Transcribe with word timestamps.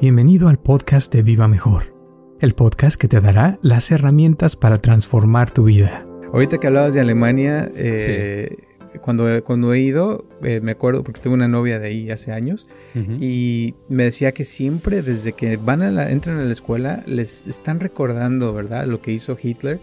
Bienvenido 0.00 0.48
al 0.48 0.56
podcast 0.56 1.12
de 1.12 1.22
Viva 1.22 1.46
Mejor, 1.46 1.94
el 2.40 2.54
podcast 2.54 2.98
que 2.98 3.06
te 3.06 3.20
dará 3.20 3.58
las 3.60 3.90
herramientas 3.90 4.56
para 4.56 4.80
transformar 4.80 5.50
tu 5.50 5.64
vida. 5.64 6.06
Ahorita 6.32 6.56
que 6.56 6.68
hablabas 6.68 6.94
de 6.94 7.02
Alemania, 7.02 7.70
eh, 7.74 8.56
cuando, 9.02 9.44
cuando 9.44 9.74
he 9.74 9.80
ido, 9.80 10.24
eh, 10.42 10.60
me 10.62 10.72
acuerdo 10.72 11.04
porque 11.04 11.20
tengo 11.20 11.34
una 11.34 11.48
novia 11.48 11.78
de 11.78 11.88
ahí 11.88 12.10
hace 12.10 12.32
años 12.32 12.66
y 12.94 13.74
me 13.90 14.04
decía 14.04 14.32
que 14.32 14.46
siempre 14.46 15.02
desde 15.02 15.34
que 15.34 15.58
van 15.58 15.82
a 15.82 15.90
la, 15.90 16.10
entran 16.10 16.38
a 16.38 16.44
la 16.44 16.52
escuela 16.52 17.02
les 17.04 17.46
están 17.46 17.78
recordando, 17.78 18.54
¿verdad? 18.54 18.86
Lo 18.86 19.02
que 19.02 19.12
hizo 19.12 19.36
Hitler 19.38 19.80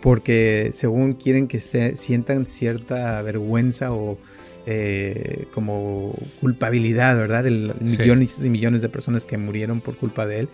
porque 0.00 0.70
según 0.72 1.12
quieren 1.12 1.46
que 1.46 1.58
se 1.58 1.94
sientan 1.94 2.46
cierta 2.46 3.20
vergüenza 3.20 3.92
o 3.92 4.16
eh, 4.70 5.46
como 5.50 6.14
culpabilidad, 6.42 7.16
¿verdad? 7.16 7.42
De 7.42 7.50
millones 7.80 8.44
y 8.44 8.50
millones 8.50 8.82
de 8.82 8.90
personas 8.90 9.24
que 9.24 9.38
murieron 9.38 9.80
por 9.80 9.96
culpa 9.96 10.26
de 10.26 10.40
él, 10.40 10.48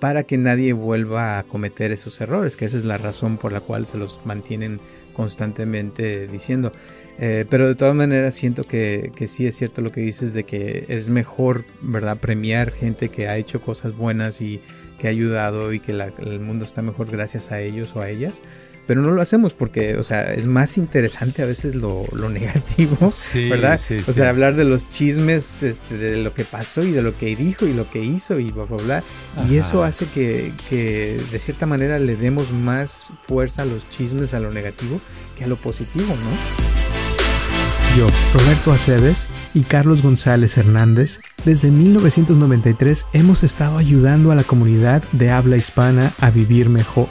para 0.00 0.22
que 0.22 0.38
nadie 0.38 0.72
vuelva 0.72 1.38
a 1.38 1.42
cometer 1.42 1.92
esos 1.92 2.18
errores, 2.22 2.56
que 2.56 2.64
esa 2.64 2.78
es 2.78 2.86
la 2.86 2.96
razón 2.96 3.36
por 3.36 3.52
la 3.52 3.60
cual 3.60 3.84
se 3.84 3.98
los 3.98 4.24
mantienen 4.24 4.80
constantemente 5.12 6.28
diciendo. 6.28 6.72
Eh, 7.18 7.44
pero 7.50 7.68
de 7.68 7.74
todas 7.74 7.94
maneras 7.94 8.34
siento 8.34 8.64
que, 8.64 9.12
que, 9.14 9.26
sí 9.26 9.46
es 9.46 9.56
cierto 9.56 9.82
lo 9.82 9.92
que 9.92 10.00
dices 10.00 10.32
de 10.32 10.44
que 10.44 10.86
es 10.88 11.10
mejor, 11.10 11.66
¿verdad? 11.82 12.16
Premiar 12.16 12.70
gente 12.70 13.10
que 13.10 13.28
ha 13.28 13.36
hecho 13.36 13.60
cosas 13.60 13.94
buenas 13.94 14.40
y 14.40 14.62
que 14.98 15.08
ha 15.08 15.10
ayudado 15.10 15.74
y 15.74 15.80
que 15.80 15.92
el 15.92 16.40
mundo 16.40 16.64
está 16.64 16.80
mejor 16.80 17.10
gracias 17.10 17.52
a 17.52 17.60
ellos 17.60 17.94
o 17.96 18.00
a 18.00 18.08
ellas 18.08 18.40
pero 18.88 19.02
no 19.02 19.10
lo 19.10 19.20
hacemos 19.20 19.52
porque, 19.52 19.96
o 19.96 20.02
sea, 20.02 20.32
es 20.32 20.46
más 20.46 20.78
interesante 20.78 21.42
a 21.42 21.44
veces 21.44 21.74
lo, 21.74 22.06
negativo, 22.30 23.12
¿verdad? 23.50 23.78
o 24.06 24.12
sea, 24.14 24.30
hablar 24.30 24.56
de 24.56 24.64
los 24.64 24.88
chismes, 24.88 25.62
este, 25.62 25.98
de 25.98 26.16
lo 26.16 26.32
que 26.32 26.44
pasó 26.44 26.82
y 26.82 26.92
de 26.92 27.02
lo 27.02 27.14
que 27.14 27.36
dijo 27.36 27.66
y 27.66 27.74
lo 27.74 27.90
que 27.90 28.02
hizo 28.02 28.40
y 28.40 28.50
bla, 28.50 28.64
bla, 28.64 28.78
bla. 28.78 29.04
Y 29.46 29.56
eso 29.58 29.84
hace 29.84 30.06
que, 30.06 30.54
que, 30.70 31.20
de 31.30 31.38
cierta 31.38 31.66
manera 31.66 31.98
le 31.98 32.16
demos 32.16 32.52
más 32.52 33.12
fuerza 33.24 33.60
a 33.60 33.64
los 33.66 33.90
chismes, 33.90 34.32
a 34.32 34.40
lo 34.40 34.50
negativo, 34.50 35.02
que 35.36 35.44
a 35.44 35.48
lo 35.48 35.56
positivo, 35.56 36.06
¿no? 36.06 37.98
Yo, 37.98 38.06
Roberto 38.32 38.72
Aceves 38.72 39.28
y 39.52 39.62
Carlos 39.62 40.00
González 40.00 40.56
Hernández, 40.56 41.20
desde 41.44 41.70
1993 41.70 43.04
hemos 43.12 43.42
estado 43.42 43.76
ayudando 43.76 44.32
a 44.32 44.34
la 44.34 44.44
comunidad 44.44 45.02
de 45.12 45.30
habla 45.30 45.56
hispana 45.56 46.14
a 46.20 46.30
vivir 46.30 46.70
mejor 46.70 47.08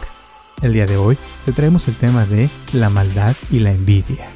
el 0.62 0.74
día 0.74 0.86
de 0.86 0.98
hoy 0.98 1.18
te 1.46 1.52
traemos 1.52 1.88
el 1.88 1.96
tema 1.96 2.26
de 2.26 2.50
la 2.74 2.90
maldad 2.90 3.36
y 3.52 3.60
la 3.60 3.72
envidia. 3.72 4.28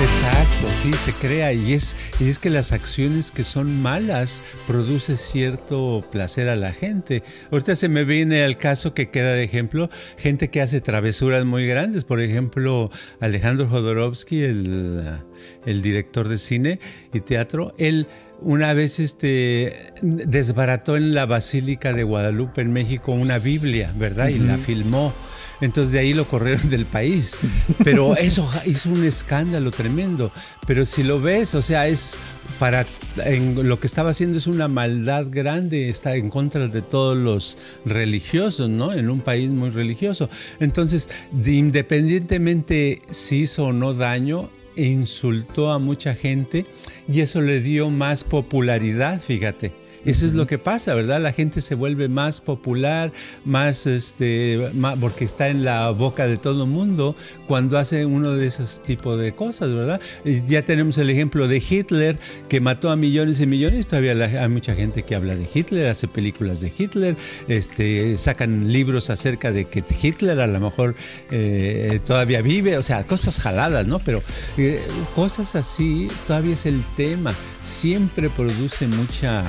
Exacto, 0.00 0.66
sí, 0.82 0.92
se 0.94 1.12
crea 1.12 1.52
y 1.52 1.74
es, 1.74 1.94
y 2.18 2.28
es 2.28 2.40
que 2.40 2.50
las 2.50 2.72
acciones 2.72 3.30
que 3.30 3.44
son 3.44 3.82
malas 3.82 4.42
produce 4.66 5.16
cierto 5.16 6.04
placer 6.10 6.48
a 6.48 6.56
la 6.56 6.72
gente. 6.72 7.22
Ahorita 7.52 7.76
se 7.76 7.88
me 7.88 8.02
viene 8.02 8.42
al 8.42 8.58
caso 8.58 8.94
que 8.94 9.10
queda 9.10 9.34
de 9.34 9.44
ejemplo, 9.44 9.90
gente 10.18 10.50
que 10.50 10.60
hace 10.60 10.80
travesuras 10.80 11.44
muy 11.44 11.68
grandes, 11.68 12.02
por 12.02 12.20
ejemplo, 12.20 12.90
Alejandro 13.20 13.68
Jodorowsky, 13.68 14.42
el, 14.42 15.20
el 15.66 15.82
director 15.82 16.28
de 16.28 16.38
cine 16.38 16.80
y 17.12 17.20
teatro, 17.20 17.72
él 17.78 18.08
una 18.44 18.72
vez 18.74 19.00
este 19.00 19.92
desbarató 20.02 20.96
en 20.96 21.14
la 21.14 21.26
Basílica 21.26 21.92
de 21.92 22.02
Guadalupe 22.02 22.60
en 22.60 22.72
México 22.72 23.12
una 23.12 23.38
Biblia, 23.38 23.92
¿verdad? 23.96 24.28
Y 24.28 24.38
la 24.38 24.58
filmó. 24.58 25.12
Entonces 25.60 25.92
de 25.92 26.00
ahí 26.00 26.12
lo 26.12 26.26
corrieron 26.26 26.68
del 26.70 26.86
país. 26.86 27.36
Pero 27.84 28.16
eso 28.18 28.48
hizo 28.66 28.90
un 28.90 29.04
escándalo 29.04 29.70
tremendo. 29.70 30.32
Pero 30.66 30.84
si 30.84 31.04
lo 31.04 31.20
ves, 31.20 31.54
o 31.54 31.62
sea, 31.62 31.86
es 31.86 32.18
para 32.58 32.84
en, 33.24 33.68
lo 33.68 33.78
que 33.78 33.86
estaba 33.86 34.10
haciendo 34.10 34.38
es 34.38 34.46
una 34.46 34.66
maldad 34.66 35.26
grande, 35.30 35.88
está 35.88 36.16
en 36.16 36.30
contra 36.30 36.66
de 36.66 36.82
todos 36.82 37.16
los 37.16 37.58
religiosos, 37.84 38.68
¿no? 38.68 38.92
En 38.92 39.08
un 39.08 39.20
país 39.20 39.50
muy 39.50 39.70
religioso. 39.70 40.28
Entonces, 40.58 41.08
independientemente 41.44 43.02
si 43.10 43.42
hizo 43.42 43.66
o 43.66 43.72
no 43.72 43.94
daño, 43.94 44.50
insultó 44.76 45.70
a 45.70 45.78
mucha 45.78 46.14
gente 46.14 46.64
y 47.08 47.20
eso 47.20 47.40
le 47.40 47.60
dio 47.60 47.90
más 47.90 48.24
popularidad, 48.24 49.20
fíjate. 49.20 49.81
Eso 50.04 50.26
es 50.26 50.32
lo 50.32 50.46
que 50.46 50.58
pasa, 50.58 50.94
¿verdad? 50.94 51.20
La 51.20 51.32
gente 51.32 51.60
se 51.60 51.74
vuelve 51.74 52.08
más 52.08 52.40
popular, 52.40 53.12
más, 53.44 53.86
este, 53.86 54.70
porque 55.00 55.24
está 55.24 55.48
en 55.48 55.64
la 55.64 55.90
boca 55.90 56.26
de 56.26 56.36
todo 56.36 56.64
el 56.64 56.70
mundo 56.70 57.14
cuando 57.46 57.78
hace 57.78 58.04
uno 58.04 58.32
de 58.32 58.46
esos 58.46 58.82
tipos 58.82 59.18
de 59.18 59.32
cosas, 59.32 59.72
¿verdad? 59.72 60.00
Ya 60.46 60.64
tenemos 60.64 60.98
el 60.98 61.10
ejemplo 61.10 61.48
de 61.48 61.62
Hitler, 61.68 62.18
que 62.48 62.60
mató 62.60 62.90
a 62.90 62.96
millones 62.96 63.40
y 63.40 63.46
millones, 63.46 63.86
todavía 63.86 64.12
hay 64.12 64.48
mucha 64.48 64.74
gente 64.74 65.02
que 65.02 65.14
habla 65.14 65.36
de 65.36 65.48
Hitler, 65.52 65.86
hace 65.86 66.08
películas 66.08 66.60
de 66.60 66.72
Hitler, 66.76 67.16
este, 67.48 68.18
sacan 68.18 68.72
libros 68.72 69.10
acerca 69.10 69.52
de 69.52 69.66
que 69.66 69.84
Hitler 70.02 70.40
a 70.40 70.46
lo 70.46 70.60
mejor 70.60 70.94
eh, 71.30 72.00
todavía 72.04 72.42
vive, 72.42 72.76
o 72.76 72.82
sea, 72.82 73.06
cosas 73.06 73.38
jaladas, 73.38 73.86
¿no? 73.86 73.98
Pero 74.00 74.22
eh, 74.56 74.80
cosas 75.14 75.54
así 75.54 76.08
todavía 76.26 76.54
es 76.54 76.66
el 76.66 76.82
tema, 76.96 77.32
siempre 77.62 78.28
produce 78.30 78.86
mucha 78.86 79.44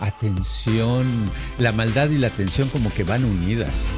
atención, 0.00 1.06
la 1.58 1.72
maldad 1.72 2.10
y 2.10 2.18
la 2.18 2.28
atención 2.28 2.68
como 2.68 2.92
que 2.92 3.04
van 3.04 3.24
unidas. 3.24 3.88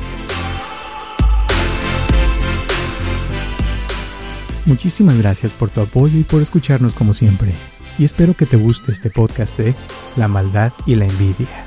Muchísimas 4.64 5.18
gracias 5.18 5.52
por 5.52 5.70
tu 5.70 5.80
apoyo 5.80 6.18
y 6.18 6.24
por 6.24 6.40
escucharnos 6.40 6.94
como 6.94 7.14
siempre. 7.14 7.52
Y 7.98 8.04
espero 8.04 8.34
que 8.34 8.46
te 8.46 8.56
guste 8.56 8.92
este 8.92 9.10
podcast 9.10 9.58
de 9.58 9.74
La 10.16 10.28
maldad 10.28 10.72
y 10.86 10.94
la 10.94 11.04
envidia. 11.04 11.66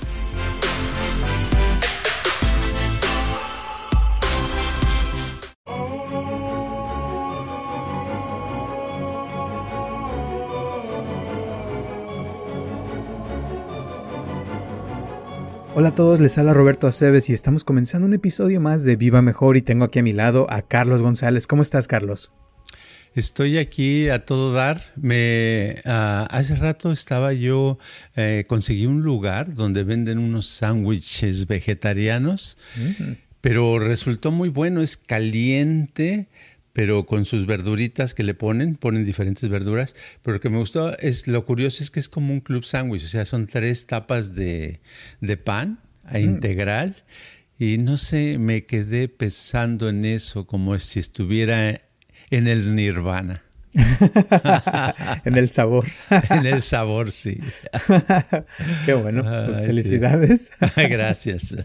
Hola 15.78 15.90
a 15.90 15.92
todos, 15.94 16.22
les 16.22 16.38
habla 16.38 16.54
Roberto 16.54 16.88
Aceves 16.88 17.30
y 17.30 17.34
estamos 17.34 17.66
comenzando 17.66 18.08
un 18.08 18.14
episodio 18.14 18.62
más 18.62 18.86
de 18.86 18.96
Viva 18.96 19.22
Mejor 19.22 19.58
y 19.58 19.62
tengo 19.62 19.84
aquí 19.84 20.00
a 20.00 20.04
mi 20.04 20.14
lado 20.14 20.48
a 20.50 20.62
Carlos 20.62 21.02
González. 21.02 21.48
¿Cómo 21.48 21.64
estás, 21.64 21.90
Carlos? 21.90 22.32
Estoy 23.14 23.58
aquí 23.58 24.08
a 24.08 24.24
todo 24.24 24.54
dar. 24.54 24.94
Me 24.96 25.82
uh, 25.84 26.28
hace 26.30 26.56
rato 26.56 26.94
estaba 26.94 27.34
yo 27.34 27.78
eh, 28.16 28.46
conseguí 28.48 28.86
un 28.86 29.02
lugar 29.02 29.54
donde 29.54 29.84
venden 29.84 30.18
unos 30.18 30.48
sándwiches 30.48 31.46
vegetarianos, 31.46 32.58
pero 33.42 33.78
resultó 33.78 34.32
muy 34.32 34.48
bueno. 34.48 34.82
Es 34.82 34.96
caliente, 34.96 36.30
pero 36.76 37.06
con 37.06 37.24
sus 37.24 37.46
verduritas 37.46 38.14
que 38.14 38.22
le 38.22 38.34
ponen, 38.34 38.76
ponen 38.76 39.06
diferentes 39.06 39.48
verduras. 39.48 39.96
Pero 40.22 40.36
lo 40.36 40.42
que 40.42 40.50
me 40.50 40.58
gustó 40.58 40.96
es, 41.00 41.26
lo 41.26 41.46
curioso 41.46 41.82
es 41.82 41.90
que 41.90 42.02
es 42.02 42.10
como 42.10 42.34
un 42.34 42.42
club 42.42 42.66
sándwich, 42.66 43.06
o 43.06 43.08
sea, 43.08 43.26
son 43.26 43.48
tres 43.48 43.88
tapas 43.88 44.36
de, 44.36 44.82
de 45.22 45.38
pan 45.38 45.80
a 46.04 46.18
mm. 46.18 46.22
integral. 46.22 46.98
Y 47.58 47.78
no 47.78 47.96
sé, 47.96 48.38
me 48.40 48.66
quedé 48.66 49.08
pensando 49.08 49.88
en 49.88 50.04
eso 50.04 50.46
como 50.48 50.78
si 50.78 51.00
estuviera 51.00 51.80
en 52.30 52.48
el 52.50 52.76
nirvana. 52.76 53.45
en 55.26 55.38
el 55.38 55.50
sabor. 55.50 55.86
en 56.30 56.46
el 56.46 56.62
sabor, 56.62 57.12
sí. 57.12 57.38
Qué 58.86 58.94
bueno, 58.94 59.24
pues 59.46 59.62
felicidades. 59.62 60.52
Gracias. 60.76 61.56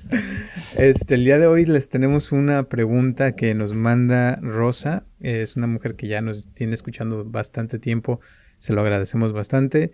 Este, 0.76 1.14
el 1.14 1.24
día 1.24 1.38
de 1.38 1.46
hoy 1.46 1.66
les 1.66 1.88
tenemos 1.88 2.32
una 2.32 2.64
pregunta 2.68 3.32
que 3.32 3.54
nos 3.54 3.74
manda 3.74 4.36
Rosa. 4.36 5.06
Es 5.20 5.56
una 5.56 5.66
mujer 5.66 5.96
que 5.96 6.08
ya 6.08 6.20
nos 6.20 6.46
tiene 6.54 6.74
escuchando 6.74 7.24
bastante 7.24 7.78
tiempo. 7.78 8.20
Se 8.58 8.72
lo 8.72 8.80
agradecemos 8.80 9.32
bastante 9.32 9.92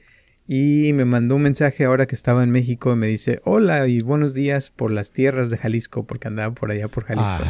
y 0.49 0.93
me 0.93 1.05
mandó 1.05 1.37
un 1.37 1.43
mensaje 1.43 1.85
ahora 1.85 2.07
que 2.07 2.15
estaba 2.15 2.45
en 2.45 2.51
México 2.51 2.93
y 2.93 2.97
me 2.97 3.09
dice, 3.09 3.41
hola 3.45 3.89
y 3.89 4.01
buenos 4.01 4.33
días 4.33 4.71
por 4.71 4.93
las 4.93 5.11
tierras 5.11 5.51
de 5.51 5.59
Jalisco, 5.59 6.07
porque 6.07 6.29
andaba 6.29 6.55
por 6.55 6.71
allá 6.71 6.87
por 6.89 7.05
Jalisco. 7.05 7.43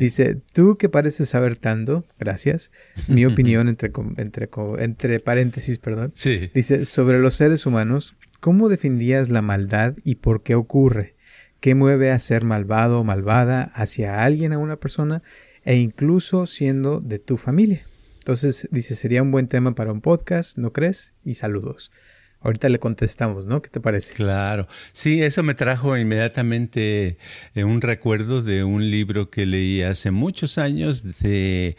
Dice, 0.00 0.40
tú 0.52 0.76
que 0.78 0.88
pareces 0.88 1.28
saber 1.28 1.58
tanto, 1.58 2.06
gracias, 2.18 2.70
mi 3.06 3.26
opinión 3.26 3.68
entre, 3.68 3.92
entre, 4.16 4.48
entre 4.78 5.20
paréntesis, 5.20 5.78
perdón, 5.78 6.14
dice, 6.54 6.86
sobre 6.86 7.18
los 7.20 7.34
seres 7.34 7.66
humanos, 7.66 8.16
¿cómo 8.40 8.70
definirías 8.70 9.28
la 9.28 9.42
maldad 9.42 9.94
y 10.02 10.16
por 10.16 10.42
qué 10.42 10.54
ocurre? 10.54 11.16
¿Qué 11.60 11.74
mueve 11.74 12.10
a 12.12 12.18
ser 12.18 12.44
malvado 12.44 13.00
o 13.00 13.04
malvada 13.04 13.62
hacia 13.74 14.24
alguien, 14.24 14.52
a 14.52 14.58
una 14.58 14.76
persona, 14.76 15.22
e 15.64 15.76
incluso 15.76 16.46
siendo 16.46 17.00
de 17.00 17.18
tu 17.18 17.36
familia? 17.36 17.84
Entonces, 18.26 18.68
dice, 18.72 18.96
sería 18.96 19.22
un 19.22 19.30
buen 19.30 19.46
tema 19.46 19.76
para 19.76 19.92
un 19.92 20.00
podcast, 20.00 20.58
¿no 20.58 20.72
crees? 20.72 21.14
Y 21.24 21.34
saludos. 21.34 21.92
Ahorita 22.40 22.68
le 22.68 22.80
contestamos, 22.80 23.46
¿no? 23.46 23.62
¿Qué 23.62 23.70
te 23.70 23.78
parece? 23.78 24.14
Claro. 24.14 24.66
Sí, 24.92 25.22
eso 25.22 25.44
me 25.44 25.54
trajo 25.54 25.96
inmediatamente 25.96 27.18
eh, 27.54 27.62
un 27.62 27.80
recuerdo 27.80 28.42
de 28.42 28.64
un 28.64 28.90
libro 28.90 29.30
que 29.30 29.46
leí 29.46 29.82
hace 29.82 30.10
muchos 30.10 30.58
años. 30.58 31.20
De, 31.20 31.76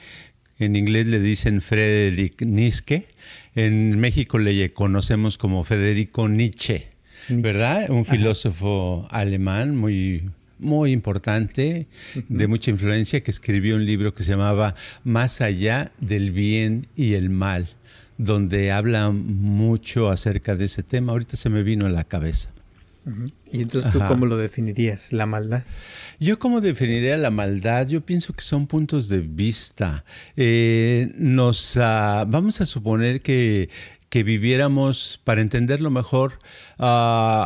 en 0.57 0.77
inglés 0.77 1.07
le 1.07 1.19
dicen 1.19 1.59
Friedrich 1.59 2.41
Nietzsche. 2.41 3.09
En 3.53 3.99
México 3.99 4.37
le 4.37 4.71
conocemos 4.71 5.37
como 5.37 5.65
Federico 5.65 6.29
Nietzsche, 6.29 6.87
¿verdad? 7.27 7.89
Un 7.89 8.05
filósofo 8.05 9.05
alemán 9.11 9.75
muy 9.75 10.31
muy 10.59 10.91
importante, 10.91 11.87
de 12.29 12.47
mucha 12.47 12.71
influencia, 12.71 13.21
que 13.21 13.31
escribió 13.31 13.75
un 13.75 13.85
libro 13.85 14.13
que 14.13 14.23
se 14.23 14.31
llamaba 14.31 14.75
Más 15.03 15.41
allá 15.41 15.91
del 15.99 16.31
bien 16.31 16.87
y 16.95 17.13
el 17.13 17.29
mal 17.29 17.69
donde 18.17 18.71
habla 18.71 19.11
mucho 19.11 20.09
acerca 20.09 20.55
de 20.55 20.65
ese 20.65 20.83
tema. 20.83 21.11
Ahorita 21.11 21.37
se 21.37 21.49
me 21.49 21.63
vino 21.63 21.85
a 21.85 21.89
la 21.89 22.03
cabeza. 22.03 22.49
¿Y 23.51 23.61
entonces 23.61 23.91
tú 23.91 23.99
cómo 24.05 24.25
lo 24.25 24.35
definirías, 24.35 25.13
la 25.13 25.25
maldad? 25.25 25.63
Yo 26.19 26.39
cómo 26.39 26.59
definiría 26.59 27.15
la 27.15 27.31
maldad, 27.31 27.87
yo 27.87 28.01
pienso 28.01 28.33
que 28.33 28.41
son 28.41 28.67
puntos 28.67 29.07
de 29.07 29.19
vista. 29.19 30.03
Eh, 30.35 31.13
nos 31.15 31.77
ah, 31.77 32.25
vamos 32.27 32.59
a 32.59 32.65
suponer 32.65 33.21
que, 33.21 33.69
que, 34.09 34.23
viviéramos, 34.23 35.21
para 35.23 35.39
entenderlo 35.39 35.89
mejor, 35.89 36.39
uh, 36.79 37.45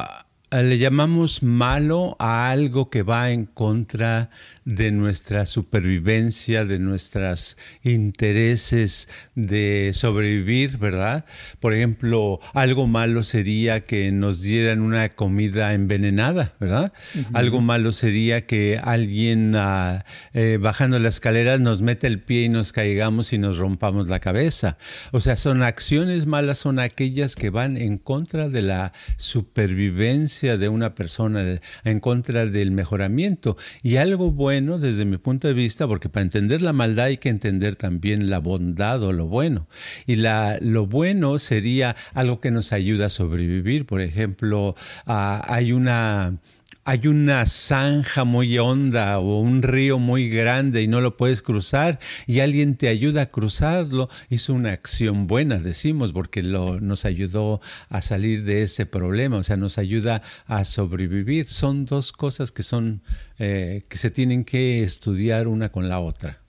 le 0.51 0.77
llamamos 0.77 1.43
malo 1.43 2.17
a 2.19 2.51
algo 2.51 2.89
que 2.89 3.03
va 3.03 3.31
en 3.31 3.45
contra 3.45 4.29
de 4.65 4.91
nuestra 4.91 5.45
supervivencia, 5.45 6.65
de 6.65 6.77
nuestros 6.77 7.57
intereses 7.83 9.07
de 9.33 9.91
sobrevivir, 9.93 10.77
¿verdad? 10.77 11.23
Por 11.61 11.73
ejemplo, 11.73 12.41
algo 12.53 12.85
malo 12.85 13.23
sería 13.23 13.79
que 13.79 14.11
nos 14.11 14.41
dieran 14.41 14.81
una 14.81 15.07
comida 15.07 15.73
envenenada, 15.73 16.53
¿verdad? 16.59 16.91
Algo 17.31 17.61
malo 17.61 17.93
sería 17.93 18.45
que 18.45 18.77
alguien 18.83 19.53
ah, 19.55 20.03
eh, 20.33 20.57
bajando 20.59 20.99
la 20.99 21.09
escalera 21.09 21.59
nos 21.59 21.81
mete 21.81 22.07
el 22.07 22.19
pie 22.19 22.43
y 22.43 22.49
nos 22.49 22.73
caigamos 22.73 23.31
y 23.31 23.37
nos 23.37 23.57
rompamos 23.57 24.09
la 24.09 24.19
cabeza. 24.19 24.77
O 25.11 25.21
sea, 25.21 25.37
son 25.37 25.63
acciones 25.63 26.25
malas, 26.25 26.57
son 26.57 26.77
aquellas 26.79 27.35
que 27.35 27.49
van 27.49 27.77
en 27.77 27.97
contra 27.97 28.49
de 28.49 28.61
la 28.63 28.91
supervivencia 29.15 30.40
de 30.41 30.69
una 30.69 30.95
persona, 30.95 31.59
en 31.83 31.99
contra 31.99 32.45
del 32.45 32.71
mejoramiento. 32.71 33.57
Y 33.83 33.97
algo 33.97 34.31
bueno 34.31 34.79
desde 34.79 35.05
mi 35.05 35.17
punto 35.17 35.47
de 35.47 35.53
vista, 35.53 35.87
porque 35.87 36.09
para 36.09 36.23
entender 36.23 36.61
la 36.61 36.73
maldad 36.73 37.05
hay 37.05 37.17
que 37.17 37.29
entender 37.29 37.75
también 37.75 38.29
la 38.29 38.39
bondad 38.39 39.03
o 39.03 39.13
lo 39.13 39.27
bueno. 39.27 39.67
Y 40.05 40.15
la, 40.15 40.57
lo 40.61 40.87
bueno 40.87 41.39
sería 41.39 41.95
algo 42.13 42.39
que 42.39 42.51
nos 42.51 42.73
ayuda 42.73 43.07
a 43.07 43.09
sobrevivir. 43.09 43.85
Por 43.85 44.01
ejemplo, 44.01 44.75
ah, 45.05 45.45
hay 45.47 45.71
una 45.71 46.37
hay 46.83 47.07
una 47.07 47.45
zanja 47.45 48.23
muy 48.23 48.57
honda 48.57 49.19
o 49.19 49.39
un 49.39 49.61
río 49.61 49.99
muy 49.99 50.29
grande 50.29 50.81
y 50.81 50.87
no 50.87 50.99
lo 50.99 51.15
puedes 51.15 51.41
cruzar 51.41 51.99
y 52.25 52.39
alguien 52.39 52.75
te 52.75 52.87
ayuda 52.87 53.23
a 53.23 53.25
cruzarlo, 53.27 54.09
hizo 54.29 54.53
una 54.53 54.71
acción 54.71 55.27
buena, 55.27 55.57
decimos, 55.57 56.11
porque 56.11 56.41
lo, 56.41 56.79
nos 56.79 57.05
ayudó 57.05 57.61
a 57.89 58.01
salir 58.01 58.43
de 58.43 58.63
ese 58.63 58.85
problema, 58.85 59.37
o 59.37 59.43
sea, 59.43 59.57
nos 59.57 59.77
ayuda 59.77 60.23
a 60.47 60.65
sobrevivir. 60.65 61.47
Son 61.47 61.85
dos 61.85 62.11
cosas 62.11 62.51
que 62.51 62.63
son 62.63 63.03
eh, 63.37 63.85
que 63.87 63.97
se 63.97 64.09
tienen 64.09 64.43
que 64.43 64.83
estudiar 64.83 65.47
una 65.47 65.71
con 65.71 65.87
la 65.87 65.99
otra. 65.99 66.41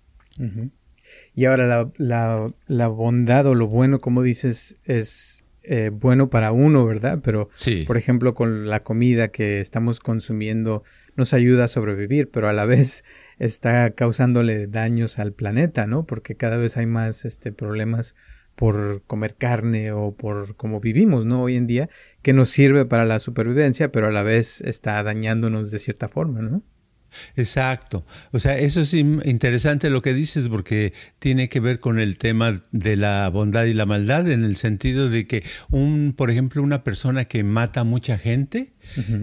Y 1.35 1.45
ahora 1.45 1.67
la, 1.67 1.91
la, 1.99 2.53
la 2.67 2.89
bondad 2.89 3.47
o 3.47 3.55
lo 3.55 3.69
bueno, 3.69 4.01
como 4.01 4.23
dices, 4.23 4.77
es 4.85 5.45
eh, 5.65 5.91
bueno 5.93 6.31
para 6.31 6.53
uno, 6.53 6.85
¿verdad? 6.85 7.21
Pero, 7.23 7.49
por 7.87 7.97
ejemplo, 7.97 8.35
con 8.35 8.69
la 8.69 8.81
comida 8.81 9.29
que 9.29 9.61
estamos 9.61 10.01
consumiendo 10.01 10.83
nos 11.17 11.35
ayuda 11.35 11.65
a 11.65 11.69
sobrevivir, 11.69 12.31
pero 12.31 12.49
a 12.49 12.53
la 12.53 12.65
vez 12.67 13.05
está 13.39 13.91
causándole 13.91 14.67
daños 14.67 15.19
al 15.19 15.33
planeta, 15.33 15.87
¿no? 15.87 16.07
Porque 16.07 16.37
cada 16.37 16.57
vez 16.57 16.77
hay 16.77 16.87
más 16.87 17.25
este, 17.25 17.53
problemas 17.53 18.15
por 18.55 19.03
comer 19.07 19.35
carne 19.37 19.93
o 19.93 20.15
por 20.15 20.57
cómo 20.57 20.81
vivimos, 20.81 21.25
¿no? 21.25 21.43
Hoy 21.43 21.57
en 21.57 21.67
día, 21.67 21.89
que 22.23 22.33
nos 22.33 22.51
sirve 22.51 22.85
para 22.85 23.05
la 23.05 23.19
supervivencia, 23.19 23.91
pero 23.91 24.09
a 24.09 24.13
la 24.13 24.23
vez 24.23 24.61
está 24.61 25.03
dañándonos 25.03 25.71
de 25.71 25.79
cierta 25.79 26.09
forma, 26.09 26.43
¿no? 26.43 26.63
Exacto. 27.37 28.05
O 28.31 28.41
sea, 28.41 28.59
eso 28.59 28.83
es 28.83 28.95
interesante 28.95 29.91
lo 29.91 30.03
que 30.03 30.15
dices 30.15 30.49
porque 30.49 30.93
tiene 31.19 31.49
que 31.49 31.61
ver 31.61 31.79
con 31.79 31.99
el 31.99 32.19
tema 32.19 32.63
de 32.71 32.97
la 32.97 33.29
bondad 33.29 33.65
y 33.65 33.75
la 33.75 33.87
maldad 33.87 34.31
en 34.31 34.45
el 34.45 34.57
sentido 34.57 35.09
de 35.09 35.27
que 35.27 35.45
un, 35.71 36.15
por 36.17 36.31
ejemplo, 36.31 36.63
una 36.63 36.85
persona 36.85 37.25
que 37.25 37.45
mata 37.45 37.81
a 37.81 37.85
mucha 37.85 38.19
gente, 38.19 38.73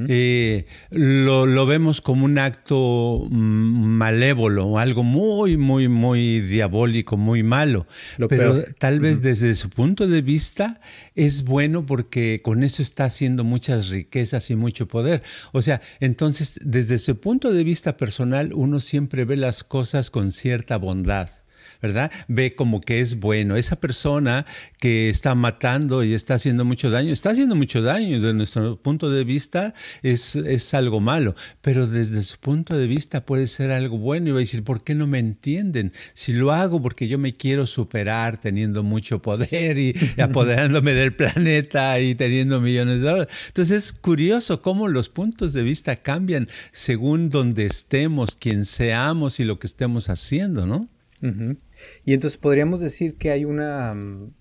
eh, 0.07 0.65
lo, 0.89 1.65
vemos 1.65 2.01
como 2.01 2.25
un 2.25 2.37
acto 2.37 3.27
mm, 3.29 3.35
malévolo, 3.35 4.77
algo 4.77 5.03
muy, 5.03 5.57
muy, 5.57 5.87
muy 5.87 6.39
diabólico, 6.41 7.17
muy 7.17 7.43
malo. 7.43 7.87
Pero 8.27 8.63
tal 8.77 8.99
vez 8.99 9.21
desde 9.21 9.55
su 9.55 9.69
punto 9.69 10.07
de 10.07 10.21
vista 10.21 10.81
es 11.15 11.43
bueno 11.43 11.85
porque 11.85 12.41
con 12.43 12.63
eso 12.63 12.81
está 12.81 13.05
haciendo 13.05 13.43
muchas 13.43 13.89
riquezas 13.89 14.49
y 14.49 14.55
mucho 14.55 14.87
poder. 14.87 15.23
O 15.51 15.61
sea, 15.61 15.81
entonces 15.99 16.59
desde 16.63 16.99
su 16.99 17.19
punto 17.19 17.51
de 17.51 17.63
vista 17.63 17.97
personal 17.97 18.53
uno 18.53 18.79
siempre 18.79 19.25
ve 19.25 19.37
las 19.37 19.63
cosas 19.63 20.09
con 20.09 20.31
cierta 20.31 20.77
bondad. 20.77 21.29
¿Verdad? 21.81 22.11
Ve 22.27 22.55
como 22.55 22.81
que 22.81 23.01
es 23.01 23.19
bueno. 23.19 23.55
Esa 23.55 23.77
persona 23.77 24.45
que 24.79 25.09
está 25.09 25.35
matando 25.35 26.03
y 26.03 26.13
está 26.13 26.35
haciendo 26.35 26.65
mucho 26.65 26.89
daño, 26.89 27.11
está 27.13 27.31
haciendo 27.31 27.55
mucho 27.55 27.81
daño. 27.81 28.19
Desde 28.19 28.33
nuestro 28.33 28.81
punto 28.81 29.09
de 29.09 29.23
vista 29.23 29.73
es, 30.03 30.35
es 30.35 30.73
algo 30.73 30.99
malo, 30.99 31.35
pero 31.61 31.87
desde 31.87 32.23
su 32.23 32.37
punto 32.37 32.77
de 32.77 32.87
vista 32.87 33.25
puede 33.25 33.47
ser 33.47 33.71
algo 33.71 33.97
bueno. 33.97 34.29
Y 34.29 34.31
va 34.31 34.37
a 34.37 34.39
decir, 34.41 34.63
¿por 34.63 34.83
qué 34.83 34.95
no 34.95 35.07
me 35.07 35.19
entienden? 35.19 35.93
Si 36.13 36.33
lo 36.33 36.51
hago 36.51 36.81
porque 36.81 37.07
yo 37.07 37.17
me 37.17 37.35
quiero 37.35 37.65
superar 37.65 38.39
teniendo 38.39 38.83
mucho 38.83 39.21
poder 39.21 39.77
y, 39.77 39.95
apoderándome 40.21 40.93
del 40.93 41.13
planeta 41.13 41.99
y 41.99 42.15
teniendo 42.15 42.59
millones 42.61 42.99
de 42.99 43.01
dólares. 43.01 43.33
Entonces 43.47 43.85
es 43.85 43.93
curioso 43.93 44.61
cómo 44.61 44.87
los 44.87 45.09
puntos 45.09 45.53
de 45.53 45.63
vista 45.63 45.95
cambian 45.97 46.47
según 46.71 47.29
donde 47.29 47.65
estemos, 47.65 48.35
quien 48.35 48.65
seamos 48.65 49.39
y 49.39 49.43
lo 49.43 49.59
que 49.59 49.67
estemos 49.67 50.09
haciendo, 50.09 50.65
¿no? 50.65 50.89
Y 52.05 52.13
entonces 52.13 52.37
podríamos 52.37 52.81
decir 52.81 53.15
que 53.15 53.31
hay 53.31 53.45
una 53.45 53.93
mm, 53.93 54.31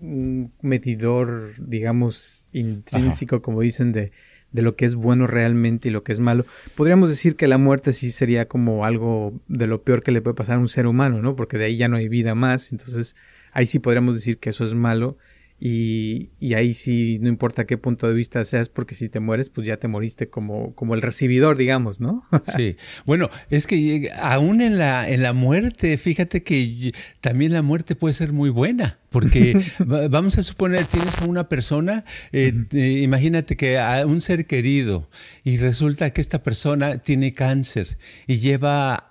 un 0.00 0.52
medidor, 0.62 1.52
digamos, 1.58 2.48
intrínseco, 2.52 3.42
como 3.42 3.60
dicen, 3.60 3.92
de, 3.92 4.12
de 4.52 4.62
lo 4.62 4.74
que 4.74 4.86
es 4.86 4.94
bueno 4.94 5.26
realmente 5.26 5.88
y 5.88 5.92
lo 5.92 6.02
que 6.02 6.12
es 6.12 6.20
malo. 6.20 6.46
Podríamos 6.74 7.10
decir 7.10 7.36
que 7.36 7.46
la 7.46 7.58
muerte 7.58 7.92
sí 7.92 8.10
sería 8.10 8.48
como 8.48 8.84
algo 8.84 9.34
de 9.48 9.66
lo 9.66 9.82
peor 9.82 10.02
que 10.02 10.12
le 10.12 10.22
puede 10.22 10.34
pasar 10.34 10.56
a 10.56 10.60
un 10.60 10.68
ser 10.68 10.86
humano, 10.86 11.20
¿no? 11.22 11.36
Porque 11.36 11.58
de 11.58 11.66
ahí 11.66 11.76
ya 11.76 11.88
no 11.88 11.96
hay 11.96 12.08
vida 12.08 12.34
más. 12.34 12.72
Entonces, 12.72 13.14
ahí 13.52 13.66
sí 13.66 13.78
podríamos 13.78 14.14
decir 14.14 14.38
que 14.38 14.50
eso 14.50 14.64
es 14.64 14.74
malo 14.74 15.16
y, 15.62 16.30
y, 16.40 16.54
ahí 16.54 16.72
sí, 16.72 17.18
no 17.20 17.28
importa 17.28 17.66
qué 17.66 17.76
punto 17.76 18.08
de 18.08 18.14
vista 18.14 18.42
seas, 18.46 18.70
porque 18.70 18.94
si 18.94 19.10
te 19.10 19.20
mueres, 19.20 19.50
pues 19.50 19.66
ya 19.66 19.76
te 19.76 19.88
moriste 19.88 20.30
como, 20.30 20.74
como 20.74 20.94
el 20.94 21.02
recibidor, 21.02 21.58
digamos, 21.58 22.00
¿no? 22.00 22.22
sí. 22.56 22.76
Bueno, 23.04 23.28
es 23.50 23.66
que 23.66 24.10
aún 24.20 24.62
en 24.62 24.78
la, 24.78 25.06
en 25.08 25.22
la 25.22 25.34
muerte, 25.34 25.98
fíjate 25.98 26.42
que 26.42 26.92
también 27.20 27.52
la 27.52 27.60
muerte 27.60 27.94
puede 27.94 28.14
ser 28.14 28.32
muy 28.32 28.48
buena. 28.48 28.98
Porque 29.10 29.60
vamos 30.10 30.38
a 30.38 30.42
suponer, 30.42 30.86
tienes 30.86 31.18
a 31.18 31.24
una 31.24 31.48
persona, 31.48 32.04
eh, 32.32 32.54
eh, 32.72 33.00
imagínate 33.02 33.56
que 33.56 33.78
a 33.78 34.06
un 34.06 34.20
ser 34.20 34.46
querido 34.46 35.10
y 35.44 35.58
resulta 35.58 36.10
que 36.10 36.20
esta 36.20 36.42
persona 36.42 36.98
tiene 36.98 37.34
cáncer 37.34 37.98
y 38.26 38.38
lleva 38.38 39.09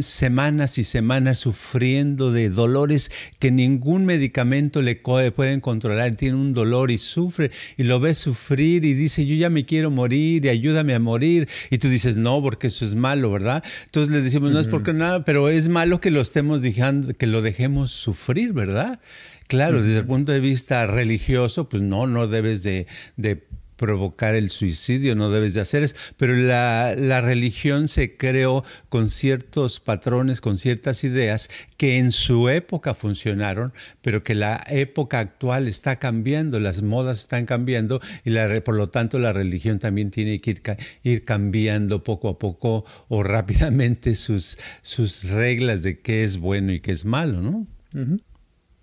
semanas 0.00 0.78
y 0.78 0.84
semanas 0.84 1.38
sufriendo 1.38 2.32
de 2.32 2.50
dolores 2.50 3.10
que 3.38 3.50
ningún 3.50 4.04
medicamento 4.04 4.82
le 4.82 4.96
pueden 4.96 5.60
controlar. 5.60 6.16
Tiene 6.16 6.36
un 6.36 6.54
dolor 6.54 6.90
y 6.90 6.98
sufre 6.98 7.50
y 7.76 7.84
lo 7.84 8.00
ves 8.00 8.18
sufrir 8.18 8.84
y 8.84 8.94
dice, 8.94 9.26
yo 9.26 9.36
ya 9.36 9.48
me 9.48 9.64
quiero 9.64 9.90
morir 9.90 10.44
y 10.44 10.48
ayúdame 10.48 10.94
a 10.94 10.98
morir. 10.98 11.48
Y 11.70 11.78
tú 11.78 11.88
dices, 11.88 12.16
no, 12.16 12.42
porque 12.42 12.66
eso 12.66 12.84
es 12.84 12.94
malo, 12.94 13.30
¿verdad? 13.30 13.62
Entonces 13.86 14.12
le 14.12 14.22
decimos, 14.22 14.50
no 14.50 14.60
es 14.60 14.66
porque 14.66 14.92
nada, 14.92 15.24
pero 15.24 15.48
es 15.48 15.68
malo 15.68 16.00
que 16.00 16.10
lo 16.10 16.20
estemos 16.20 16.60
dejando, 16.60 17.14
que 17.14 17.26
lo 17.26 17.40
dejemos 17.40 17.92
sufrir, 17.92 18.52
¿verdad? 18.52 19.00
Claro, 19.46 19.82
desde 19.82 20.00
el 20.00 20.06
punto 20.06 20.32
de 20.32 20.40
vista 20.40 20.86
religioso, 20.86 21.70
pues 21.70 21.82
no, 21.82 22.06
no 22.06 22.26
debes 22.26 22.62
de, 22.62 22.86
de 23.16 23.46
provocar 23.78 24.34
el 24.34 24.50
suicidio, 24.50 25.14
no 25.14 25.30
debes 25.30 25.54
de 25.54 25.62
hacer 25.62 25.82
eso. 25.82 25.96
Pero 26.18 26.34
la, 26.34 26.94
la 26.94 27.22
religión 27.22 27.88
se 27.88 28.18
creó 28.18 28.64
con 28.90 29.08
ciertos 29.08 29.80
patrones, 29.80 30.42
con 30.42 30.58
ciertas 30.58 31.04
ideas 31.04 31.48
que 31.78 31.96
en 31.96 32.12
su 32.12 32.50
época 32.50 32.92
funcionaron, 32.92 33.72
pero 34.02 34.22
que 34.22 34.34
la 34.34 34.62
época 34.68 35.20
actual 35.20 35.68
está 35.68 35.96
cambiando, 35.96 36.60
las 36.60 36.82
modas 36.82 37.20
están 37.20 37.46
cambiando 37.46 38.02
y 38.24 38.30
la, 38.30 38.62
por 38.62 38.74
lo 38.74 38.90
tanto 38.90 39.18
la 39.18 39.32
religión 39.32 39.78
también 39.78 40.10
tiene 40.10 40.40
que 40.40 40.60
ir, 41.04 41.24
cambiando 41.24 42.02
poco 42.04 42.28
a 42.28 42.38
poco 42.38 42.84
o 43.08 43.22
rápidamente 43.38 44.14
sus, 44.14 44.58
sus 44.82 45.24
reglas 45.24 45.82
de 45.82 46.00
qué 46.00 46.24
es 46.24 46.36
bueno 46.36 46.72
y 46.72 46.80
qué 46.80 46.92
es 46.92 47.04
malo, 47.04 47.40
¿no? 47.40 47.66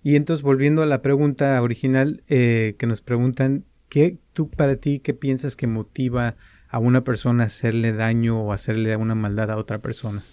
Y 0.02 0.16
entonces, 0.16 0.44
volviendo 0.44 0.84
a 0.84 0.86
la 0.86 1.02
pregunta 1.02 1.60
original 1.62 2.24
eh, 2.28 2.76
que 2.78 2.86
nos 2.86 3.02
preguntan, 3.02 3.66
¿qué 3.90 4.18
tú 4.34 4.50
para 4.50 4.76
ti, 4.76 5.00
qué 5.00 5.14
piensas 5.14 5.56
que 5.56 5.68
motiva 5.68 6.36
a 6.70 6.80
una 6.80 7.04
persona 7.04 7.44
a 7.44 7.48
hacerle 7.48 7.94
daño 7.94 8.42
o 8.42 8.54
hacerle 8.54 8.96
una 8.96 9.16
maldad 9.16 9.52
a 9.52 9.58
otra 9.58 9.82
persona? 9.82 10.24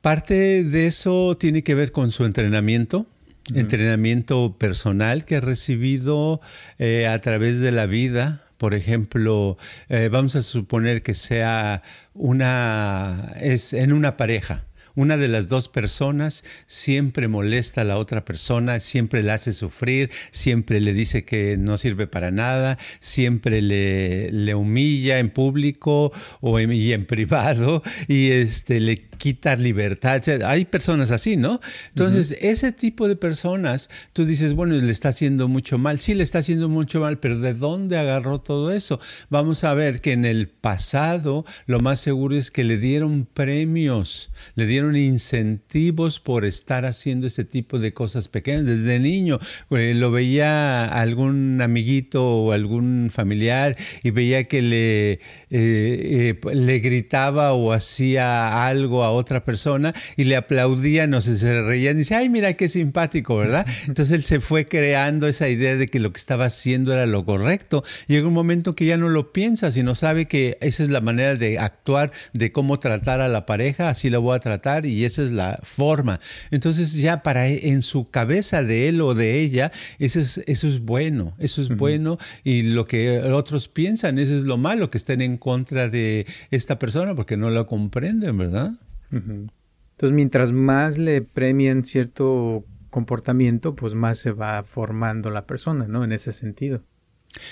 Parte 0.00 0.64
de 0.64 0.86
eso 0.86 1.36
tiene 1.38 1.62
que 1.62 1.74
ver 1.74 1.90
con 1.90 2.10
su 2.10 2.24
entrenamiento, 2.24 3.06
entrenamiento 3.54 4.56
personal 4.58 5.24
que 5.24 5.36
ha 5.36 5.40
recibido 5.40 6.40
eh, 6.78 7.06
a 7.06 7.18
través 7.20 7.60
de 7.60 7.72
la 7.72 7.86
vida. 7.86 8.42
Por 8.58 8.74
ejemplo, 8.74 9.56
eh, 9.88 10.08
vamos 10.10 10.36
a 10.36 10.42
suponer 10.42 11.02
que 11.02 11.14
sea 11.14 11.82
una, 12.12 13.32
es 13.40 13.72
en 13.72 13.92
una 13.92 14.16
pareja 14.16 14.66
una 14.94 15.16
de 15.16 15.28
las 15.28 15.48
dos 15.48 15.68
personas 15.68 16.44
siempre 16.66 17.28
molesta 17.28 17.82
a 17.82 17.84
la 17.84 17.98
otra 17.98 18.24
persona, 18.24 18.80
siempre 18.80 19.22
la 19.22 19.34
hace 19.34 19.52
sufrir, 19.52 20.10
siempre 20.30 20.80
le 20.80 20.92
dice 20.92 21.24
que 21.24 21.56
no 21.58 21.78
sirve 21.78 22.06
para 22.06 22.30
nada, 22.30 22.78
siempre 23.00 23.62
le, 23.62 24.30
le 24.30 24.54
humilla 24.54 25.18
en 25.18 25.30
público 25.30 26.12
o 26.40 26.58
en, 26.58 26.72
y 26.72 26.92
en 26.92 27.06
privado 27.14 27.82
y 28.08 28.30
este, 28.30 28.80
le 28.80 29.02
quita 29.16 29.56
libertad. 29.56 30.22
hay 30.44 30.64
personas 30.64 31.10
así, 31.10 31.36
¿no? 31.36 31.60
Entonces, 31.88 32.36
ese 32.40 32.72
tipo 32.72 33.08
de 33.08 33.16
personas, 33.16 33.90
tú 34.12 34.24
dices, 34.24 34.54
bueno, 34.54 34.74
le 34.74 34.92
está 34.92 35.10
haciendo 35.10 35.48
mucho 35.48 35.78
mal. 35.78 36.00
Sí, 36.00 36.14
le 36.14 36.22
está 36.22 36.38
haciendo 36.40 36.68
mucho 36.68 37.00
mal, 37.00 37.18
pero 37.18 37.38
¿de 37.38 37.54
dónde 37.54 37.98
agarró 37.98 38.38
todo 38.38 38.72
eso? 38.72 39.00
Vamos 39.30 39.64
a 39.64 39.74
ver 39.74 40.00
que 40.00 40.12
en 40.12 40.24
el 40.24 40.48
pasado 40.48 41.44
lo 41.66 41.80
más 41.80 42.00
seguro 42.00 42.36
es 42.36 42.50
que 42.50 42.64
le 42.64 42.78
dieron 42.78 43.26
premios, 43.26 44.30
le 44.54 44.66
dieron 44.66 44.96
incentivos 44.96 46.20
por 46.20 46.44
estar 46.44 46.84
haciendo 46.84 47.26
ese 47.26 47.44
tipo 47.44 47.78
de 47.78 47.92
cosas 47.92 48.28
pequeñas. 48.28 48.64
Desde 48.66 48.98
niño 48.98 49.38
eh, 49.70 49.94
lo 49.94 50.10
veía 50.10 50.84
algún 50.84 51.60
amiguito 51.60 52.24
o 52.24 52.52
algún 52.52 53.10
familiar 53.12 53.76
y 54.02 54.10
veía 54.10 54.44
que 54.44 54.62
le, 54.62 55.12
eh, 55.12 55.20
eh, 55.50 56.54
le 56.54 56.78
gritaba 56.78 57.52
o 57.52 57.72
hacía 57.72 58.66
algo 58.66 59.04
a 59.04 59.10
otra 59.14 59.44
persona 59.44 59.94
y 60.16 60.24
le 60.24 60.36
aplaudían 60.36 61.14
o 61.14 61.20
se, 61.20 61.36
se 61.36 61.62
reían 61.62 61.96
y 61.96 61.98
dice, 62.00 62.14
ay, 62.14 62.28
mira 62.28 62.54
qué 62.54 62.68
simpático, 62.68 63.36
¿verdad? 63.36 63.66
Entonces 63.86 64.12
él 64.12 64.24
se 64.24 64.40
fue 64.40 64.68
creando 64.68 65.26
esa 65.28 65.48
idea 65.48 65.76
de 65.76 65.88
que 65.88 66.00
lo 66.00 66.12
que 66.12 66.18
estaba 66.18 66.46
haciendo 66.46 66.92
era 66.92 67.06
lo 67.06 67.24
correcto. 67.24 67.84
Llega 68.06 68.28
un 68.28 68.34
momento 68.34 68.74
que 68.74 68.86
ya 68.86 68.96
no 68.96 69.08
lo 69.08 69.32
piensa, 69.32 69.72
sino 69.72 69.94
sabe 69.94 70.26
que 70.26 70.58
esa 70.60 70.82
es 70.82 70.90
la 70.90 71.00
manera 71.00 71.34
de 71.34 71.58
actuar, 71.58 72.12
de 72.32 72.52
cómo 72.52 72.78
tratar 72.78 73.20
a 73.20 73.28
la 73.28 73.46
pareja, 73.46 73.88
así 73.88 74.10
la 74.10 74.18
voy 74.18 74.36
a 74.36 74.40
tratar 74.40 74.86
y 74.86 75.04
esa 75.04 75.22
es 75.22 75.30
la 75.30 75.58
forma. 75.62 76.20
Entonces 76.50 76.94
ya 76.94 77.22
para 77.22 77.48
e, 77.48 77.70
en 77.70 77.82
su 77.82 78.10
cabeza 78.10 78.62
de 78.62 78.88
él 78.88 79.00
o 79.00 79.14
de 79.14 79.40
ella, 79.40 79.72
eso 79.98 80.20
es, 80.20 80.42
eso 80.46 80.68
es 80.68 80.80
bueno, 80.80 81.34
eso 81.38 81.62
es 81.62 81.68
bueno 81.68 82.18
y 82.42 82.62
lo 82.62 82.86
que 82.86 83.20
otros 83.20 83.68
piensan, 83.68 84.18
eso 84.18 84.34
es 84.34 84.44
lo 84.44 84.56
malo, 84.56 84.90
que 84.90 84.98
estén 84.98 85.20
en 85.20 85.36
contra 85.36 85.88
de 85.88 86.26
esta 86.50 86.78
persona 86.78 87.14
porque 87.14 87.36
no 87.36 87.50
la 87.50 87.64
comprenden, 87.64 88.36
¿verdad? 88.38 88.72
Entonces 89.14 90.14
mientras 90.14 90.52
más 90.52 90.98
le 90.98 91.22
premian 91.22 91.84
cierto 91.84 92.64
comportamiento, 92.90 93.74
pues 93.74 93.94
más 93.94 94.18
se 94.18 94.32
va 94.32 94.62
formando 94.62 95.30
la 95.30 95.46
persona, 95.46 95.86
¿no? 95.88 96.04
En 96.04 96.12
ese 96.12 96.32
sentido. 96.32 96.82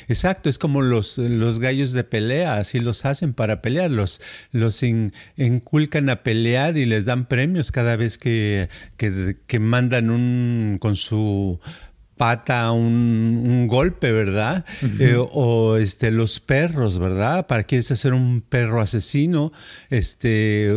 Exacto, 0.09 0.49
es 0.49 0.59
como 0.59 0.83
los, 0.83 1.19
los 1.19 1.59
gallos 1.59 1.93
de 1.93 2.05
pelea, 2.05 2.55
así 2.55 2.79
los 2.79 3.05
hacen 3.05 3.35
para 3.35 3.63
pelear, 3.63 3.91
los, 3.91 4.21
los 4.53 4.83
inculcan 4.83 6.09
a 6.09 6.23
pelear 6.23 6.77
y 6.77 6.87
les 6.87 7.05
dan 7.05 7.27
premios 7.27 7.73
cada 7.73 7.97
vez 7.97 8.19
que, 8.19 8.69
que, 8.97 9.59
mandan 9.59 10.11
un 10.11 10.79
con 10.81 10.97
su 10.97 11.59
pata 12.17 12.71
un, 12.71 13.43
un 13.45 13.67
golpe, 13.67 14.13
¿verdad? 14.13 14.65
Eh, 15.01 15.17
o 15.19 15.77
este 15.77 16.13
los 16.13 16.39
perros, 16.39 16.99
¿verdad? 17.01 17.47
Para 17.49 17.65
quieres 17.65 17.91
hacer 17.91 18.15
un 18.15 18.43
perro 18.43 18.81
asesino, 18.81 19.53
este 19.91 20.73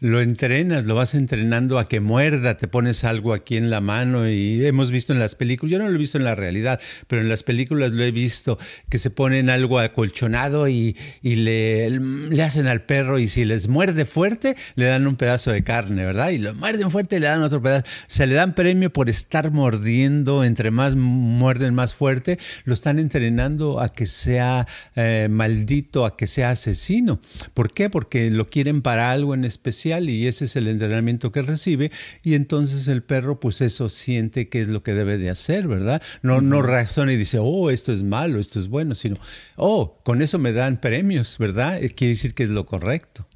lo 0.00 0.22
entrenas, 0.22 0.86
lo 0.86 0.94
vas 0.94 1.14
entrenando 1.14 1.78
a 1.78 1.86
que 1.86 2.00
muerda, 2.00 2.56
te 2.56 2.68
pones 2.68 3.04
algo 3.04 3.34
aquí 3.34 3.58
en 3.58 3.68
la 3.68 3.82
mano 3.82 4.28
y 4.28 4.64
hemos 4.64 4.90
visto 4.90 5.12
en 5.12 5.18
las 5.18 5.34
películas, 5.34 5.72
yo 5.72 5.78
no 5.78 5.88
lo 5.88 5.94
he 5.94 5.98
visto 5.98 6.16
en 6.16 6.24
la 6.24 6.34
realidad, 6.34 6.80
pero 7.06 7.20
en 7.20 7.28
las 7.28 7.42
películas 7.42 7.92
lo 7.92 8.02
he 8.02 8.10
visto, 8.10 8.58
que 8.88 8.98
se 8.98 9.10
ponen 9.10 9.50
algo 9.50 9.78
acolchonado 9.78 10.68
y, 10.68 10.96
y 11.22 11.36
le, 11.36 11.90
le, 11.90 12.42
hacen 12.42 12.66
al 12.66 12.82
perro 12.82 13.18
y 13.18 13.28
si 13.28 13.44
les 13.44 13.68
muerde 13.68 14.06
fuerte, 14.06 14.56
le 14.74 14.86
dan 14.86 15.06
un 15.06 15.16
pedazo 15.16 15.52
de 15.52 15.62
carne, 15.62 16.06
¿verdad? 16.06 16.30
Y 16.30 16.38
lo 16.38 16.54
muerden 16.54 16.90
fuerte 16.90 17.16
y 17.16 17.20
le 17.20 17.26
dan 17.26 17.42
otro 17.42 17.60
pedazo. 17.60 17.84
Se 18.06 18.26
le 18.26 18.34
dan 18.34 18.54
premio 18.54 18.90
por 18.90 19.10
estar 19.10 19.50
mordiendo, 19.50 20.44
entre 20.44 20.70
más 20.70 20.96
muerden 20.96 21.74
más 21.74 21.92
fuerte, 21.94 22.38
lo 22.64 22.72
están 22.72 22.98
entrenando 22.98 23.80
a 23.80 23.92
que 23.92 24.06
sea 24.06 24.66
eh, 24.96 25.28
maldito, 25.30 26.06
a 26.06 26.16
que 26.16 26.26
sea 26.26 26.50
asesino. 26.50 27.20
¿Por 27.52 27.72
qué? 27.72 27.90
Porque 27.90 28.30
lo 28.30 28.48
quieren 28.48 28.80
para 28.80 29.10
algo 29.10 29.34
en 29.34 29.44
especial 29.44 29.89
y 29.98 30.26
ese 30.26 30.44
es 30.44 30.56
el 30.56 30.68
entrenamiento 30.68 31.32
que 31.32 31.42
recibe 31.42 31.90
y 32.22 32.34
entonces 32.34 32.86
el 32.88 33.02
perro 33.02 33.40
pues 33.40 33.60
eso 33.60 33.88
siente 33.88 34.48
que 34.48 34.60
es 34.60 34.68
lo 34.68 34.82
que 34.82 34.94
debe 34.94 35.18
de 35.18 35.30
hacer, 35.30 35.66
¿verdad? 35.66 36.02
No, 36.22 36.40
no 36.40 36.62
razona 36.62 37.12
y 37.12 37.16
dice, 37.16 37.38
oh, 37.40 37.70
esto 37.70 37.92
es 37.92 38.02
malo, 38.02 38.38
esto 38.38 38.60
es 38.60 38.68
bueno, 38.68 38.94
sino, 38.94 39.16
oh, 39.56 39.98
con 40.04 40.22
eso 40.22 40.38
me 40.38 40.52
dan 40.52 40.80
premios, 40.80 41.36
¿verdad? 41.38 41.82
Eh, 41.82 41.90
quiere 41.90 42.10
decir 42.10 42.34
que 42.34 42.44
es 42.44 42.50
lo 42.50 42.66
correcto. 42.66 43.26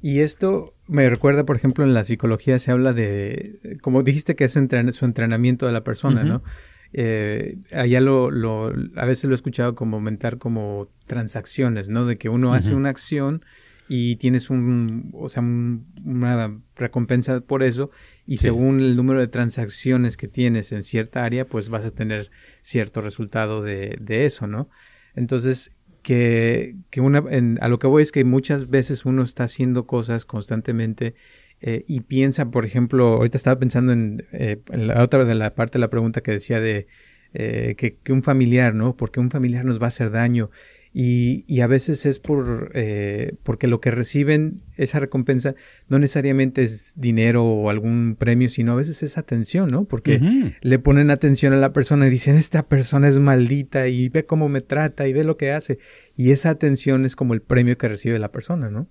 Y 0.00 0.20
esto 0.20 0.74
me 0.88 1.08
recuerda, 1.08 1.44
por 1.44 1.56
ejemplo, 1.56 1.84
en 1.84 1.92
la 1.92 2.04
psicología 2.04 2.58
se 2.58 2.70
habla 2.70 2.94
de, 2.94 3.78
como 3.82 4.02
dijiste 4.02 4.34
que 4.34 4.44
es 4.44 4.52
su 4.52 5.04
entrenamiento 5.04 5.66
de 5.66 5.72
la 5.72 5.84
persona, 5.84 6.24
¿no? 6.24 6.42
Eh, 6.92 7.58
allá 7.72 8.00
lo, 8.00 8.30
lo, 8.30 8.72
a 8.96 9.04
veces 9.04 9.24
lo 9.24 9.32
he 9.32 9.36
escuchado 9.36 9.74
como 9.74 9.96
aumentar 9.96 10.38
como 10.38 10.88
transacciones, 11.06 11.88
¿no? 11.88 12.06
De 12.06 12.18
que 12.18 12.28
uno 12.28 12.54
hace 12.54 12.74
una 12.74 12.88
acción 12.88 13.44
y 13.92 14.14
tienes 14.14 14.50
un, 14.50 15.10
o 15.14 15.28
sea, 15.28 15.42
una 15.42 16.56
recompensa 16.76 17.40
por 17.40 17.64
eso 17.64 17.90
y 18.24 18.36
según 18.36 18.78
el 18.78 18.94
número 18.94 19.18
de 19.18 19.26
transacciones 19.26 20.16
que 20.16 20.28
tienes 20.28 20.70
en 20.70 20.84
cierta 20.84 21.24
área, 21.24 21.44
pues 21.44 21.70
vas 21.70 21.84
a 21.84 21.90
tener 21.90 22.30
cierto 22.62 23.00
resultado 23.00 23.62
de, 23.62 23.98
de 24.00 24.26
eso, 24.26 24.46
¿no? 24.46 24.68
Entonces, 25.16 25.72
que, 26.02 26.76
que 26.90 27.00
una, 27.00 27.24
a 27.60 27.68
lo 27.68 27.80
que 27.80 27.88
voy 27.88 28.04
es 28.04 28.12
que 28.12 28.22
muchas 28.22 28.70
veces 28.70 29.04
uno 29.04 29.24
está 29.24 29.42
haciendo 29.42 29.88
cosas 29.88 30.24
constantemente 30.24 31.16
eh, 31.60 31.84
y 31.88 32.02
piensa, 32.02 32.48
por 32.52 32.64
ejemplo, 32.64 33.14
ahorita 33.14 33.38
estaba 33.38 33.58
pensando 33.58 33.90
en, 33.90 34.24
eh, 34.30 34.62
en, 34.68 34.86
la 34.86 35.02
otra 35.02 35.24
de 35.24 35.34
la 35.34 35.56
parte 35.56 35.78
de 35.78 35.80
la 35.80 35.90
pregunta 35.90 36.20
que 36.20 36.30
decía 36.30 36.60
de 36.60 36.86
eh, 37.34 37.74
que, 37.76 37.96
que, 37.96 38.12
un 38.12 38.22
familiar, 38.22 38.72
¿no? 38.72 38.96
Porque 38.96 39.18
un 39.18 39.32
familiar 39.32 39.64
nos 39.64 39.80
va 39.80 39.86
a 39.86 39.88
hacer 39.88 40.12
daño 40.12 40.48
y, 40.92 41.44
y 41.46 41.60
a 41.60 41.68
veces 41.68 42.04
es 42.04 42.18
por, 42.18 42.72
eh, 42.74 43.34
porque 43.44 43.68
lo 43.68 43.80
que 43.80 43.92
reciben, 43.92 44.62
esa 44.76 44.98
recompensa, 44.98 45.54
no 45.88 45.98
necesariamente 45.98 46.62
es 46.62 46.94
dinero 46.96 47.44
o 47.44 47.70
algún 47.70 48.16
premio, 48.18 48.48
sino 48.48 48.72
a 48.72 48.76
veces 48.76 49.02
es 49.02 49.16
atención, 49.16 49.68
¿no? 49.68 49.84
Porque 49.84 50.20
le 50.60 50.78
ponen 50.78 51.10
atención 51.10 51.52
a 51.52 51.58
la 51.58 51.72
persona 51.72 52.06
y 52.06 52.10
dicen, 52.10 52.34
esta 52.34 52.66
persona 52.66 53.08
es 53.08 53.20
maldita 53.20 53.86
y 53.86 54.08
ve 54.08 54.26
cómo 54.26 54.48
me 54.48 54.62
trata 54.62 55.06
y 55.06 55.12
ve 55.12 55.22
lo 55.22 55.36
que 55.36 55.52
hace. 55.52 55.78
Y 56.16 56.32
esa 56.32 56.50
atención 56.50 57.04
es 57.04 57.14
como 57.14 57.34
el 57.34 57.42
premio 57.42 57.78
que 57.78 57.88
recibe 57.88 58.18
la 58.18 58.32
persona, 58.32 58.70
¿no? 58.70 58.88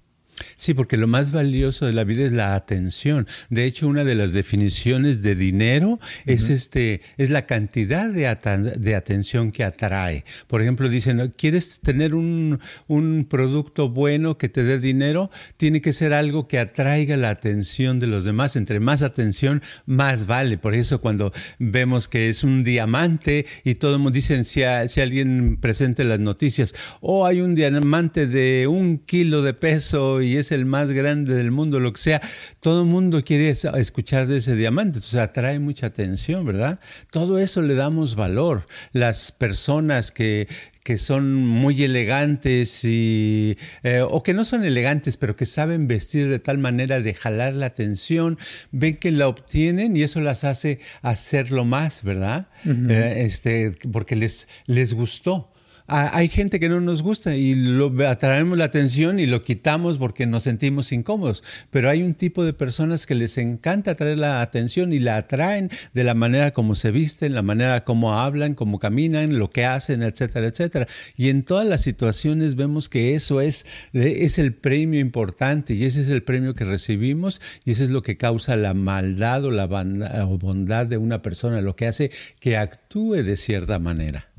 Sí, 0.55 0.74
porque 0.74 0.98
lo 0.98 1.08
más 1.08 1.31
valioso 1.31 1.86
de 1.86 1.93
la 1.93 2.03
vida 2.03 2.25
es 2.25 2.31
la 2.31 2.55
atención. 2.55 3.27
De 3.50 3.65
hecho, 3.65 3.88
una 3.88 4.03
de 4.03 4.15
las 4.15 4.34
definiciones 4.34 5.22
de 5.22 5.36
dinero 5.36 6.00
es 6.25 6.50
este, 6.50 7.01
es 7.17 7.29
la 7.29 7.46
cantidad 7.46 8.10
de, 8.10 8.38
de, 8.77 8.96
atención 8.96 9.51
que 9.51 9.63
atrae. 9.63 10.25
Por 10.48 10.62
ejemplo, 10.62 10.89
dicen, 10.89 11.34
¿quieres 11.38 11.79
tener 11.79 12.15
un, 12.15 12.60
un, 12.88 13.25
producto 13.29 13.89
bueno 13.89 14.38
que 14.38 14.50
te 14.50 14.63
dé 14.63 14.79
dinero? 14.79 15.29
Tiene 15.58 15.81
que 15.81 15.93
ser 15.93 16.13
algo 16.13 16.48
que 16.48 16.60
atraiga 16.60 17.17
la 17.17 17.29
atención 17.29 18.00
de 18.00 18.08
los 18.08 18.25
demás. 18.25 18.55
Entre 18.55 18.79
más 18.79 19.01
atención, 19.01 19.62
más 19.86 20.25
vale. 20.25 20.58
Por 20.58 20.75
eso 20.75 21.01
cuando 21.01 21.31
vemos 21.58 22.08
que 22.08 22.29
es 22.29 22.43
un 22.43 22.63
diamante 22.63 23.46
y 23.63 23.75
todo 23.75 23.93
el 23.93 24.00
mundo 24.00 24.15
dicen, 24.15 24.46
si, 24.46 24.62
si 24.88 25.01
alguien 25.01 25.58
presente 25.58 26.03
las 26.03 26.19
noticias, 26.19 26.74
oh, 27.01 27.25
hay 27.25 27.41
un 27.41 27.55
diamante 27.55 28.27
de 28.27 28.67
un 28.67 28.98
kilo 29.00 29.41
de 29.41 29.53
peso 29.53 30.22
y 30.22 30.28
es 30.38 30.51
el 30.51 30.65
más 30.65 30.91
grande 30.91 31.33
del 31.33 31.51
mundo, 31.51 31.79
lo 31.79 31.93
que 31.93 32.00
sea, 32.00 32.21
todo 32.59 32.81
el 32.81 32.88
mundo 32.88 33.24
quiere 33.24 33.50
escuchar 33.50 34.27
de 34.27 34.38
ese 34.38 34.55
diamante, 34.55 34.98
entonces 34.98 35.19
atrae 35.19 35.59
mucha 35.59 35.88
atención, 35.88 36.45
¿verdad? 36.45 36.79
Todo 37.12 37.39
eso 37.39 37.62
le 37.62 37.75
damos 37.75 38.15
valor. 38.15 38.65
Las 38.93 39.31
personas 39.31 40.12
que, 40.12 40.48
que 40.83 40.98
son 40.98 41.36
muy 41.36 41.83
elegantes 41.83 42.83
y, 42.83 43.57
eh, 43.83 44.01
o 44.01 44.24
que 44.24 44.33
no 44.33 44.45
son 44.45 44.63
elegantes, 44.63 45.17
pero 45.17 45.36
que 45.36 45.45
saben 45.45 45.88
vestir 45.88 46.29
de 46.29 46.39
tal 46.39 46.57
manera 46.57 47.00
de 47.00 47.13
jalar 47.13 47.53
la 47.53 47.67
atención, 47.67 48.38
ven 48.71 48.98
que 48.98 49.12
la 49.12 49.27
obtienen 49.27 49.95
y 49.95 50.03
eso 50.03 50.21
las 50.21 50.43
hace 50.43 50.79
hacerlo 51.01 51.65
más, 51.65 52.03
¿verdad? 52.03 52.48
Eh, 52.65 53.24
este, 53.25 53.77
porque 53.91 54.15
les, 54.15 54.48
les 54.65 54.93
gustó 54.93 55.51
hay 55.89 56.29
gente 56.29 56.60
que 56.60 56.69
no 56.69 56.79
nos 56.79 57.01
gusta 57.01 57.36
y 57.36 57.55
lo 57.55 57.91
atraemos 58.08 58.58
la 58.58 58.65
atención 58.65 59.19
y 59.19 59.25
lo 59.25 59.43
quitamos 59.43 59.98
porque 59.98 60.25
nos 60.25 60.43
sentimos 60.43 60.91
incómodos, 60.91 61.43
pero 61.72 61.89
hay 61.89 62.03
un 62.03 62.13
tipo 62.13 62.43
de 62.43 62.53
personas 62.53 63.05
que 63.05 63.15
les 63.15 63.38
encanta 63.38 63.91
atraer 63.91 64.17
la 64.17 64.41
atención 64.41 64.93
y 64.93 65.00
la 65.00 65.17
atraen 65.17 65.69
de 65.93 66.03
la 66.03 66.13
manera 66.13 66.51
como 66.51 66.75
se 66.75 66.91
visten, 66.91 67.34
la 67.34 67.41
manera 67.41 67.84
como 67.84 68.13
hablan, 68.13 68.55
como 68.55 68.79
caminan, 68.79 69.39
lo 69.39 69.50
que 69.50 69.65
hacen, 69.65 70.03
etcétera, 70.03 70.48
etcétera. 70.48 70.88
Y 71.17 71.29
en 71.29 71.43
todas 71.43 71.67
las 71.67 71.81
situaciones 71.81 72.55
vemos 72.55 72.89
que 72.89 73.15
eso 73.15 73.41
es, 73.41 73.65
es 73.93 74.38
el 74.38 74.53
premio 74.53 75.00
importante 75.00 75.74
y 75.74 75.86
ese 75.86 76.01
es 76.01 76.10
el 76.10 76.24
premio 76.24 76.53
que 76.53 76.65
recibimos 76.65 77.41
y 77.65 77.72
eso 77.72 77.84
es 77.84 77.89
lo 77.89 78.03
que 78.03 78.17
causa 78.17 78.55
la 78.55 78.74
maldad 78.74 79.46
o 79.46 79.51
la 79.51 79.65
bondad 79.65 80.86
de 80.86 80.98
una 80.98 81.22
persona, 81.22 81.62
lo 81.62 81.75
que 81.75 81.88
hace 81.88 82.12
que 82.39 82.58
actúe 82.58 83.24
de 83.24 83.36
cierta 83.38 83.79
manera. 83.79 84.29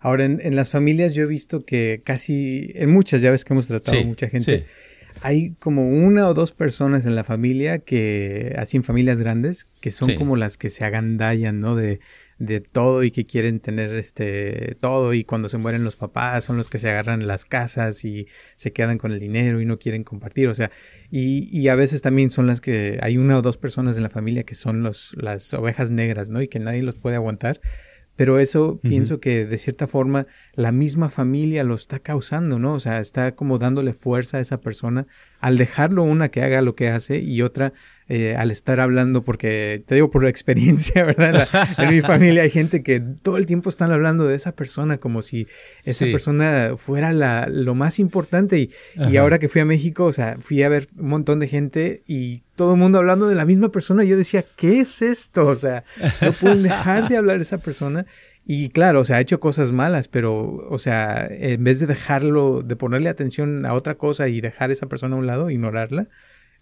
Ahora, 0.00 0.24
en, 0.24 0.56
las 0.56 0.70
familias 0.70 1.14
yo 1.14 1.24
he 1.24 1.26
visto 1.26 1.64
que 1.64 2.02
casi, 2.04 2.72
en 2.74 2.90
muchas, 2.90 3.20
ya 3.20 3.30
ves 3.30 3.44
que 3.44 3.54
hemos 3.54 3.66
tratado 3.66 4.02
mucha 4.04 4.28
gente, 4.28 4.64
hay 5.22 5.52
como 5.58 5.88
una 5.88 6.28
o 6.28 6.34
dos 6.34 6.52
personas 6.52 7.06
en 7.06 7.14
la 7.14 7.24
familia 7.24 7.78
que, 7.78 8.54
así 8.58 8.76
en 8.76 8.84
familias 8.84 9.20
grandes, 9.20 9.68
que 9.80 9.90
son 9.90 10.14
como 10.14 10.36
las 10.36 10.56
que 10.56 10.70
se 10.70 10.84
agandallan, 10.84 11.58
¿no? 11.58 11.74
De, 11.74 12.00
de 12.38 12.60
todo 12.60 13.02
y 13.02 13.10
que 13.10 13.24
quieren 13.24 13.58
tener 13.58 13.92
este 13.96 14.76
todo 14.80 15.12
y 15.12 15.24
cuando 15.24 15.48
se 15.48 15.58
mueren 15.58 15.82
los 15.82 15.96
papás 15.96 16.44
son 16.44 16.56
los 16.56 16.68
que 16.68 16.78
se 16.78 16.88
agarran 16.88 17.26
las 17.26 17.44
casas 17.44 18.04
y 18.04 18.28
se 18.54 18.72
quedan 18.72 18.96
con 18.96 19.10
el 19.10 19.18
dinero 19.18 19.60
y 19.60 19.64
no 19.64 19.78
quieren 19.78 20.04
compartir, 20.04 20.46
o 20.48 20.54
sea, 20.54 20.70
y, 21.10 21.48
y 21.50 21.68
a 21.68 21.74
veces 21.74 22.00
también 22.00 22.30
son 22.30 22.46
las 22.46 22.60
que 22.60 22.98
hay 23.02 23.16
una 23.18 23.38
o 23.38 23.42
dos 23.42 23.58
personas 23.58 23.96
en 23.96 24.04
la 24.04 24.08
familia 24.08 24.44
que 24.44 24.54
son 24.54 24.82
los, 24.82 25.16
las 25.20 25.52
ovejas 25.54 25.90
negras, 25.90 26.30
¿no? 26.30 26.40
Y 26.40 26.48
que 26.48 26.60
nadie 26.60 26.82
los 26.82 26.96
puede 26.96 27.16
aguantar 27.16 27.60
pero 28.18 28.40
eso 28.40 28.80
pienso 28.82 29.20
que 29.20 29.46
de 29.46 29.56
cierta 29.58 29.86
forma 29.86 30.24
la 30.54 30.72
misma 30.72 31.08
familia 31.08 31.62
lo 31.62 31.76
está 31.76 32.00
causando, 32.00 32.58
¿no? 32.58 32.74
O 32.74 32.80
sea, 32.80 32.98
está 32.98 33.36
como 33.36 33.58
dándole 33.58 33.92
fuerza 33.92 34.38
a 34.38 34.40
esa 34.40 34.60
persona 34.60 35.06
al 35.40 35.58
dejarlo 35.58 36.02
una 36.02 36.30
que 36.30 36.42
haga 36.42 36.62
lo 36.62 36.74
que 36.74 36.88
hace 36.88 37.18
y 37.18 37.42
otra 37.42 37.72
eh, 38.10 38.34
al 38.38 38.50
estar 38.50 38.80
hablando, 38.80 39.22
porque 39.22 39.82
te 39.86 39.94
digo 39.94 40.10
por 40.10 40.26
experiencia, 40.28 41.04
¿verdad? 41.04 41.46
en 41.76 41.94
mi 41.94 42.00
familia 42.00 42.42
hay 42.42 42.50
gente 42.50 42.82
que 42.82 43.00
todo 43.00 43.36
el 43.36 43.44
tiempo 43.44 43.68
están 43.68 43.92
hablando 43.92 44.26
de 44.26 44.34
esa 44.34 44.52
persona 44.52 44.96
como 44.96 45.20
si 45.20 45.46
esa 45.84 46.06
persona 46.06 46.72
fuera 46.76 47.12
la, 47.12 47.46
lo 47.50 47.74
más 47.74 47.98
importante. 47.98 48.58
Y, 48.58 48.70
y, 49.10 49.18
ahora 49.18 49.38
que 49.38 49.48
fui 49.48 49.60
a 49.60 49.66
México, 49.66 50.06
o 50.06 50.12
sea, 50.14 50.38
fui 50.40 50.62
a 50.62 50.70
ver 50.70 50.86
un 50.96 51.08
montón 51.08 51.38
de 51.38 51.48
gente 51.48 52.02
y 52.06 52.40
todo 52.56 52.72
el 52.72 52.78
mundo 52.78 52.98
hablando 52.98 53.28
de 53.28 53.34
la 53.34 53.44
misma 53.44 53.70
persona. 53.70 54.04
Yo 54.04 54.16
decía, 54.16 54.44
¿qué 54.56 54.80
es 54.80 55.02
esto? 55.02 55.46
O 55.46 55.56
sea, 55.56 55.84
no 56.22 56.32
pueden 56.32 56.62
dejar 56.62 57.08
de 57.08 57.18
hablar 57.18 57.36
de 57.36 57.42
esa 57.42 57.58
persona. 57.58 58.06
Y 58.50 58.70
claro, 58.70 59.00
o 59.00 59.04
sea, 59.04 59.18
ha 59.18 59.20
hecho 59.20 59.40
cosas 59.40 59.72
malas, 59.72 60.08
pero, 60.08 60.66
o 60.70 60.78
sea, 60.78 61.28
en 61.30 61.62
vez 61.62 61.80
de 61.80 61.86
dejarlo, 61.86 62.62
de 62.62 62.76
ponerle 62.76 63.10
atención 63.10 63.66
a 63.66 63.74
otra 63.74 63.96
cosa 63.96 64.28
y 64.28 64.40
dejar 64.40 64.70
a 64.70 64.72
esa 64.72 64.88
persona 64.88 65.16
a 65.16 65.18
un 65.18 65.26
lado, 65.26 65.50
ignorarla, 65.50 66.06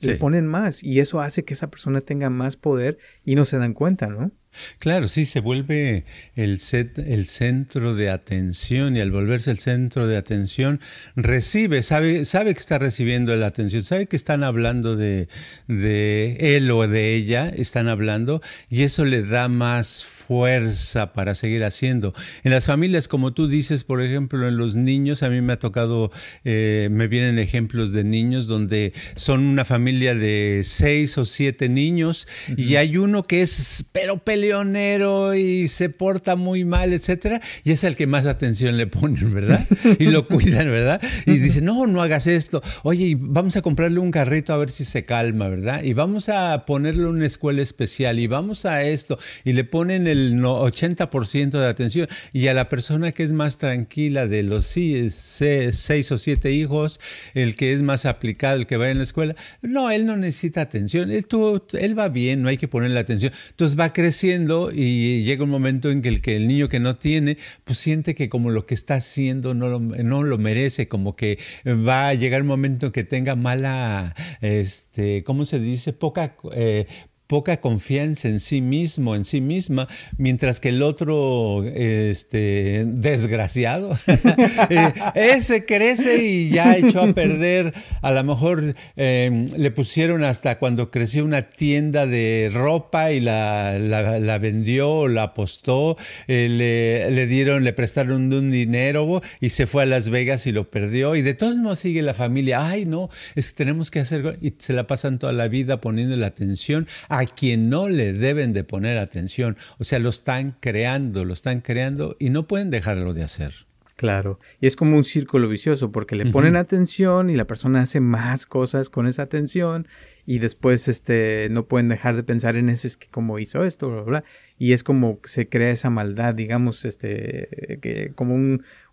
le 0.00 0.16
ponen 0.16 0.49
más 0.49 0.83
y 0.83 0.99
eso 0.99 1.21
hace 1.21 1.45
que 1.45 1.55
esa 1.55 1.71
persona 1.71 2.00
tenga 2.00 2.28
más 2.28 2.57
poder 2.57 2.99
y 3.25 3.37
no 3.37 3.45
se 3.45 3.59
dan 3.59 3.73
cuenta, 3.73 4.09
¿no? 4.09 4.33
Claro, 4.81 5.07
sí, 5.07 5.26
se 5.26 5.38
vuelve 5.38 6.05
el, 6.35 6.59
set, 6.59 6.99
el 6.99 7.28
centro 7.28 7.95
de 7.95 8.11
atención 8.11 8.97
y 8.97 9.00
al 9.00 9.12
volverse 9.12 9.52
el 9.52 9.61
centro 9.61 10.09
de 10.09 10.16
atención 10.16 10.81
recibe, 11.14 11.85
sabe, 11.85 12.25
sabe 12.25 12.52
que 12.55 12.61
está 12.61 12.81
recibiendo 12.81 13.37
la 13.37 13.47
atención, 13.47 13.85
sabe 13.85 14.07
que 14.07 14.16
están 14.16 14.43
hablando 14.43 14.97
de, 14.97 15.28
de 15.69 16.37
él 16.40 16.69
o 16.73 16.88
de 16.88 17.14
ella, 17.14 17.49
están 17.49 17.87
hablando 17.87 18.43
y 18.69 18.83
eso 18.83 19.05
le 19.05 19.23
da 19.23 19.49
más 19.49 20.05
fuerza 20.26 21.12
para 21.12 21.35
seguir 21.35 21.64
haciendo. 21.64 22.14
En 22.45 22.50
las 22.50 22.66
familias, 22.66 23.09
como 23.09 23.33
tú 23.33 23.49
dices, 23.49 23.85
por 23.85 24.02
ejemplo, 24.02 24.47
en 24.49 24.56
los 24.56 24.75
niños, 24.75 25.23
a 25.23 25.30
mí 25.30 25.40
me 25.40 25.54
ha 25.54 25.59
tocado, 25.59 26.11
eh, 26.45 26.88
me 26.90 27.09
vienen 27.09 27.38
ejemplos 27.38 27.92
de 27.92 28.05
niños 28.05 28.46
donde 28.46 28.92
son 29.14 29.46
una 29.46 29.64
familia 29.64 30.14
de 30.14 30.62
seis 30.64 31.16
o 31.18 31.24
siete 31.24 31.68
niños 31.68 32.29
y 32.57 32.77
hay 32.77 32.96
uno 32.96 33.22
que 33.22 33.42
es 33.42 33.85
pero 33.92 34.18
peleonero 34.18 35.35
y 35.35 35.68
se 35.68 35.88
porta 35.90 36.37
muy 36.37 36.64
mal, 36.64 36.92
etcétera, 36.92 37.40
y 37.64 37.72
es 37.72 37.85
el 37.85 37.96
que 37.96 38.07
más 38.07 38.27
atención 38.27 38.77
le 38.77 38.87
ponen, 38.87 39.33
¿verdad? 39.33 39.61
Y 39.98 40.07
lo 40.07 40.27
cuidan, 40.27 40.66
¿verdad? 40.66 41.00
Y 41.24 41.38
dicen, 41.38 41.64
no, 41.64 41.87
no 41.87 42.03
hagas 42.03 42.27
esto. 42.27 42.62
Oye, 42.83 43.16
vamos 43.18 43.57
a 43.57 43.62
comprarle 43.62 43.98
un 44.00 44.11
carrito 44.11 44.53
a 44.53 44.57
ver 44.57 44.70
si 44.70 44.85
se 44.85 45.05
calma, 45.05 45.48
¿verdad? 45.48 45.83
Y 45.83 45.92
vamos 45.94 46.29
a 46.29 46.64
ponerle 46.66 47.07
una 47.07 47.27
escuela 47.27 47.62
especial 47.62 48.18
y 48.18 48.27
vamos 48.27 48.64
a 48.64 48.83
esto. 48.83 49.18
Y 49.44 49.53
le 49.53 49.64
ponen 49.64 50.07
el 50.07 50.15
el 50.16 50.42
80% 50.42 51.50
de 51.50 51.66
atención. 51.66 52.09
Y 52.33 52.48
a 52.48 52.55
la 52.55 52.68
persona 52.68 53.12
que 53.12 53.22
es 53.22 53.33
más 53.33 53.59
tranquila 53.59 54.26
de 54.26 54.42
los 54.42 54.66
seis 54.66 56.12
o 56.12 56.18
siete 56.18 56.52
hijos, 56.52 57.00
el 57.35 57.57
que 57.57 57.72
es 57.72 57.83
más 57.83 58.07
aplicado, 58.07 58.57
el 58.57 58.66
que 58.66 58.76
va 58.76 58.90
en 58.90 58.98
la 58.98 59.05
escuela, 59.05 59.37
no, 59.62 59.90
él 59.90 60.07
no 60.07 60.16
necesita 60.16 60.61
atención. 60.61 61.11
Él, 61.11 61.26
él 61.72 61.98
va 61.98 62.09
bien, 62.09 62.42
no 62.42 62.48
hay 62.48 62.57
que 62.57 62.68
ponerle 62.68 62.98
atención. 62.98 63.33
Entonces 63.50 63.79
va 63.79 63.92
creciendo 63.92 64.70
y 64.72 65.22
llega 65.24 65.44
un 65.44 65.50
momento 65.50 65.90
en 65.90 66.02
que 66.02 66.09
el, 66.09 66.20
que 66.20 66.37
el 66.37 66.46
niño 66.46 66.68
que 66.68 66.81
no 66.81 66.96
tiene, 66.96 67.38
pues 67.64 67.79
siente 67.79 68.14
que 68.14 68.29
como 68.29 68.50
lo 68.50 68.66
que 68.66 68.74
está 68.74 68.94
haciendo 68.94 69.55
no 69.55 69.68
lo, 69.68 69.81
no 69.81 70.22
lo 70.22 70.38
merece, 70.38 70.88
como 70.88 71.16
que 71.16 71.38
va 71.66 72.09
a 72.09 72.14
llegar 72.14 72.42
un 72.42 72.48
momento 72.48 72.87
en 72.87 72.92
que 72.92 73.05
tenga 73.05 73.37
mala, 73.37 74.14
este, 74.40 75.24
¿cómo 75.24 75.44
se 75.44 75.59
dice? 75.59 75.92
Poca, 75.92 76.37
eh, 76.52 76.87
poca 77.26 77.58
confianza 77.60 78.28
en 78.28 78.40
sí 78.40 78.60
mismo, 78.60 79.16
en 79.16 79.24
sí 79.24 79.40
misma, 79.40 79.88
mientras 80.16 80.60
que 80.60 80.68
el 80.68 80.82
otro, 80.82 81.64
este, 81.64 82.84
desgraciado, 82.86 83.96
eh, 84.70 84.92
ese 85.14 85.64
crece 85.64 86.24
y 86.24 86.50
ya 86.50 86.76
echó 86.76 87.02
a 87.02 87.12
perder, 87.12 87.74
a 88.02 88.12
lo 88.12 88.22
mejor 88.24 88.74
em, 88.96 89.48
le 89.56 89.70
pusieron 89.70 90.22
hasta 90.24 90.58
cuando 90.58 90.90
creció 90.90 91.24
una 91.24 91.42
tienda 91.42 92.06
de 92.06 92.50
ropa 92.52 93.12
y 93.12 93.20
la, 93.20 93.78
la, 93.78 94.38
vendió, 94.38 95.08
la 95.08 95.24
apostó, 95.24 95.96
eh, 96.28 96.48
le, 96.48 97.10
le, 97.10 97.26
dieron, 97.26 97.64
le 97.64 97.72
prestaron 97.72 98.32
un 98.32 98.50
dinero 98.50 99.20
y 99.40 99.50
se 99.50 99.66
fue 99.66 99.82
a 99.82 99.86
Las 99.86 100.10
Vegas 100.10 100.46
y 100.46 100.52
lo 100.52 100.70
perdió. 100.70 101.16
Y 101.16 101.22
de 101.22 101.34
todos 101.34 101.56
modos 101.56 101.80
sigue 101.80 102.02
la 102.02 102.14
familia, 102.14 102.68
ay 102.68 102.84
no, 102.84 103.10
es 103.34 103.50
que 103.50 103.56
tenemos 103.56 103.90
que 103.90 104.00
hacer, 104.00 104.38
y 104.40 104.54
se 104.58 104.72
la 104.72 104.86
pasan 104.86 105.18
toda 105.18 105.32
la 105.32 105.48
vida 105.48 105.80
poniendo 105.80 106.16
la 106.16 106.26
atención 106.28 106.86
quien 107.24 107.70
no 107.70 107.88
le 107.88 108.12
deben 108.12 108.52
de 108.52 108.64
poner 108.64 108.98
atención. 108.98 109.57
O 109.79 109.85
sea, 109.85 109.98
lo 109.98 110.11
están 110.11 110.57
creando, 110.61 111.24
lo 111.24 111.33
están 111.33 111.62
creando 111.62 112.16
y 112.18 112.29
no 112.29 112.46
pueden 112.46 112.70
dejarlo 112.70 113.14
de 113.14 113.22
hacer. 113.22 113.66
Claro, 113.96 114.38
y 114.61 114.66
es 114.66 114.76
como 114.76 114.94
un 114.94 115.05
círculo 115.05 115.48
vicioso 115.48 115.90
porque 115.90 116.16
le 116.16 116.26
ponen 116.26 116.57
atención 116.57 117.31
y 117.31 117.35
la 117.35 117.46
persona 117.46 117.81
hace 117.81 118.00
más 118.00 118.44
cosas 118.44 118.90
con 118.90 119.07
esa 119.07 119.22
atención 119.22 119.88
y 120.26 120.38
después 120.38 120.87
este 120.88 121.48
no 121.50 121.66
pueden 121.66 121.88
dejar 121.88 122.14
de 122.14 122.22
pensar 122.22 122.57
en 122.57 122.68
eso 122.68 122.87
es 122.87 122.98
que 122.98 123.09
como 123.09 123.38
hizo 123.38 123.64
esto 123.64 123.90
bla 123.90 124.02
bla 124.02 124.24
y 124.59 124.74
es 124.74 124.85
como 124.85 125.18
se 125.24 125.48
crea 125.48 125.70
esa 125.70 125.88
maldad 125.88 126.35
digamos 126.35 126.85
este 126.85 127.79
que 127.81 128.12
como 128.14 128.35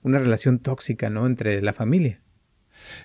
una 0.04 0.18
relación 0.20 0.60
tóxica 0.60 1.10
no 1.10 1.26
entre 1.28 1.62
la 1.62 1.74
familia. 1.74 2.22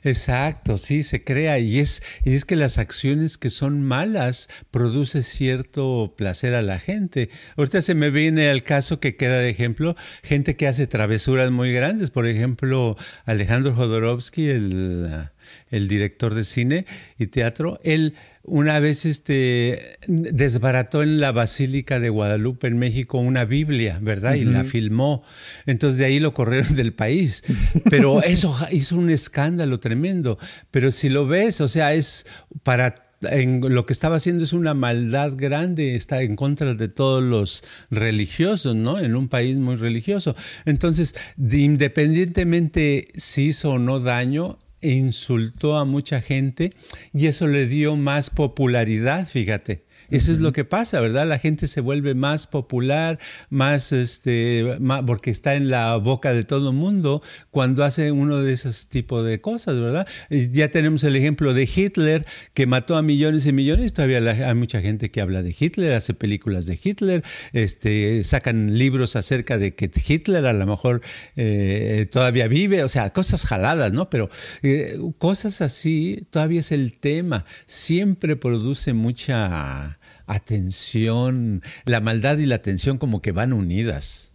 Exacto, 0.02 0.78
sí, 0.78 1.02
se 1.02 1.24
crea 1.24 1.58
y 1.58 1.78
es, 1.78 2.02
y 2.24 2.34
es 2.34 2.44
que 2.44 2.56
las 2.56 2.78
acciones 2.78 3.38
que 3.38 3.50
son 3.50 3.82
malas 3.82 4.48
produce 4.70 5.22
cierto 5.22 6.14
placer 6.16 6.54
a 6.54 6.62
la 6.62 6.78
gente. 6.78 7.30
Ahorita 7.56 7.82
se 7.82 7.94
me 7.94 8.10
viene 8.10 8.50
al 8.50 8.62
caso 8.62 9.00
que 9.00 9.16
queda 9.16 9.38
de 9.38 9.50
ejemplo, 9.50 9.96
gente 10.22 10.56
que 10.56 10.68
hace 10.68 10.86
travesuras 10.86 11.50
muy 11.50 11.72
grandes, 11.72 12.10
por 12.10 12.26
ejemplo, 12.26 12.96
Alejandro 13.24 13.74
Jodorowsky, 13.74 14.48
el, 14.48 15.28
el 15.70 15.88
director 15.88 16.34
de 16.34 16.44
cine 16.44 16.86
y 17.18 17.26
teatro, 17.26 17.80
él 17.84 18.14
una 18.48 18.80
vez 18.80 19.04
este, 19.04 19.98
desbarató 20.06 21.02
en 21.02 21.20
la 21.20 21.32
Basílica 21.32 22.00
de 22.00 22.08
Guadalupe 22.08 22.66
en 22.66 22.78
México 22.78 23.18
una 23.18 23.44
Biblia, 23.44 23.98
¿verdad? 24.00 24.34
Y 24.34 24.44
la 24.44 24.64
filmó. 24.64 25.22
Entonces 25.66 25.98
de 25.98 26.06
ahí 26.06 26.20
lo 26.20 26.34
corrieron 26.34 26.74
del 26.74 26.92
país. 26.92 27.44
Pero 27.90 28.22
eso 28.22 28.56
hizo 28.70 28.96
un 28.96 29.10
escándalo 29.10 29.80
tremendo. 29.80 30.38
Pero 30.70 30.90
si 30.90 31.08
lo 31.08 31.26
ves, 31.26 31.60
o 31.60 31.68
sea, 31.68 31.94
es 31.94 32.26
para 32.62 33.08
en 33.22 33.74
lo 33.74 33.84
que 33.84 33.92
estaba 33.92 34.16
haciendo 34.16 34.44
es 34.44 34.52
una 34.52 34.74
maldad 34.74 35.32
grande, 35.36 35.96
está 35.96 36.22
en 36.22 36.36
contra 36.36 36.74
de 36.74 36.88
todos 36.88 37.22
los 37.22 37.64
religiosos, 37.90 38.76
¿no? 38.76 38.98
En 38.98 39.16
un 39.16 39.28
país 39.28 39.58
muy 39.58 39.76
religioso. 39.76 40.36
Entonces, 40.64 41.14
independientemente 41.36 43.08
si 43.16 43.46
hizo 43.46 43.70
o 43.72 43.78
no 43.78 43.98
daño, 43.98 44.58
insultó 44.80 45.76
a 45.76 45.84
mucha 45.84 46.20
gente 46.20 46.72
y 47.12 47.26
eso 47.26 47.46
le 47.46 47.66
dio 47.66 47.96
más 47.96 48.30
popularidad, 48.30 49.26
fíjate. 49.26 49.87
Eso 50.10 50.32
es 50.32 50.38
lo 50.38 50.52
que 50.52 50.64
pasa, 50.64 51.00
¿verdad? 51.00 51.26
La 51.26 51.38
gente 51.38 51.66
se 51.66 51.80
vuelve 51.80 52.14
más 52.14 52.46
popular, 52.46 53.18
más, 53.50 53.92
este, 53.92 54.78
porque 55.06 55.30
está 55.30 55.54
en 55.54 55.68
la 55.68 55.96
boca 55.96 56.32
de 56.32 56.44
todo 56.44 56.70
el 56.70 56.76
mundo 56.76 57.22
cuando 57.50 57.84
hace 57.84 58.10
uno 58.10 58.38
de 58.40 58.54
esos 58.54 58.88
tipos 58.88 59.24
de 59.26 59.38
cosas, 59.38 59.78
¿verdad? 59.78 60.06
Ya 60.30 60.70
tenemos 60.70 61.04
el 61.04 61.14
ejemplo 61.16 61.52
de 61.52 61.68
Hitler, 61.72 62.26
que 62.54 62.66
mató 62.66 62.96
a 62.96 63.02
millones 63.02 63.46
y 63.46 63.52
millones. 63.52 63.92
Todavía 63.92 64.18
hay 64.18 64.54
mucha 64.54 64.80
gente 64.80 65.10
que 65.10 65.20
habla 65.20 65.42
de 65.42 65.54
Hitler, 65.58 65.92
hace 65.92 66.14
películas 66.14 66.64
de 66.66 66.78
Hitler, 66.82 67.22
este, 67.52 68.24
sacan 68.24 68.78
libros 68.78 69.14
acerca 69.16 69.58
de 69.58 69.74
que 69.74 69.90
Hitler 70.06 70.46
a 70.46 70.52
lo 70.52 70.66
mejor 70.66 71.02
eh, 71.36 72.08
todavía 72.10 72.48
vive, 72.48 72.82
o 72.82 72.88
sea, 72.88 73.10
cosas 73.10 73.44
jaladas, 73.44 73.92
¿no? 73.92 74.08
Pero 74.08 74.30
eh, 74.62 74.98
cosas 75.18 75.60
así 75.60 76.26
todavía 76.30 76.60
es 76.60 76.72
el 76.72 76.98
tema. 76.98 77.44
Siempre 77.66 78.36
produce 78.36 78.94
mucha 78.94 79.97
atención, 80.28 81.62
la 81.84 82.00
maldad 82.00 82.38
y 82.38 82.46
la 82.46 82.56
atención 82.56 82.98
como 82.98 83.20
que 83.20 83.32
van 83.32 83.52
unidas. 83.52 84.34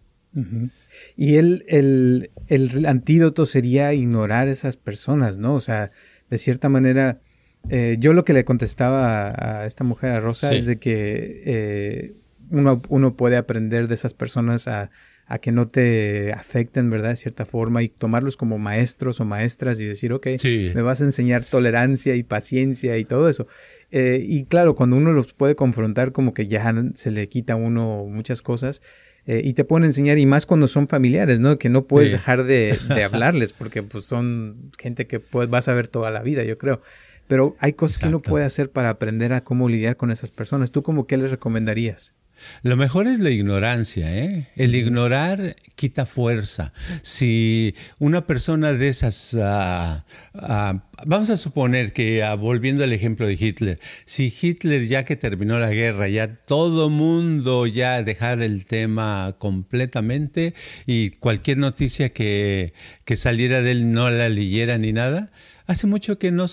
Y 1.16 1.36
el, 1.36 1.64
el, 1.68 2.30
el, 2.48 2.86
antídoto 2.86 3.46
sería 3.46 3.94
ignorar 3.94 4.48
a 4.48 4.50
esas 4.50 4.76
personas, 4.76 5.38
¿no? 5.38 5.54
O 5.54 5.60
sea, 5.60 5.92
de 6.28 6.38
cierta 6.38 6.68
manera, 6.68 7.20
eh, 7.68 7.96
yo 8.00 8.12
lo 8.12 8.24
que 8.24 8.32
le 8.32 8.44
contestaba 8.44 9.28
a, 9.28 9.64
esta 9.66 9.84
mujer, 9.84 10.10
a 10.10 10.18
Rosa, 10.18 10.52
es 10.52 10.66
de 10.66 10.78
que 10.80 11.42
eh, 11.46 12.14
uno, 12.50 12.82
uno 12.88 13.16
puede 13.16 13.36
aprender 13.36 13.86
de 13.86 13.94
esas 13.94 14.12
personas 14.12 14.66
a 14.66 14.90
a 15.26 15.38
que 15.38 15.52
no 15.52 15.66
te 15.66 16.32
afecten, 16.32 16.90
¿verdad? 16.90 17.10
De 17.10 17.16
cierta 17.16 17.46
forma 17.46 17.82
y 17.82 17.88
tomarlos 17.88 18.36
como 18.36 18.58
maestros 18.58 19.20
o 19.20 19.24
maestras 19.24 19.80
y 19.80 19.86
decir, 19.86 20.12
ok, 20.12 20.26
me 20.74 20.82
vas 20.82 21.00
a 21.00 21.04
enseñar 21.04 21.44
tolerancia 21.44 22.14
y 22.14 22.22
paciencia 22.22 22.98
y 22.98 23.04
todo 23.04 23.28
eso. 23.28 23.46
Eh, 23.90 24.22
y 24.26 24.44
claro, 24.44 24.74
cuando 24.74 24.96
uno 24.96 25.12
los 25.12 25.32
puede 25.32 25.54
confrontar, 25.54 26.12
como 26.12 26.34
que 26.34 26.46
ya 26.46 26.74
se 26.94 27.10
le 27.10 27.28
quita 27.28 27.54
a 27.54 27.56
uno 27.56 28.04
muchas 28.06 28.42
cosas. 28.42 28.82
Eh, 29.26 29.40
y 29.42 29.54
te 29.54 29.64
pueden 29.64 29.84
enseñar, 29.84 30.18
y 30.18 30.26
más 30.26 30.44
cuando 30.44 30.68
son 30.68 30.86
familiares, 30.86 31.40
¿no? 31.40 31.56
Que 31.56 31.70
no 31.70 31.86
puedes 31.86 32.12
dejar 32.12 32.44
de, 32.44 32.78
hablarles, 33.04 33.54
porque 33.54 33.82
pues 33.82 34.04
son 34.04 34.70
gente 34.78 35.06
que 35.06 35.18
pues, 35.18 35.48
vas 35.48 35.68
a 35.68 35.72
ver 35.72 35.88
toda 35.88 36.10
la 36.10 36.22
vida, 36.22 36.44
yo 36.44 36.58
creo. 36.58 36.82
Pero 37.26 37.56
hay 37.58 37.72
cosas 37.72 37.98
que 37.98 38.08
uno 38.08 38.20
puede 38.20 38.44
hacer 38.44 38.70
para 38.70 38.90
aprender 38.90 39.32
a 39.32 39.42
cómo 39.42 39.70
lidiar 39.70 39.96
con 39.96 40.10
esas 40.10 40.30
personas. 40.30 40.72
¿Tú 40.72 40.82
como 40.82 41.06
qué 41.06 41.16
les 41.16 41.30
recomendarías? 41.30 42.14
Lo 42.62 42.76
mejor 42.76 43.06
es 43.06 43.18
la 43.18 43.30
ignorancia, 43.30 44.14
¿eh? 44.16 44.48
El 44.56 44.74
ignorar 44.74 45.56
quita 45.76 46.06
fuerza. 46.06 46.72
Si 47.02 47.74
una 47.98 48.26
persona 48.26 48.72
de 48.72 48.88
esas, 48.88 49.36
ah, 49.40 50.04
ah, 50.34 50.84
vamos 51.06 51.30
a 51.30 51.36
suponer 51.36 51.92
que, 51.92 52.22
ah, 52.22 52.34
volviendo 52.34 52.84
al 52.84 52.92
ejemplo 52.92 53.26
de 53.26 53.34
Hitler, 53.34 53.80
si 54.04 54.32
Hitler 54.40 54.86
ya 54.86 55.04
que 55.04 55.16
terminó 55.16 55.58
la 55.58 55.70
guerra, 55.70 56.08
ya 56.08 56.34
todo 56.36 56.90
mundo 56.90 57.66
ya 57.66 58.02
dejar 58.02 58.42
el 58.42 58.66
tema 58.66 59.36
completamente 59.38 60.54
y 60.86 61.10
cualquier 61.10 61.58
noticia 61.58 62.10
que, 62.10 62.72
que 63.04 63.16
saliera 63.16 63.62
de 63.62 63.72
él 63.72 63.92
no 63.92 64.10
la 64.10 64.28
leyera 64.28 64.78
ni 64.78 64.92
nada, 64.92 65.32
hace 65.66 65.86
mucho 65.86 66.18
que 66.18 66.30
no, 66.30 66.46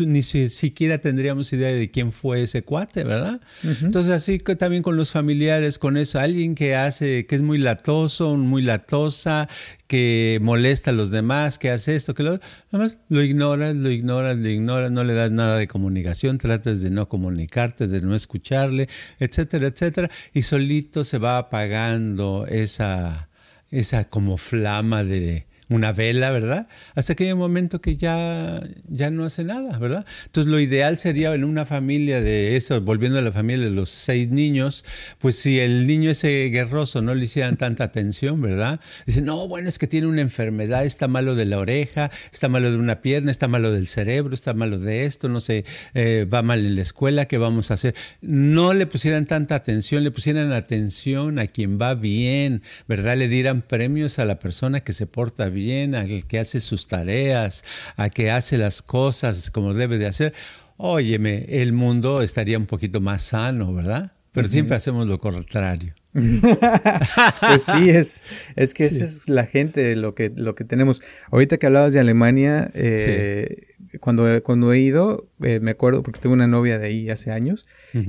ni 0.00 0.22
siquiera 0.22 0.98
tendríamos 0.98 1.52
idea 1.52 1.70
de 1.70 1.90
quién 1.90 2.12
fue 2.12 2.42
ese 2.42 2.62
cuate, 2.62 3.02
¿verdad? 3.02 3.40
Entonces 3.62 4.12
así 4.12 4.38
que 4.40 4.56
también 4.56 4.82
con 4.82 4.96
los 4.96 5.10
familiares, 5.10 5.78
con 5.78 5.96
eso, 5.96 6.18
alguien 6.18 6.54
que 6.54 6.76
hace, 6.76 7.26
que 7.26 7.34
es 7.34 7.42
muy 7.42 7.58
latoso, 7.58 8.36
muy 8.36 8.60
latosa, 8.60 9.48
que 9.86 10.38
molesta 10.42 10.90
a 10.90 10.94
los 10.94 11.10
demás, 11.10 11.58
que 11.58 11.70
hace 11.70 11.96
esto, 11.96 12.14
que 12.14 12.24
lo 12.24 12.38
más 12.72 12.98
lo 13.08 13.22
ignoras, 13.22 13.74
lo 13.74 13.90
ignoras, 13.90 14.36
lo 14.36 14.48
ignoras, 14.48 14.90
no 14.90 15.04
le 15.04 15.14
das 15.14 15.32
nada 15.32 15.56
de 15.56 15.66
comunicación, 15.66 16.36
tratas 16.36 16.82
de 16.82 16.90
no 16.90 17.08
comunicarte, 17.08 17.86
de 17.86 18.02
no 18.02 18.14
escucharle, 18.14 18.88
etcétera, 19.18 19.68
etcétera, 19.68 20.10
y 20.34 20.42
solito 20.42 21.04
se 21.04 21.16
va 21.16 21.38
apagando 21.38 22.46
esa, 22.46 23.30
esa 23.70 24.04
como 24.04 24.36
flama 24.36 25.04
de 25.04 25.46
una 25.68 25.92
vela, 25.92 26.30
¿verdad? 26.30 26.68
Hasta 26.94 27.14
que 27.14 27.24
hay 27.24 27.32
un 27.32 27.40
momento 27.40 27.80
que 27.80 27.96
ya, 27.96 28.62
ya 28.88 29.10
no 29.10 29.24
hace 29.24 29.42
nada, 29.42 29.78
¿verdad? 29.78 30.06
Entonces 30.26 30.50
lo 30.50 30.60
ideal 30.60 30.98
sería 30.98 31.34
en 31.34 31.42
una 31.42 31.64
familia 31.64 32.20
de 32.20 32.56
eso, 32.56 32.80
volviendo 32.80 33.18
a 33.18 33.22
la 33.22 33.32
familia 33.32 33.66
de 33.66 33.72
los 33.72 33.90
seis 33.90 34.30
niños, 34.30 34.84
pues 35.18 35.36
si 35.36 35.58
el 35.58 35.86
niño 35.86 36.10
ese 36.10 36.48
guerroso 36.50 37.02
no 37.02 37.14
le 37.14 37.24
hicieran 37.24 37.56
tanta 37.56 37.84
atención, 37.84 38.40
¿verdad? 38.40 38.80
Dicen, 39.06 39.24
no, 39.24 39.48
bueno, 39.48 39.68
es 39.68 39.78
que 39.78 39.88
tiene 39.88 40.06
una 40.06 40.20
enfermedad, 40.20 40.84
está 40.84 41.08
malo 41.08 41.34
de 41.34 41.46
la 41.46 41.58
oreja, 41.58 42.12
está 42.32 42.48
malo 42.48 42.70
de 42.70 42.76
una 42.76 43.02
pierna, 43.02 43.32
está 43.32 43.48
malo 43.48 43.72
del 43.72 43.88
cerebro, 43.88 44.34
está 44.34 44.54
malo 44.54 44.78
de 44.78 45.04
esto, 45.04 45.28
no 45.28 45.40
sé, 45.40 45.64
eh, 45.94 46.28
va 46.32 46.42
mal 46.42 46.64
en 46.64 46.76
la 46.76 46.82
escuela, 46.82 47.26
¿qué 47.26 47.38
vamos 47.38 47.72
a 47.72 47.74
hacer? 47.74 47.96
No 48.20 48.72
le 48.72 48.86
pusieran 48.86 49.26
tanta 49.26 49.56
atención, 49.56 50.04
le 50.04 50.12
pusieran 50.12 50.52
atención 50.52 51.40
a 51.40 51.48
quien 51.48 51.80
va 51.80 51.94
bien, 51.94 52.62
¿verdad? 52.86 53.16
Le 53.16 53.26
dieran 53.28 53.62
premios 53.62 54.20
a 54.20 54.24
la 54.24 54.38
persona 54.38 54.80
que 54.80 54.92
se 54.92 55.06
porta 55.06 55.48
bien 55.48 55.55
bien, 55.56 55.96
al 55.96 56.24
que 56.28 56.38
hace 56.38 56.60
sus 56.60 56.86
tareas, 56.86 57.64
a 57.96 58.10
que 58.10 58.30
hace 58.30 58.58
las 58.58 58.82
cosas 58.82 59.50
como 59.50 59.74
debe 59.74 59.98
de 59.98 60.06
hacer, 60.06 60.34
óyeme, 60.76 61.46
el 61.48 61.72
mundo 61.72 62.22
estaría 62.22 62.58
un 62.58 62.66
poquito 62.66 63.00
más 63.00 63.22
sano, 63.22 63.74
¿verdad? 63.74 64.12
Pero 64.32 64.48
siempre 64.50 64.76
hacemos 64.76 65.06
lo 65.06 65.18
contrario. 65.18 65.94
pues 66.12 67.62
sí, 67.62 67.88
es, 67.88 68.22
es 68.54 68.74
que 68.74 68.84
esa 68.84 69.04
es 69.04 69.28
la 69.30 69.46
gente, 69.46 69.96
lo 69.96 70.14
que, 70.14 70.30
lo 70.34 70.54
que 70.54 70.64
tenemos. 70.64 71.00
Ahorita 71.30 71.56
que 71.56 71.66
hablabas 71.66 71.94
de 71.94 72.00
Alemania, 72.00 72.70
eh, 72.74 73.66
cuando, 74.00 74.42
cuando 74.42 74.72
he 74.74 74.78
ido, 74.78 75.26
eh, 75.42 75.60
me 75.60 75.70
acuerdo, 75.70 76.02
porque 76.02 76.20
tengo 76.20 76.34
una 76.34 76.46
novia 76.46 76.78
de 76.78 76.86
ahí 76.86 77.10
hace 77.10 77.32
años, 77.32 77.66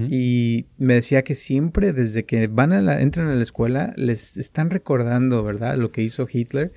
y 0.10 0.65
me 0.77 0.95
decía 0.95 1.23
que 1.23 1.33
siempre, 1.33 1.93
desde 1.93 2.25
que 2.25 2.47
van 2.47 2.73
a 2.73 2.81
la, 2.81 3.01
entran 3.01 3.27
a 3.27 3.36
la 3.36 3.43
escuela, 3.43 3.93
les 3.95 4.38
están 4.38 4.69
recordando, 4.69 5.43
¿verdad? 5.45 5.77
Lo 5.77 5.91
que 5.91 6.01
hizo 6.01 6.27
Hitler 6.29 6.73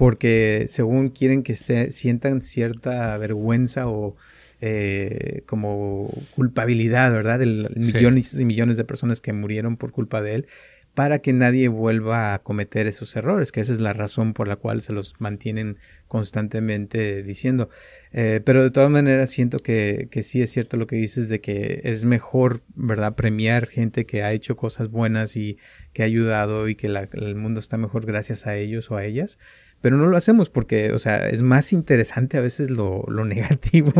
porque 0.00 0.64
según 0.66 1.10
quieren 1.10 1.42
que 1.42 1.54
se 1.54 1.90
sientan 1.90 2.40
cierta 2.40 3.18
vergüenza 3.18 3.86
o 3.86 4.16
eh, 4.62 5.42
como 5.44 6.10
culpabilidad, 6.34 7.12
¿verdad? 7.12 7.38
De 7.38 7.68
millones 7.76 8.32
y 8.40 8.46
millones 8.46 8.78
de 8.78 8.84
personas 8.84 9.20
que 9.20 9.34
murieron 9.34 9.76
por 9.76 9.92
culpa 9.92 10.22
de 10.22 10.36
él, 10.36 10.46
para 10.94 11.18
que 11.18 11.34
nadie 11.34 11.68
vuelva 11.68 12.32
a 12.32 12.38
cometer 12.38 12.86
esos 12.86 13.14
errores, 13.14 13.52
que 13.52 13.60
esa 13.60 13.74
es 13.74 13.80
la 13.80 13.92
razón 13.92 14.32
por 14.32 14.48
la 14.48 14.56
cual 14.56 14.80
se 14.80 14.94
los 14.94 15.20
mantienen 15.20 15.76
constantemente 16.08 17.22
diciendo. 17.22 17.68
Eh, 18.12 18.40
pero 18.42 18.62
de 18.62 18.70
todas 18.70 18.90
maneras 18.90 19.28
siento 19.28 19.58
que, 19.58 20.08
que, 20.10 20.22
sí 20.22 20.40
es 20.40 20.50
cierto 20.50 20.78
lo 20.78 20.86
que 20.86 20.96
dices 20.96 21.28
de 21.28 21.42
que 21.42 21.82
es 21.84 22.06
mejor, 22.06 22.62
¿verdad? 22.74 23.16
Premiar 23.16 23.66
gente 23.66 24.06
que 24.06 24.22
ha 24.22 24.32
hecho 24.32 24.56
cosas 24.56 24.88
buenas 24.88 25.36
y 25.36 25.58
que 25.92 26.02
ha 26.02 26.06
ayudado 26.06 26.68
y 26.68 26.74
que 26.74 26.86
el 26.86 27.34
mundo 27.36 27.60
está 27.60 27.76
mejor 27.76 28.06
gracias 28.06 28.46
a 28.46 28.56
ellos 28.56 28.90
o 28.90 28.96
a 28.96 29.04
ellas 29.04 29.38
pero 29.80 29.96
no 29.96 30.06
lo 30.06 30.16
hacemos 30.16 30.50
porque, 30.50 30.92
o 30.92 30.98
sea, 30.98 31.28
es 31.28 31.42
más 31.42 31.72
interesante 31.72 32.36
a 32.36 32.40
veces 32.40 32.70
lo, 32.70 33.04
lo 33.08 33.24
negativo, 33.26 33.92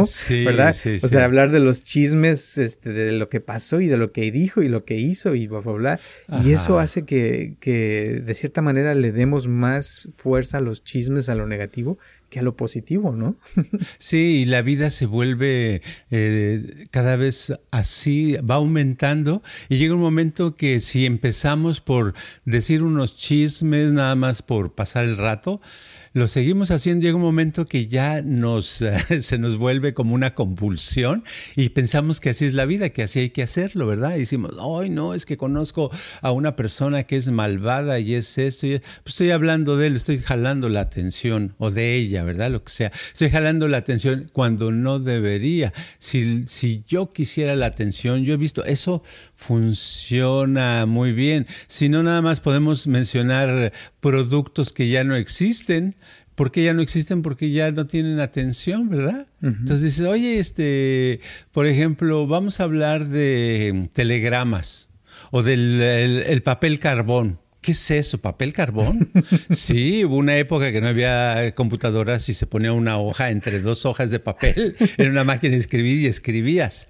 ¿verdad? 0.45 0.77
o 1.03 1.09
sea, 1.09 1.25
hablar 1.25 1.51
de 1.51 1.61
los 1.61 1.85
chismes, 1.85 2.59
este, 2.59 2.93
de 2.93 3.13
lo 3.13 3.29
que 3.29 3.41
pasó 3.41 3.81
y 3.81 3.87
de 3.87 3.97
lo 3.97 4.13
que 4.13 4.31
dijo 4.31 4.63
y 4.63 4.69
lo 4.69 4.85
que 4.85 4.97
hizo 4.97 5.35
y 5.35 5.47
bla, 5.47 5.61
bla, 5.61 5.73
bla. 5.73 6.01
Y 6.45 6.53
eso 6.53 6.79
hace 6.79 7.05
que, 7.05 7.55
que 7.61 8.23
de 8.25 8.35
cierta 8.35 8.63
manera 8.63 8.95
le 8.95 9.13
demos 9.13 9.49
más 9.49 10.11
fuerza 10.17 10.59
a 10.59 10.61
los 10.61 10.85
chismes, 10.85 11.29
a 11.29 11.35
lo 11.35 11.47
negativo, 11.47 11.99
que 12.31 12.39
a 12.39 12.43
lo 12.43 12.57
positivo, 12.57 13.13
¿no? 13.13 13.37
sí, 13.99 14.43
y 14.43 14.45
la 14.47 14.63
vida 14.63 14.91
se 14.91 15.05
vuelve 15.05 15.83
eh, 16.11 16.87
cada 16.91 17.17
vez 17.17 17.53
así, 17.71 18.37
va 18.37 18.55
aumentando 18.55 19.43
y 19.69 19.77
llega 19.77 19.95
un 19.95 20.01
momento 20.01 20.57
que 20.57 20.81
si 20.81 21.05
empezamos 21.05 21.81
por 21.81 22.15
decir 22.45 22.83
unos 22.83 23.17
chismes 23.17 23.93
nada 23.93 24.15
más 24.15 24.43
por 24.43 24.75
pasar 24.75 25.05
el 25.05 25.19
rato, 25.19 25.61
lo 26.13 26.27
seguimos 26.27 26.73
haciendo, 26.73 27.05
llega 27.05 27.15
un 27.15 27.23
momento 27.23 27.67
que 27.67 27.87
ya 27.87 28.21
nos, 28.21 28.67
se 29.21 29.39
nos 29.39 29.57
vuelve 29.57 29.95
como 29.95 30.15
una 30.15 30.35
compulsión 30.35 31.23
y 31.55 31.69
pensamos 31.69 32.21
que 32.21 32.31
así 32.31 32.47
es 32.47 32.53
la 32.53 32.67
vida, 32.67 32.89
que 32.89 33.05
así 33.05 33.21
hay 33.21 33.31
que 33.31 33.45
hacerlo, 33.45 33.87
¿verdad? 33.87 34.17
Y 34.17 34.21
decimos, 34.21 34.53
ay, 34.61 34.91
no, 34.91 35.15
es 35.15 35.25
que 35.25 35.37
conozco 35.37 35.91
a 36.21 36.33
una 36.33 36.57
persona 36.57 37.05
que 37.05 37.17
es 37.17 37.29
malvada 37.29 38.01
y 38.01 38.15
es 38.15 38.39
esto, 38.39 38.67
y 38.67 38.79
pues 38.79 39.15
estoy 39.15 39.31
hablando 39.31 39.77
de 39.77 39.87
él, 39.87 39.97
estoy 39.97 40.19
jalando 40.19 40.69
la 40.69 40.81
atención, 40.81 41.55
o 41.59 41.71
de 41.71 41.95
ella, 41.95 42.25
¿verdad? 42.25 42.51
Lo 42.51 42.65
que 42.65 42.73
sea, 42.73 42.93
estoy 43.13 43.31
jalando 43.31 43.69
la 43.69 43.77
atención 43.77 44.27
cuando 44.33 44.73
no 44.73 44.99
debería. 44.99 45.73
Si, 45.99 46.45
si 46.47 46.83
yo 46.89 47.13
quisiera 47.13 47.55
la 47.55 47.67
atención, 47.67 48.25
yo 48.25 48.35
he 48.35 48.37
visto, 48.37 48.65
eso 48.65 49.05
funciona 49.37 50.87
muy 50.87 51.13
bien. 51.13 51.47
Si 51.69 51.89
no, 51.89 52.03
nada 52.03 52.21
más 52.21 52.41
podemos 52.41 52.89
mencionar 52.89 53.73
productos 54.01 54.73
que 54.73 54.89
ya 54.89 55.05
no 55.05 55.17
existen. 55.17 55.97
¿Por 56.35 56.53
qué 56.53 56.65
ya 56.65 56.73
no 56.73 56.83
existen? 56.83 57.23
Porque 57.23 57.51
ya 57.51 57.71
no 57.71 57.87
tienen 57.87 58.19
atención, 58.21 58.89
¿verdad? 58.89 59.27
Entonces 59.43 59.83
dices, 59.83 60.07
oye, 60.07 60.39
este, 60.39 61.21
por 61.53 61.67
ejemplo, 61.67 62.27
vamos 62.27 62.61
a 62.61 62.65
hablar 62.65 63.09
de 63.09 63.91
telegramas 63.93 64.89
o 65.31 65.43
del 65.43 65.81
el 65.83 66.43
papel 66.43 66.79
carbón 66.79 67.39
¿Qué 67.61 67.73
es 67.73 67.91
eso? 67.91 68.19
¿Papel 68.19 68.53
carbón? 68.53 69.11
Sí, 69.51 70.05
hubo 70.05 70.17
una 70.17 70.37
época 70.39 70.73
que 70.73 70.81
no 70.81 70.89
había 70.89 71.53
computadoras 71.55 72.29
y 72.29 72.35
se 72.35 72.47
ponía 72.47 72.73
una 72.73 72.99
hoja 72.99 73.31
entre 73.31 73.61
dos 73.61 73.85
hojas 73.85 74.11
de 74.11 74.19
papel 74.19 74.75
en 74.97 75.11
una 75.11 75.25
máquina 75.25 75.53
de 75.53 75.59
escribir 75.59 76.01
y 76.01 76.07
escribías. 76.07 76.89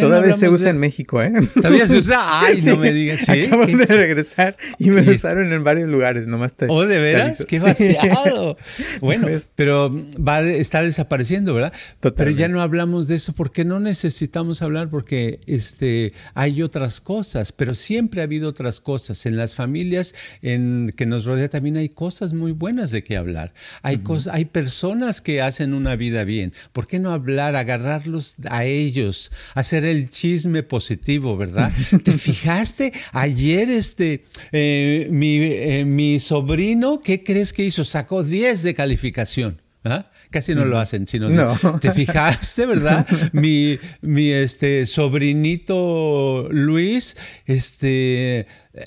Todavía 0.00 0.34
se 0.34 0.48
usa 0.48 0.70
en 0.70 0.78
México, 0.78 1.22
¿eh? 1.22 1.32
Todavía 1.54 1.86
se 1.86 1.98
usa. 1.98 2.20
Ay, 2.46 2.60
no 2.62 2.76
me 2.76 2.92
digas. 2.92 3.20
¿sí? 3.20 3.44
Acabo 3.44 3.66
de 3.66 3.86
regresar 3.86 4.56
y 4.78 4.90
me 4.90 5.02
lo 5.02 5.12
usaron 5.12 5.52
en 5.52 5.64
varios 5.64 5.88
lugares, 5.88 6.26
nomás 6.26 6.54
te. 6.54 6.66
¿Oh, 6.68 6.86
de 6.86 6.98
veras? 6.98 7.44
¡Qué 7.48 7.58
vaciado! 7.58 8.56
Bueno, 9.00 9.28
pero 9.54 9.90
va, 10.16 10.42
está 10.42 10.82
desapareciendo, 10.82 11.54
¿verdad? 11.54 11.72
Pero 12.00 12.30
ya 12.30 12.48
no 12.48 12.60
hablamos 12.60 13.08
de 13.08 13.16
eso 13.16 13.32
porque 13.32 13.64
no 13.64 13.80
necesitamos 13.80 14.62
hablar 14.62 14.88
porque 14.90 15.40
este, 15.46 16.12
hay 16.34 16.62
otras 16.62 17.00
cosas, 17.00 17.52
pero 17.52 17.74
siempre 17.74 18.20
ha 18.20 18.24
habido 18.24 18.48
otras 18.48 18.80
cosas. 18.80 19.26
En 19.26 19.36
las 19.36 19.54
familias 19.54 20.14
en, 20.42 20.92
que 20.96 21.06
nos 21.06 21.24
rodea 21.24 21.48
también 21.48 21.76
hay 21.76 21.88
cosas 21.88 22.32
muy 22.32 22.52
buenas 22.52 22.90
de 22.90 23.02
qué 23.02 23.16
hablar. 23.16 23.52
Hay, 23.82 23.98
cosas, 23.98 24.34
hay 24.34 24.44
personas 24.44 25.20
que 25.20 25.42
hacen 25.42 25.74
una 25.74 25.96
vida 25.96 26.24
bien. 26.24 26.52
¿Por 26.72 26.86
qué 26.86 26.98
no 26.98 27.12
hablar, 27.12 27.56
agarrarlos 27.56 28.34
a 28.48 28.64
ellos? 28.64 29.21
Hacer 29.54 29.84
el 29.84 30.10
chisme 30.10 30.62
positivo, 30.62 31.36
¿verdad? 31.36 31.70
¿Te 32.04 32.12
fijaste? 32.12 32.92
Ayer 33.12 33.70
este, 33.70 34.24
eh, 34.52 35.08
eh, 35.10 35.84
mi, 35.84 36.20
sobrino, 36.20 37.00
¿qué 37.00 37.22
crees 37.22 37.52
que 37.52 37.64
hizo? 37.64 37.84
Sacó 37.84 38.24
10 38.24 38.62
de 38.62 38.74
calificación. 38.74 39.60
¿Ah? 39.84 40.06
Casi 40.30 40.54
no 40.54 40.64
lo 40.64 40.78
hacen, 40.78 41.08
sino 41.08 41.28
no. 41.28 41.58
te 41.80 41.90
fijaste, 41.90 42.66
¿verdad? 42.66 43.06
mi, 43.32 43.78
mi 44.00 44.30
este, 44.30 44.86
sobrinito 44.86 46.48
Luis 46.50 47.16
este, 47.46 48.46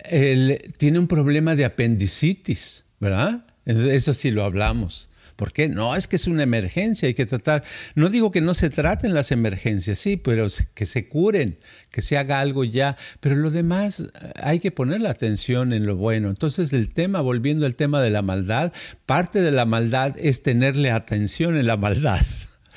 él, 0.09 0.73
tiene 0.77 0.99
un 0.99 1.07
problema 1.07 1.55
de 1.55 1.65
apendicitis, 1.65 2.85
¿verdad? 2.99 3.45
Eso 3.65 4.13
sí 4.13 4.31
lo 4.31 4.43
hablamos. 4.43 5.09
¿Por 5.35 5.51
qué? 5.51 5.67
No, 5.67 5.95
es 5.95 6.07
que 6.07 6.15
es 6.15 6.27
una 6.27 6.43
emergencia, 6.43 7.07
hay 7.07 7.13
que 7.13 7.25
tratar. 7.25 7.63
No 7.93 8.09
digo 8.09 8.31
que 8.31 8.39
no 8.39 8.53
se 8.53 8.69
traten 8.69 9.13
las 9.13 9.31
emergencias, 9.31 9.99
sí, 9.99 10.15
pero 10.15 10.47
que 10.73 10.85
se 10.85 11.07
curen, 11.07 11.57
que 11.91 12.01
se 12.01 12.17
haga 12.17 12.39
algo 12.39 12.63
ya. 12.63 12.95
Pero 13.19 13.35
lo 13.35 13.51
demás 13.51 13.99
eh, 13.99 14.09
hay 14.35 14.59
que 14.59 14.71
poner 14.71 15.01
la 15.01 15.09
atención 15.09 15.73
en 15.73 15.85
lo 15.85 15.97
bueno. 15.97 16.29
Entonces 16.29 16.71
el 16.71 16.93
tema, 16.93 17.19
volviendo 17.19 17.65
al 17.65 17.75
tema 17.75 18.01
de 18.01 18.11
la 18.11 18.21
maldad, 18.21 18.71
parte 19.05 19.41
de 19.41 19.51
la 19.51 19.65
maldad 19.65 20.15
es 20.17 20.41
tenerle 20.41 20.91
atención 20.91 21.57
en 21.57 21.67
la 21.67 21.75
maldad. 21.75 22.25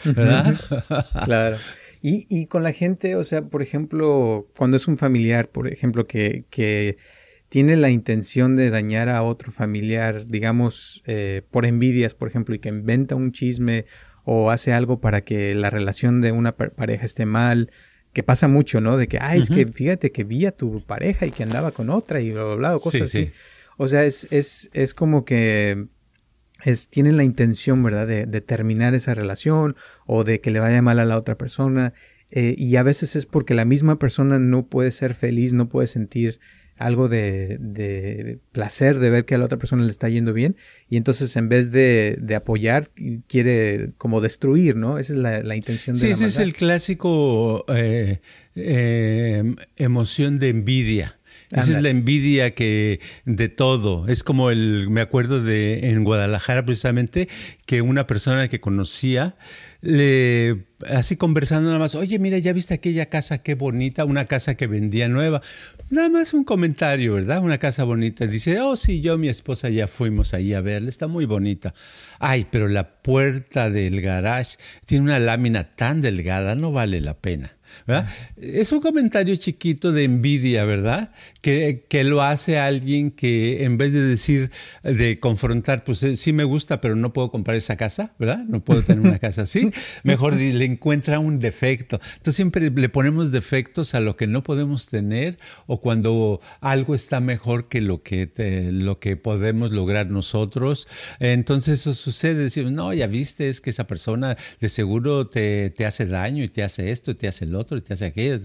¿Verdad? 0.05 0.59
claro. 1.25 1.59
Y, 2.03 2.27
y, 2.29 2.47
con 2.47 2.63
la 2.63 2.73
gente, 2.73 3.17
o 3.17 3.25
sea, 3.25 3.43
por 3.43 3.61
ejemplo, 3.61 4.47
cuando 4.57 4.77
es 4.77 4.87
un 4.87 4.99
familiar, 4.99 5.49
por 5.49 5.67
ejemplo, 5.67 6.07
que, 6.07 6.45
que 6.49 6.97
tiene 7.49 7.77
la 7.77 7.91
intención 7.91 8.57
de 8.57 8.71
dañar 8.71 9.09
a 9.09 9.23
otro 9.23 9.51
familiar, 9.51 10.27
digamos, 10.27 11.03
eh, 11.07 11.43
por 11.51 11.65
envidias, 11.65 12.15
por 12.15 12.29
ejemplo, 12.29 12.55
y 12.55 12.59
que 12.59 12.69
inventa 12.69 13.15
un 13.15 13.33
chisme 13.33 13.87
o 14.25 14.51
hace 14.51 14.73
algo 14.73 15.01
para 15.01 15.23
que 15.23 15.55
la 15.55 15.71
relación 15.71 16.21
de 16.21 16.33
una 16.33 16.57
pareja 16.57 17.07
esté 17.07 17.25
mal, 17.25 17.71
que 18.13 18.23
pasa 18.23 18.49
mucho, 18.49 18.81
¿no? 18.81 18.97
De 18.97 19.09
que, 19.09 19.19
ay, 19.21 19.41
es 19.41 19.49
que 19.49 19.67
fíjate 19.67 20.13
que 20.13 20.25
vi 20.25 20.45
a 20.45 20.53
tu 20.53 20.85
pareja 20.85 21.25
y 21.25 21.31
que 21.31 21.43
andaba 21.43 21.73
con 21.73 21.89
otra 21.89 22.21
y 22.21 22.33
bla, 22.33 22.55
bla, 22.55 22.79
cosas 22.79 23.03
así. 23.03 23.31
O 23.79 23.89
sea, 23.89 24.05
es, 24.05 24.27
es, 24.31 24.69
es 24.75 24.93
como 24.93 25.25
que 25.25 25.87
es, 26.65 26.89
tienen 26.89 27.17
la 27.17 27.25
intención, 27.25 27.83
¿verdad?, 27.83 28.07
de, 28.07 28.27
de, 28.27 28.41
terminar 28.41 28.95
esa 28.95 29.15
relación 29.15 29.77
o 30.07 30.25
de 30.25 30.41
que 30.41 30.51
le 30.51 30.61
vaya 30.61 30.83
mal 30.83 30.99
a 30.99 31.05
la 31.05 31.17
otra 31.17 31.39
persona. 31.39 31.95
Eh, 32.31 32.55
y 32.59 32.77
a 32.77 32.83
veces 32.83 33.17
es 33.17 33.25
porque 33.25 33.55
la 33.55 33.65
misma 33.65 33.99
persona 33.99 34.39
no 34.39 34.67
puede 34.67 34.91
ser 34.91 35.15
feliz, 35.15 35.55
no 35.55 35.69
puede 35.69 35.87
sentir 35.87 36.41
algo 36.79 37.09
de, 37.09 38.39
placer 38.53 38.99
de 38.99 39.11
ver 39.11 39.25
que 39.25 39.35
a 39.35 39.39
la 39.39 39.45
otra 39.45 39.59
persona 39.59 39.85
le 39.85 39.91
está 39.91 40.09
yendo 40.09 40.33
bien 40.33 40.57
y 40.89 40.97
entonces 40.97 41.37
en 41.37 41.49
vez 41.49 41.71
de, 41.71 42.19
apoyar 42.37 42.89
quiere 43.27 43.93
como 43.99 44.21
destruir, 44.21 44.77
¿no? 44.77 44.99
Esa 44.99 45.13
es 45.13 45.19
la, 45.45 45.57
intención 45.57 45.97
de 45.97 46.01
sí, 46.01 46.07
la 46.09 46.13
ese 46.15 46.27
es 46.27 46.39
el 46.39 46.55
clásico 46.55 47.65
eh, 47.69 48.21
eh, 48.55 49.55
emoción 49.77 50.39
de 50.39 50.49
envidia. 50.51 51.18
Esa 51.51 51.79
es 51.79 51.83
la 51.83 51.89
envidia 51.89 52.55
que 52.55 53.01
de 53.25 53.49
todo. 53.49 54.07
Es 54.07 54.23
como 54.23 54.51
el, 54.51 54.91
me 54.91 55.01
acuerdo 55.01 55.43
de 55.43 55.89
en 55.89 56.05
Guadalajara 56.05 56.65
precisamente, 56.65 57.29
que 57.65 57.81
una 57.81 58.07
persona 58.07 58.49
que 58.49 58.61
conocía 58.61 59.37
le, 59.81 60.67
así 60.89 61.17
conversando 61.17 61.69
nada 61.69 61.79
más, 61.79 61.95
oye, 61.95 62.19
mira, 62.19 62.39
ya 62.39 62.53
viste 62.53 62.75
aquella 62.75 63.07
casa, 63.07 63.39
qué 63.39 63.55
bonita, 63.55 64.05
una 64.05 64.27
casa 64.27 64.57
que 64.57 64.67
vendía 64.67 65.09
nueva. 65.09 65.41
Nada 65.89 66.11
más 66.11 66.35
un 66.35 66.45
comentario, 66.45 67.15
¿verdad? 67.15 67.43
Una 67.43 67.59
casa 67.59 67.85
bonita. 67.85 68.27
Dice, 68.27 68.61
oh, 68.61 68.77
sí, 68.77 69.01
yo, 69.01 69.17
mi 69.17 69.29
esposa 69.29 69.71
ya 69.71 69.87
fuimos 69.87 70.35
ahí 70.35 70.53
a 70.53 70.61
verla, 70.61 70.89
está 70.89 71.07
muy 71.07 71.25
bonita. 71.25 71.75
Ay, 72.19 72.47
pero 72.51 72.69
la 72.69 73.01
puerta 73.03 73.71
del 73.71 74.01
garage 74.01 74.59
tiene 74.85 75.05
una 75.05 75.19
lámina 75.19 75.75
tan 75.77 76.03
delgada, 76.03 76.55
no 76.57 76.73
vale 76.73 77.01
la 77.01 77.15
pena. 77.15 77.58
Es 78.37 78.73
un 78.73 78.81
comentario 78.81 79.35
chiquito 79.37 79.93
de 79.93 80.05
envidia, 80.05 80.65
¿verdad? 80.65 81.13
Que, 81.41 81.87
que, 81.89 82.05
lo 82.05 82.23
hace 82.23 82.59
alguien 82.59 83.11
que 83.11 83.65
en 83.65 83.79
vez 83.79 83.93
de 83.93 84.03
decir, 84.03 84.51
de 84.83 85.19
confrontar, 85.21 85.85
pues 85.85 86.03
eh, 86.03 86.17
sí 86.17 86.33
me 86.33 86.45
gusta, 86.45 86.81
pero 86.81 86.97
no 86.97 87.13
puedo 87.13 87.31
comprar 87.31 87.57
esa 87.57 87.77
casa, 87.77 88.13
¿verdad? 88.19 88.45
No 88.47 88.65
puedo 88.65 88.83
tener 88.83 89.01
una 89.01 89.19
casa 89.19 89.43
así, 89.43 89.71
mejor 90.03 90.35
le 90.35 90.65
encuentra 90.65 91.19
un 91.19 91.39
defecto. 91.39 92.01
Entonces 92.17 92.37
siempre 92.37 92.71
le 92.71 92.89
ponemos 92.89 93.31
defectos 93.33 93.95
a 93.95 94.01
lo 94.01 94.17
que 94.17 94.27
no 94.27 94.43
podemos 94.43 94.87
tener 94.87 95.39
o 95.67 95.81
cuando 95.81 96.41
algo 96.61 96.95
está 96.95 97.21
mejor 97.21 97.69
que 97.69 97.81
lo 97.81 98.03
que, 98.03 98.31
lo 98.73 98.99
que 98.99 99.17
podemos 99.17 99.71
lograr 99.71 100.11
nosotros. 100.11 100.89
Entonces 101.21 101.81
eso 101.81 101.95
sucede, 101.95 102.35
decimos, 102.45 102.73
no, 102.73 102.93
ya 102.93 103.07
viste, 103.07 103.49
es 103.49 103.61
que 103.61 103.71
esa 103.71 103.87
persona 103.87 104.37
de 104.61 104.69
seguro 104.69 105.29
te, 105.29 105.71
te 105.71 105.87
hace 105.87 106.07
daño 106.07 106.45
y 106.45 106.49
te 106.49 106.63
hace 106.63 106.91
esto 106.91 107.13
y 107.13 107.15
te 107.15 107.29
hace 107.29 107.47
lo 107.47 107.58
otro 107.59 107.77
y 107.77 107.81
te 107.83 107.95
hace 107.95 108.07
aquello, 108.07 108.39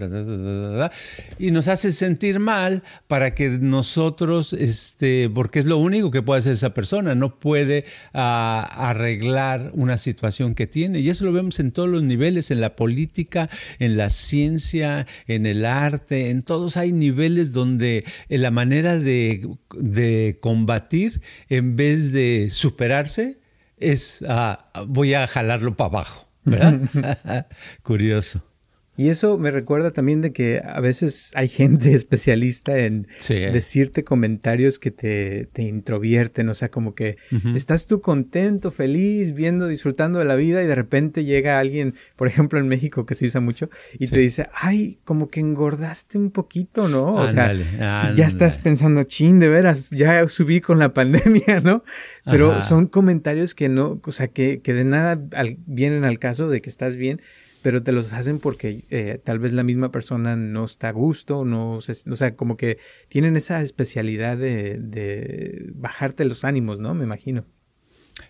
y 1.38 1.50
nos 1.50 1.68
hace 1.68 1.92
sentir 1.92 2.38
mal 2.38 2.82
para 3.06 3.34
que 3.34 3.48
nosotros, 3.48 4.52
este, 4.52 5.30
porque 5.30 5.58
es 5.58 5.64
lo 5.64 5.78
único 5.78 6.10
que 6.10 6.22
puede 6.22 6.40
hacer 6.40 6.52
esa 6.52 6.74
persona, 6.74 7.14
no 7.14 7.38
puede 7.38 7.84
ah, 8.12 8.68
arreglar 8.76 9.70
una 9.74 9.98
situación 9.98 10.54
que 10.54 10.66
tiene. 10.66 11.00
Y 11.00 11.10
eso 11.10 11.24
lo 11.24 11.32
vemos 11.32 11.60
en 11.60 11.72
todos 11.72 11.88
los 11.88 12.02
niveles, 12.02 12.50
en 12.50 12.60
la 12.60 12.76
política, 12.76 13.48
en 13.78 13.96
la 13.96 14.10
ciencia, 14.10 15.06
en 15.26 15.46
el 15.46 15.64
arte, 15.64 16.30
en 16.30 16.42
todos 16.42 16.76
hay 16.76 16.92
niveles 16.92 17.52
donde 17.52 18.04
la 18.28 18.50
manera 18.50 18.98
de, 18.98 19.48
de 19.78 20.38
combatir, 20.40 21.20
en 21.48 21.76
vez 21.76 22.12
de 22.12 22.48
superarse, 22.50 23.38
es 23.78 24.24
ah, 24.28 24.64
voy 24.86 25.14
a 25.14 25.26
jalarlo 25.26 25.76
para 25.76 25.88
abajo. 25.88 26.28
Curioso. 27.82 28.42
Y 28.96 29.08
eso 29.08 29.38
me 29.38 29.50
recuerda 29.50 29.92
también 29.92 30.20
de 30.20 30.32
que 30.32 30.60
a 30.64 30.80
veces 30.80 31.32
hay 31.34 31.48
gente 31.48 31.94
especialista 31.94 32.78
en 32.78 33.06
decirte 33.28 34.04
comentarios 34.04 34.78
que 34.78 34.90
te, 34.90 35.48
te, 35.52 35.62
introvierten, 35.62 36.48
o 36.48 36.54
sea, 36.54 36.70
como 36.70 36.94
que 36.94 37.16
estás 37.54 37.86
tú 37.86 38.00
contento, 38.00 38.70
feliz, 38.70 39.34
viendo, 39.34 39.66
disfrutando 39.66 40.20
de 40.20 40.24
la 40.24 40.36
vida 40.36 40.62
y 40.62 40.66
de 40.66 40.74
repente 40.74 41.24
llega 41.24 41.58
alguien, 41.58 41.94
por 42.16 42.28
ejemplo 42.28 42.58
en 42.58 42.68
México 42.68 43.04
que 43.06 43.14
se 43.14 43.26
usa 43.26 43.40
mucho, 43.40 43.68
y 43.98 44.08
te 44.08 44.18
dice, 44.18 44.48
ay, 44.54 44.98
como 45.04 45.28
que 45.28 45.40
engordaste 45.40 46.18
un 46.18 46.30
poquito, 46.30 46.88
¿no? 46.88 47.14
O 47.14 47.28
sea, 47.28 47.52
ya 48.14 48.26
estás 48.26 48.58
pensando, 48.58 49.02
chin, 49.04 49.40
de 49.40 49.48
veras, 49.48 49.90
ya 49.90 50.28
subí 50.28 50.60
con 50.60 50.78
la 50.78 50.94
pandemia, 50.94 51.60
¿no? 51.62 51.82
Pero 52.24 52.60
son 52.60 52.86
comentarios 52.86 53.54
que 53.54 53.68
no, 53.68 54.00
o 54.04 54.12
sea, 54.12 54.28
que, 54.28 54.60
que 54.60 54.72
de 54.72 54.84
nada 54.84 55.20
vienen 55.66 56.04
al 56.04 56.18
caso 56.18 56.48
de 56.48 56.60
que 56.60 56.70
estás 56.70 56.96
bien 56.96 57.20
pero 57.64 57.82
te 57.82 57.92
los 57.92 58.12
hacen 58.12 58.40
porque 58.40 58.84
eh, 58.90 59.18
tal 59.24 59.38
vez 59.38 59.54
la 59.54 59.62
misma 59.62 59.90
persona 59.90 60.36
no 60.36 60.66
está 60.66 60.90
a 60.90 60.92
gusto, 60.92 61.46
no 61.46 61.76
o 61.76 61.80
sea, 61.80 62.36
como 62.36 62.58
que 62.58 62.76
tienen 63.08 63.38
esa 63.38 63.62
especialidad 63.62 64.36
de, 64.36 65.72
bajarte 65.74 66.26
los 66.26 66.44
ánimos, 66.44 66.78
¿no? 66.78 66.92
Me 66.92 67.04
imagino. 67.04 67.46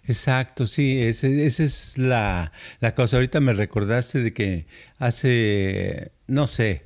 Exacto, 0.05 0.69
sí, 0.69 1.03
esa 1.03 1.27
es 1.27 1.99
la, 1.99 2.53
la, 2.79 2.95
cosa. 2.95 3.17
Ahorita 3.17 3.41
me 3.41 3.55
recordaste 3.55 4.21
de 4.23 4.33
que 4.33 4.69
hace, 4.99 6.13
no 6.29 6.47
sé, 6.47 6.85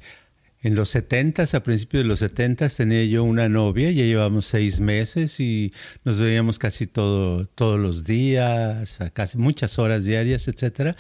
en 0.61 0.75
los 0.75 0.89
setentas, 0.91 1.55
a 1.55 1.63
principios 1.63 2.03
de 2.03 2.09
los 2.09 2.19
setentas, 2.19 2.77
tenía 2.77 3.05
yo 3.05 3.23
una 3.25 3.49
novia, 3.49 3.91
ya 3.93 4.05
llevamos 4.05 4.47
seis 4.47 4.81
meses 4.81 5.39
y 5.39 5.73
nos 6.05 6.19
veíamos 6.19 6.59
casi 6.59 6.87
todo, 6.87 7.47
todos 7.47 7.79
los 7.79 8.05
días, 8.05 8.99
casi 9.13 9.39
muchas 9.39 9.79
horas 9.79 10.05
diarias, 10.05 10.49
etcétera. 10.49 10.97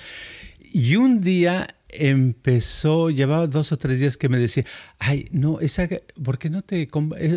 Y 0.73 0.97
un 0.97 1.21
día 1.21 1.69
empezó, 1.89 3.11
llevaba 3.11 3.47
dos 3.47 3.73
o 3.73 3.79
tres 3.79 3.99
días 4.01 4.17
que 4.17 4.29
me 4.29 4.39
decía, 4.39 4.65
ay, 4.99 5.29
no, 5.33 5.61
esa, 5.61 5.89
¿por 6.23 6.39
qué 6.39 6.51
no 6.51 6.63
te, 6.63 6.89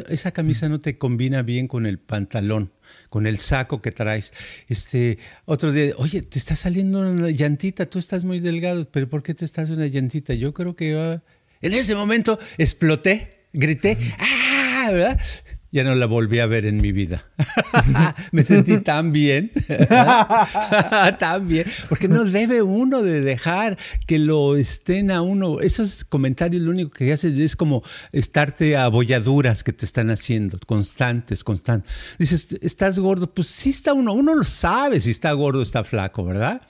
esa 0.10 0.32
camisa 0.32 0.68
no 0.70 0.80
te 0.80 0.98
combina 0.98 1.42
bien 1.42 1.68
con 1.68 1.86
el 1.86 2.00
pantalón? 2.00 2.72
con 3.10 3.28
el 3.28 3.40
saco 3.40 3.82
que 3.82 3.92
traes. 3.92 4.34
Este, 4.68 5.18
otro 5.46 5.72
día, 5.72 5.94
oye, 5.98 6.22
te 6.22 6.40
está 6.40 6.56
saliendo 6.56 7.00
una 7.00 7.30
llantita, 7.30 7.86
tú 7.86 8.00
estás 8.00 8.24
muy 8.24 8.40
delgado, 8.40 8.90
pero 8.90 9.10
¿por 9.10 9.22
qué 9.22 9.34
te 9.34 9.44
estás 9.44 9.70
una 9.70 9.88
llantita? 9.88 10.34
Yo 10.34 10.54
creo 10.54 10.76
que 10.76 11.20
en 11.62 11.74
ese 11.74 11.94
momento 11.94 12.40
exploté, 12.58 13.46
grité, 13.54 13.98
¡ah! 14.18 14.90
¿verdad? 14.92 15.20
Ya 15.72 15.84
no 15.84 15.96
la 15.96 16.06
volví 16.06 16.40
a 16.40 16.46
ver 16.46 16.66
en 16.66 16.82
mi 16.82 16.92
vida. 16.92 17.26
Me 18.32 18.44
sentí 18.44 18.80
tan 18.80 19.12
bien, 19.12 19.52
tan 21.20 21.48
bien, 21.48 21.66
porque 21.90 22.08
no 22.08 22.26
debe 22.26 22.62
uno 22.62 23.02
de 23.02 23.22
dejar 23.22 23.78
que 24.06 24.20
lo 24.20 24.58
estén 24.58 25.12
a 25.12 25.22
uno. 25.22 25.62
Esos 25.62 26.04
comentarios 26.04 26.64
lo 26.64 26.72
único 26.72 26.92
que 26.92 27.12
hacen 27.14 27.40
es 27.40 27.56
como 27.56 27.84
estarte 28.12 28.76
a 28.76 28.86
abolladuras 28.86 29.64
que 29.64 29.74
te 29.74 29.86
están 29.86 30.10
haciendo, 30.10 30.60
constantes, 30.66 31.44
constantes. 31.44 31.92
Dices, 32.20 32.58
¿estás 32.62 33.00
gordo? 33.00 33.34
Pues 33.34 33.48
sí 33.48 33.70
está 33.70 33.94
uno, 33.94 34.14
uno 34.14 34.36
lo 34.36 34.44
sabe 34.44 35.00
si 35.02 35.12
está 35.12 35.32
gordo, 35.34 35.62
está 35.62 35.84
flaco, 35.84 36.26
¿verdad? 36.26 36.62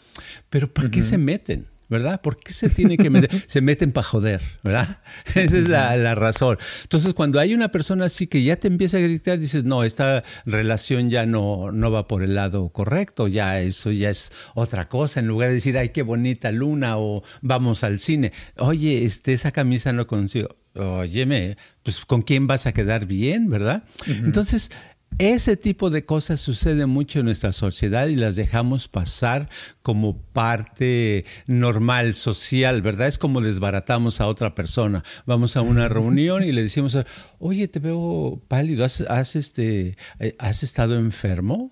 Pero 0.49 0.71
¿por 0.71 0.91
qué 0.91 1.01
se 1.01 1.17
meten? 1.17 1.67
¿Verdad? 1.91 2.21
¿Por 2.21 2.37
qué 2.37 2.53
se 2.53 2.69
tiene 2.69 2.97
que 2.97 3.09
meter? 3.09 3.29
se 3.47 3.59
meten 3.59 3.91
para 3.91 4.07
joder, 4.07 4.41
¿verdad? 4.63 5.01
Esa 5.35 5.57
es 5.57 5.67
la, 5.67 6.15
razón. 6.15 6.57
Entonces, 6.83 7.13
cuando 7.13 7.37
hay 7.37 7.53
una 7.53 7.69
persona 7.69 8.05
así 8.05 8.27
que 8.27 8.41
ya 8.43 8.55
te 8.55 8.69
empieza 8.69 8.97
a 8.97 9.01
gritar, 9.01 9.37
dices, 9.37 9.65
no, 9.65 9.83
esta 9.83 10.23
relación 10.45 11.09
ya 11.09 11.25
no, 11.25 11.73
no 11.73 11.91
va 11.91 12.07
por 12.07 12.23
el 12.23 12.33
lado 12.33 12.69
correcto, 12.69 13.27
ya 13.27 13.59
eso 13.59 13.91
ya 13.91 14.09
es 14.09 14.31
otra 14.55 14.87
cosa, 14.87 15.19
en 15.19 15.27
lugar 15.27 15.49
de 15.49 15.55
decir, 15.55 15.77
ay, 15.77 15.89
qué 15.89 16.01
bonita 16.01 16.51
luna 16.53 16.97
o 16.97 17.23
vamos 17.41 17.83
al 17.83 17.99
cine. 17.99 18.31
Oye, 18.57 19.03
este, 19.03 19.33
esa 19.33 19.51
camisa 19.51 19.91
no 19.91 20.07
consigo. 20.07 20.55
Óyeme, 20.73 21.57
pues 21.83 22.05
con 22.05 22.21
quién 22.21 22.47
vas 22.47 22.65
a 22.65 22.71
quedar 22.71 23.05
bien, 23.05 23.49
¿verdad? 23.49 23.83
Entonces, 24.07 24.71
ese 25.17 25.55
tipo 25.55 25.89
de 25.89 26.05
cosas 26.05 26.41
sucede 26.41 26.85
mucho 26.85 27.19
en 27.19 27.25
nuestra 27.25 27.51
sociedad 27.51 28.07
y 28.07 28.15
las 28.15 28.35
dejamos 28.35 28.87
pasar 28.87 29.49
como 29.83 30.17
parte 30.17 31.25
normal, 31.47 32.15
social, 32.15 32.81
¿verdad? 32.81 33.07
Es 33.07 33.17
como 33.17 33.41
desbaratamos 33.41 34.21
a 34.21 34.27
otra 34.27 34.55
persona. 34.55 35.03
Vamos 35.25 35.57
a 35.57 35.61
una 35.61 35.87
reunión 35.89 36.43
y 36.43 36.51
le 36.51 36.63
decimos, 36.63 36.97
oye, 37.39 37.67
te 37.67 37.79
veo 37.79 38.41
pálido, 38.47 38.83
¿has, 38.85 39.35
este, 39.35 39.97
eh, 40.19 40.35
¿has 40.39 40.63
estado 40.63 40.95
enfermo? 40.95 41.71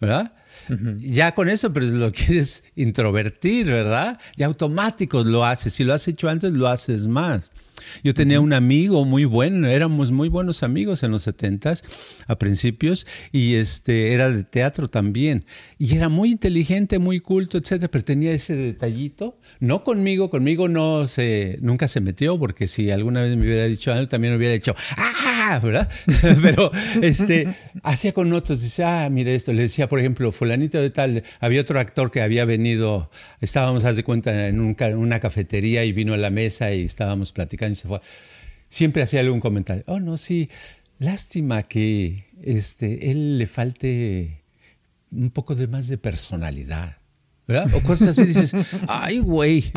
¿Verdad? 0.00 0.34
Ya 0.98 1.34
con 1.34 1.48
eso, 1.48 1.72
pero 1.72 1.86
lo 1.86 2.12
quieres 2.12 2.64
introvertir, 2.74 3.66
¿verdad? 3.66 4.18
Ya 4.36 4.46
automático 4.46 5.22
lo 5.24 5.44
haces. 5.44 5.74
Si 5.74 5.84
lo 5.84 5.94
has 5.94 6.06
hecho 6.08 6.28
antes, 6.28 6.52
lo 6.52 6.68
haces 6.68 7.06
más. 7.06 7.52
Yo 8.02 8.14
tenía 8.14 8.40
un 8.40 8.52
amigo 8.52 9.04
muy 9.04 9.24
bueno, 9.24 9.68
éramos 9.68 10.10
muy 10.10 10.28
buenos 10.28 10.62
amigos 10.62 11.02
en 11.02 11.10
los 11.10 11.22
setentas, 11.22 11.84
a 12.26 12.36
principios, 12.36 13.06
y 13.32 13.54
este 13.54 14.12
era 14.12 14.30
de 14.30 14.44
teatro 14.44 14.88
también. 14.88 15.44
Y 15.78 15.96
era 15.96 16.08
muy 16.08 16.32
inteligente, 16.32 16.98
muy 16.98 17.20
culto, 17.20 17.58
etcétera, 17.58 17.90
pero 17.90 18.04
tenía 18.04 18.32
ese 18.32 18.56
detallito. 18.56 19.38
No 19.60 19.84
conmigo, 19.84 20.30
conmigo 20.30 20.68
no 20.68 21.06
se, 21.06 21.58
nunca 21.60 21.88
se 21.88 22.00
metió, 22.00 22.38
porque 22.38 22.66
si 22.68 22.90
alguna 22.90 23.22
vez 23.22 23.36
me 23.36 23.42
hubiera 23.44 23.64
dicho 23.64 23.92
algo, 23.92 24.08
también 24.08 24.34
hubiera 24.34 24.54
dicho, 24.54 24.74
¡ah! 24.96 25.25
¿Verdad? 25.62 25.88
pero 26.42 26.70
este, 27.02 27.54
hacía 27.82 28.12
con 28.12 28.32
otros, 28.32 28.62
dice, 28.62 28.84
ah, 28.84 29.08
mire 29.10 29.34
esto. 29.34 29.52
Le 29.52 29.62
decía, 29.62 29.88
por 29.88 30.00
ejemplo, 30.00 30.32
fulanito 30.32 30.80
de 30.80 30.90
tal, 30.90 31.22
había 31.40 31.60
otro 31.60 31.78
actor 31.80 32.10
que 32.10 32.22
había 32.22 32.44
venido, 32.44 33.10
estábamos, 33.40 33.84
haz 33.84 33.96
de 33.96 34.04
cuenta, 34.04 34.48
en 34.48 34.60
una 34.60 35.20
cafetería 35.20 35.84
y 35.84 35.92
vino 35.92 36.14
a 36.14 36.16
la 36.16 36.30
mesa 36.30 36.72
y 36.72 36.84
estábamos 36.84 37.32
platicando 37.32 37.72
y 37.72 37.76
se 37.76 37.88
fue. 37.88 38.00
Siempre 38.68 39.02
hacía 39.02 39.20
algún 39.20 39.40
comentario. 39.40 39.84
Oh, 39.86 40.00
no, 40.00 40.16
sí, 40.16 40.50
lástima 40.98 41.62
que 41.62 42.26
este, 42.42 43.10
él 43.10 43.38
le 43.38 43.46
falte 43.46 44.42
un 45.10 45.30
poco 45.30 45.54
de 45.54 45.66
más 45.66 45.88
de 45.88 45.98
personalidad. 45.98 46.96
¿verdad? 47.46 47.72
O 47.74 47.82
cosas 47.82 48.08
así, 48.08 48.24
dices, 48.26 48.52
ay, 48.88 49.20
güey. 49.20 49.72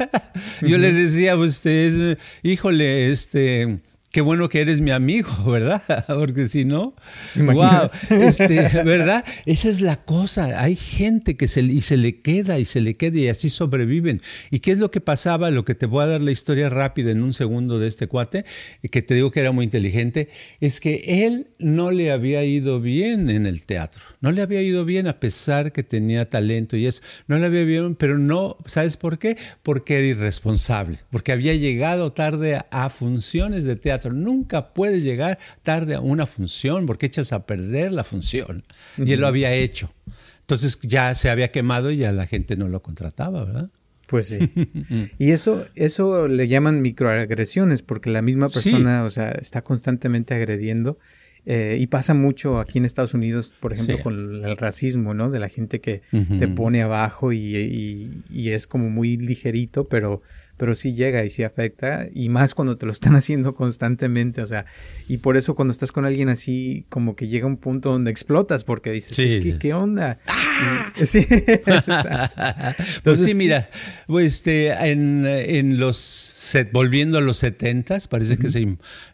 Yo 0.62 0.78
le 0.78 0.92
decía 0.92 1.32
a 1.32 1.36
usted, 1.36 2.18
híjole, 2.42 3.12
este, 3.12 3.78
qué 4.14 4.20
bueno 4.20 4.48
que 4.48 4.60
eres 4.60 4.80
mi 4.80 4.92
amigo, 4.92 5.28
¿verdad? 5.46 5.82
Porque 6.06 6.46
si 6.46 6.64
no, 6.64 6.94
wow, 7.34 7.82
este, 8.10 8.70
¿verdad? 8.84 9.24
Esa 9.44 9.68
es 9.68 9.80
la 9.80 9.96
cosa. 9.96 10.62
Hay 10.62 10.76
gente 10.76 11.36
que 11.36 11.48
se, 11.48 11.62
y 11.62 11.80
se 11.80 11.96
le 11.96 12.20
queda 12.20 12.60
y 12.60 12.64
se 12.64 12.80
le 12.80 12.96
queda 12.96 13.18
y 13.18 13.26
así 13.26 13.50
sobreviven. 13.50 14.22
¿Y 14.52 14.60
qué 14.60 14.70
es 14.70 14.78
lo 14.78 14.92
que 14.92 15.00
pasaba? 15.00 15.50
Lo 15.50 15.64
que 15.64 15.74
te 15.74 15.86
voy 15.86 16.04
a 16.04 16.06
dar 16.06 16.20
la 16.20 16.30
historia 16.30 16.68
rápida 16.68 17.10
en 17.10 17.24
un 17.24 17.32
segundo 17.32 17.80
de 17.80 17.88
este 17.88 18.06
cuate, 18.06 18.44
que 18.88 19.02
te 19.02 19.14
digo 19.14 19.32
que 19.32 19.40
era 19.40 19.50
muy 19.50 19.64
inteligente, 19.64 20.28
es 20.60 20.78
que 20.78 21.24
él 21.26 21.48
no 21.58 21.90
le 21.90 22.12
había 22.12 22.44
ido 22.44 22.80
bien 22.80 23.30
en 23.30 23.46
el 23.46 23.64
teatro. 23.64 24.00
No 24.20 24.30
le 24.30 24.42
había 24.42 24.62
ido 24.62 24.84
bien 24.84 25.08
a 25.08 25.18
pesar 25.18 25.72
que 25.72 25.82
tenía 25.82 26.30
talento 26.30 26.76
y 26.76 26.86
eso. 26.86 27.02
No 27.26 27.36
le 27.36 27.46
había 27.46 27.62
ido 27.62 27.82
bien, 27.82 27.96
pero 27.96 28.16
no, 28.16 28.58
¿sabes 28.66 28.96
por 28.96 29.18
qué? 29.18 29.36
Porque 29.64 29.98
era 29.98 30.06
irresponsable, 30.06 31.00
porque 31.10 31.32
había 31.32 31.56
llegado 31.56 32.12
tarde 32.12 32.60
a 32.70 32.90
funciones 32.90 33.64
de 33.64 33.74
teatro 33.74 34.03
Nunca 34.12 34.74
puedes 34.74 35.02
llegar 35.02 35.38
tarde 35.62 35.94
a 35.94 36.00
una 36.00 36.26
función 36.26 36.86
porque 36.86 37.06
echas 37.06 37.32
a 37.32 37.46
perder 37.46 37.92
la 37.92 38.04
función. 38.04 38.64
Y 38.98 39.12
él 39.12 39.20
lo 39.20 39.26
había 39.26 39.52
hecho. 39.52 39.92
Entonces 40.40 40.78
ya 40.82 41.14
se 41.14 41.30
había 41.30 41.50
quemado 41.50 41.90
y 41.90 41.98
ya 41.98 42.12
la 42.12 42.26
gente 42.26 42.56
no 42.56 42.68
lo 42.68 42.82
contrataba, 42.82 43.44
¿verdad? 43.44 43.70
Pues 44.06 44.28
sí. 44.28 44.38
y 45.18 45.30
eso, 45.30 45.66
eso 45.74 46.28
le 46.28 46.48
llaman 46.48 46.82
microagresiones 46.82 47.82
porque 47.82 48.10
la 48.10 48.22
misma 48.22 48.48
persona, 48.48 49.04
o 49.04 49.10
sea, 49.10 49.30
está 49.32 49.62
constantemente 49.62 50.34
agrediendo. 50.34 50.98
Eh, 51.46 51.76
y 51.78 51.86
pasa 51.88 52.14
mucho 52.14 52.58
aquí 52.58 52.78
en 52.78 52.86
Estados 52.86 53.12
Unidos, 53.12 53.52
por 53.60 53.74
ejemplo, 53.74 54.00
con 54.02 54.44
el 54.44 54.56
racismo, 54.56 55.12
¿no? 55.12 55.30
De 55.30 55.38
la 55.38 55.48
gente 55.48 55.80
que 55.80 56.00
te 56.38 56.48
pone 56.48 56.82
abajo 56.82 57.32
y, 57.32 58.22
y, 58.30 58.48
es 58.50 58.66
como 58.66 58.88
muy 58.88 59.16
ligerito, 59.16 59.88
pero 59.88 60.22
pero 60.56 60.74
sí 60.74 60.94
llega 60.94 61.24
y 61.24 61.30
sí 61.30 61.42
afecta, 61.42 62.06
y 62.14 62.28
más 62.28 62.54
cuando 62.54 62.78
te 62.78 62.86
lo 62.86 62.92
están 62.92 63.16
haciendo 63.16 63.54
constantemente, 63.54 64.40
o 64.40 64.46
sea, 64.46 64.66
y 65.08 65.18
por 65.18 65.36
eso 65.36 65.54
cuando 65.54 65.72
estás 65.72 65.92
con 65.92 66.04
alguien 66.04 66.28
así, 66.28 66.86
como 66.88 67.16
que 67.16 67.28
llega 67.28 67.46
un 67.46 67.56
punto 67.56 67.90
donde 67.90 68.10
explotas, 68.10 68.64
porque 68.64 68.92
dices, 68.92 69.18
es 69.18 69.42
que, 69.42 69.58
¿qué 69.58 69.74
onda? 69.74 70.18
¡Ah! 70.26 70.92
Sí. 71.04 71.26
Entonces, 72.96 73.26
sí, 73.26 73.34
mira, 73.34 73.68
pues 74.06 74.34
este, 74.34 74.68
en, 74.68 75.26
en 75.26 75.78
los, 75.78 76.32
volviendo 76.72 77.18
a 77.18 77.20
los 77.20 77.38
setentas, 77.38 78.06
parece 78.06 78.36
que 78.36 78.46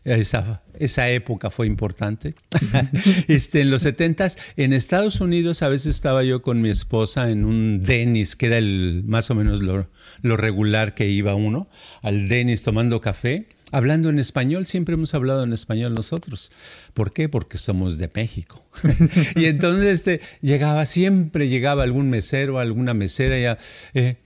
esa, 0.04 0.62
esa 0.80 1.08
época 1.10 1.50
fue 1.50 1.66
importante. 1.66 2.34
este, 3.28 3.60
en 3.60 3.70
los 3.70 3.82
setentas, 3.82 4.38
en 4.56 4.72
Estados 4.72 5.20
Unidos, 5.20 5.62
a 5.62 5.68
veces 5.68 5.94
estaba 5.94 6.24
yo 6.24 6.42
con 6.42 6.60
mi 6.60 6.70
esposa 6.70 7.30
en 7.30 7.44
un 7.44 7.84
Dennis, 7.84 8.34
que 8.34 8.46
era 8.46 8.58
el 8.58 9.02
más 9.06 9.30
o 9.30 9.34
menos 9.34 9.62
lo 9.62 9.86
lo 10.22 10.36
regular 10.36 10.94
que 10.94 11.08
iba 11.08 11.34
uno, 11.34 11.68
al 12.02 12.28
Denis 12.28 12.62
tomando 12.62 13.00
café, 13.00 13.46
hablando 13.72 14.08
en 14.08 14.18
español, 14.18 14.66
siempre 14.66 14.94
hemos 14.94 15.14
hablado 15.14 15.44
en 15.44 15.52
español 15.52 15.94
nosotros. 15.94 16.50
¿Por 16.94 17.12
qué? 17.12 17.28
Porque 17.28 17.58
somos 17.58 17.98
de 17.98 18.10
México. 18.14 18.64
y 19.36 19.46
entonces 19.46 19.86
este, 19.86 20.20
llegaba, 20.40 20.86
siempre 20.86 21.48
llegaba 21.48 21.82
algún 21.82 22.10
mesero, 22.10 22.58
alguna 22.58 22.94
mesera 22.94 23.38
ya, 23.38 23.58
eh, 23.94 24.16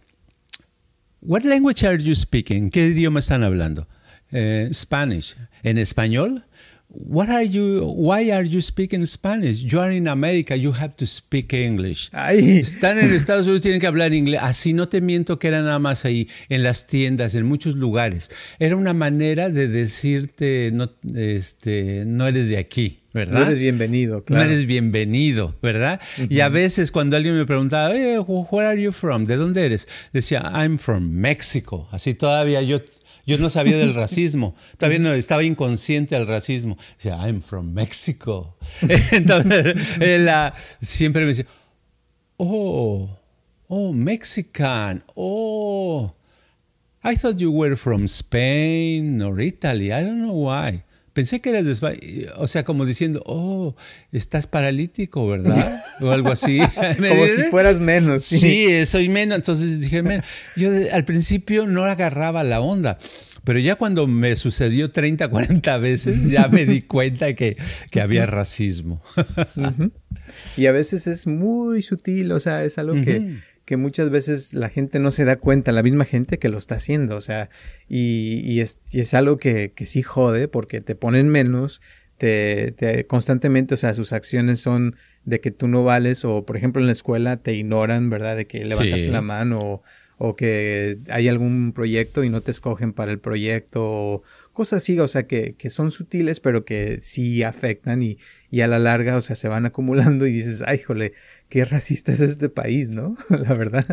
What 1.27 1.43
language 1.45 1.87
are 1.87 2.03
you 2.03 2.15
speaking? 2.15 2.71
¿Qué 2.71 2.89
idioma 2.89 3.21
están 3.21 3.43
hablando? 3.45 3.89
Eh, 4.35 4.69
Spanish. 4.73 5.37
¿En 5.63 5.79
español? 5.79 6.45
What 6.89 7.29
are 7.29 7.49
you, 7.49 7.85
why 7.97 8.31
are 8.31 8.45
you 8.45 8.61
speaking 8.61 9.07
Spanish? 9.07 9.65
You 9.65 9.81
are 9.81 9.93
in 9.93 10.09
America, 10.09 10.57
you 10.57 10.73
have 10.73 10.97
to 10.97 11.07
speak 11.07 11.53
English. 11.53 12.11
Están 12.13 12.99
en 12.99 13.07
Estados 13.07 13.47
Unidos, 13.47 13.63
tienen 13.63 13.81
que 13.81 13.87
hablar 13.87 14.13
inglés. 14.13 14.41
Así 14.43 14.75
no 14.75 14.89
te 14.89 15.01
miento 15.01 15.39
que 15.39 15.49
era 15.49 15.63
nada 15.63 15.79
más 15.79 16.05
ahí, 16.05 16.29
en 16.49 16.63
las 16.63 16.87
tiendas, 16.87 17.35
en 17.35 17.47
muchos 17.47 17.77
lugares. 17.77 18.29
Era 18.59 18.77
una 18.77 18.93
manera 18.93 19.51
de 19.51 19.69
decirte, 19.69 20.71
no, 20.73 20.91
este, 21.15 22.05
no 22.05 22.27
eres 22.27 22.49
de 22.49 22.59
aquí. 22.59 23.01
¿verdad? 23.13 23.41
No 23.41 23.47
eres 23.47 23.61
bienvenido, 23.61 24.25
claro. 24.25 24.45
No 24.45 24.51
eres 24.51 24.67
bienvenido, 24.67 25.55
¿verdad? 25.63 26.01
Y 26.29 26.41
a 26.41 26.49
veces 26.49 26.91
cuando 26.91 27.17
alguien 27.17 27.37
me 27.37 27.47
preguntaba, 27.47 27.95
where 27.95 28.67
are 28.67 28.83
you 28.83 28.91
from? 28.91 29.25
¿De 29.25 29.37
dónde 29.37 29.65
eres? 29.65 29.87
Decía, 30.13 30.43
I'm 30.53 30.79
from 30.79 31.09
Mexico. 31.11 31.89
Así 31.93 32.15
todavía 32.15 32.61
yo 32.63 32.81
yo 33.27 33.39
no 33.39 33.51
sabía 33.51 33.77
del 33.77 33.95
racismo, 33.95 34.55
todavía 34.79 34.99
no, 34.99 35.13
estaba 35.13 35.43
inconsciente 35.43 36.15
del 36.15 36.27
racismo. 36.27 36.77
Decía, 36.97 37.17
I'm 37.27 37.43
from 37.43 37.73
Mexico. 37.73 38.57
Entonces, 39.13 39.99
él, 40.01 40.31
siempre 40.81 41.23
me 41.23 41.29
decía, 41.29 41.47
oh, 42.37 43.11
oh, 43.69 43.93
Mexican, 43.93 45.03
oh, 45.15 46.15
I 47.03 47.17
thought 47.17 47.37
you 47.37 47.51
were 47.51 47.77
from 47.77 48.05
Spain 48.05 49.21
or 49.21 49.41
Italy, 49.41 49.93
I 49.93 50.03
don't 50.03 50.21
know 50.21 50.33
why. 50.33 50.84
Pensé 51.15 51.41
que 51.41 51.51
eras 51.51 51.65
de 51.65 52.33
o 52.37 52.49
sea, 52.49 52.65
como 52.65 52.85
diciendo, 52.85 53.23
oh, 53.25 53.77
estás 54.11 54.49
paralítico, 54.49 55.27
¿verdad? 55.29 55.81
O 56.01 56.11
algo 56.11 56.31
así. 56.31 56.59
como 56.99 57.27
si 57.29 57.45
fueras 57.45 57.81
menos. 57.81 58.25
Sí. 58.25 58.39
sí, 58.39 58.87
soy 58.87 59.09
menos. 59.09 59.39
Entonces 59.39 59.81
dije, 59.81 60.03
menos. 60.03 60.27
Yo 60.57 60.71
al 60.93 61.05
principio 61.05 61.67
no 61.69 61.85
agarraba 61.85 62.43
la 62.43 62.61
onda. 62.61 62.99
Pero 63.45 63.59
ya 63.59 63.77
cuando 63.77 64.07
me 64.07 64.37
sucedió 64.37 64.91
30, 64.91 65.29
40 65.29 65.79
veces, 65.79 66.31
ya 66.31 66.49
me 66.49 66.67
di 66.67 66.83
cuenta 66.83 67.35
que, 67.35 67.57
que 67.91 68.01
había 68.01 68.27
racismo. 68.27 69.03
Y 70.57 70.67
a 70.67 70.73
veces 70.73 71.07
es 71.07 71.27
muy 71.27 71.83
sutil, 71.83 72.33
o 72.33 72.41
sea, 72.41 72.65
es 72.65 72.79
algo 72.79 72.95
que, 72.95 73.37
que 73.65 73.77
muchas 73.77 74.11
veces 74.11 74.55
la 74.55 74.69
gente 74.69 74.99
no 74.99 75.11
se 75.11 75.25
da 75.25 75.37
cuenta, 75.37 75.73
la 75.73 75.83
misma 75.83 76.05
gente 76.05 76.39
que 76.39 76.49
lo 76.49 76.59
está 76.59 76.77
haciendo, 76.77 77.17
o 77.17 77.21
sea, 77.21 77.49
y, 77.89 78.41
y, 78.45 78.61
es, 78.61 78.81
y 78.93 79.01
es, 79.01 79.15
algo 79.15 79.39
que, 79.39 79.73
que, 79.73 79.85
sí 79.85 80.03
jode 80.03 80.49
porque 80.49 80.81
te 80.81 80.95
ponen 80.95 81.29
menos, 81.29 81.81
te, 82.19 83.07
constantemente, 83.09 83.75
o 83.75 83.77
sea, 83.77 83.95
sus 83.95 84.13
acciones 84.13 84.61
son 84.61 84.97
de 85.25 85.41
que 85.41 85.51
tú 85.51 85.69
no 85.69 85.85
vales 85.85 86.25
o, 86.25 86.45
por 86.45 86.57
ejemplo, 86.57 86.81
en 86.81 86.87
la 86.87 86.93
escuela 86.93 87.39
te 87.39 87.55
ignoran, 87.55 88.11
¿verdad? 88.11 88.37
De 88.37 88.47
que 88.47 88.65
levantaste 88.65 89.09
la 89.09 89.23
mano 89.23 89.61
o, 89.61 89.83
o, 90.19 90.37
que 90.37 90.99
hay 91.11 91.29
algún 91.29 91.73
proyecto 91.73 92.25
y 92.25 92.29
no 92.29 92.41
te 92.41 92.51
escogen 92.51 92.93
para 92.93 93.13
el 93.13 93.19
proyecto 93.19 93.83
o 93.85 94.23
cosas 94.53 94.83
así, 94.83 94.99
o 94.99 95.09
sea, 95.09 95.27
que, 95.27 95.55
que 95.55 95.71
son 95.71 95.91
sutiles 95.91 96.41
pero 96.41 96.65
que 96.65 96.99
sí 97.01 97.43
afectan 97.43 98.03
y, 98.03 98.19
y, 98.51 98.61
a 98.61 98.67
la 98.67 98.79
larga, 98.79 99.17
o 99.17 99.21
sea, 99.21 99.37
se 99.37 99.49
van 99.49 99.67
acumulando 99.67 100.27
y 100.27 100.33
dices, 100.33 100.63
ay, 100.67 100.79
jole, 100.79 101.13
qué 101.49 101.65
racista 101.65 102.13
es 102.13 102.21
este 102.21 102.49
país, 102.49 102.91
¿no? 102.91 103.17
la 103.31 103.55
verdad. 103.55 103.87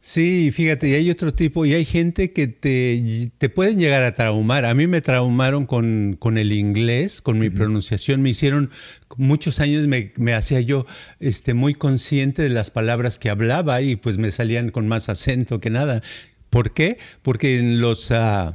Sí, 0.00 0.50
fíjate, 0.52 0.88
y 0.88 0.94
hay 0.94 1.10
otro 1.10 1.32
tipo, 1.32 1.66
y 1.66 1.74
hay 1.74 1.84
gente 1.84 2.32
que 2.32 2.46
te, 2.46 3.32
te 3.38 3.48
pueden 3.48 3.78
llegar 3.78 4.04
a 4.04 4.14
traumar. 4.14 4.64
A 4.64 4.72
mí 4.72 4.86
me 4.86 5.00
traumaron 5.00 5.66
con, 5.66 6.16
con 6.18 6.38
el 6.38 6.52
inglés, 6.52 7.20
con 7.20 7.40
mi 7.40 7.50
pronunciación. 7.50 8.22
Me 8.22 8.30
hicieron, 8.30 8.70
muchos 9.16 9.58
años 9.58 9.88
me, 9.88 10.12
me, 10.16 10.32
hacía 10.32 10.60
yo 10.60 10.86
este, 11.18 11.54
muy 11.54 11.74
consciente 11.74 12.42
de 12.42 12.50
las 12.50 12.70
palabras 12.70 13.18
que 13.18 13.30
hablaba 13.30 13.82
y 13.82 13.96
pues 13.96 14.16
me 14.16 14.30
salían 14.30 14.70
con 14.70 14.86
más 14.86 15.08
acento 15.08 15.58
que 15.58 15.70
nada. 15.70 16.02
¿Por 16.50 16.72
qué? 16.72 16.98
Porque 17.22 17.58
en 17.58 17.80
los... 17.80 18.10
Uh, 18.10 18.54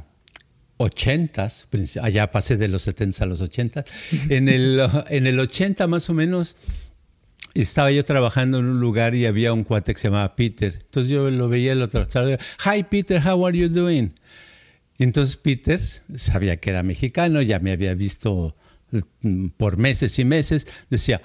80 0.78 1.48
allá 2.02 2.30
pasé 2.30 2.56
de 2.56 2.68
los 2.68 2.82
70 2.82 3.22
a 3.22 3.26
los 3.26 3.40
80, 3.40 3.84
en 4.30 4.48
el, 4.48 4.80
en 5.08 5.26
el 5.26 5.38
80 5.38 5.86
más 5.86 6.10
o 6.10 6.14
menos 6.14 6.56
estaba 7.54 7.90
yo 7.90 8.04
trabajando 8.04 8.58
en 8.58 8.66
un 8.66 8.80
lugar 8.80 9.14
y 9.14 9.26
había 9.26 9.52
un 9.52 9.64
cuate 9.64 9.94
que 9.94 10.00
se 10.00 10.08
llamaba 10.08 10.34
Peter. 10.36 10.80
Entonces 10.82 11.10
yo 11.10 11.30
lo 11.30 11.48
veía 11.48 11.72
el 11.72 11.82
otro. 11.82 12.04
Hi 12.64 12.82
Peter, 12.84 13.20
how 13.24 13.46
are 13.46 13.56
you 13.56 13.68
doing? 13.68 14.14
entonces 14.98 15.36
Peter 15.36 15.80
sabía 15.80 16.58
que 16.58 16.70
era 16.70 16.84
mexicano, 16.84 17.42
ya 17.42 17.58
me 17.58 17.72
había 17.72 17.94
visto 17.94 18.54
mm, 19.22 19.48
por 19.56 19.76
meses 19.76 20.18
y 20.18 20.24
meses. 20.24 20.66
Decía, 20.90 21.20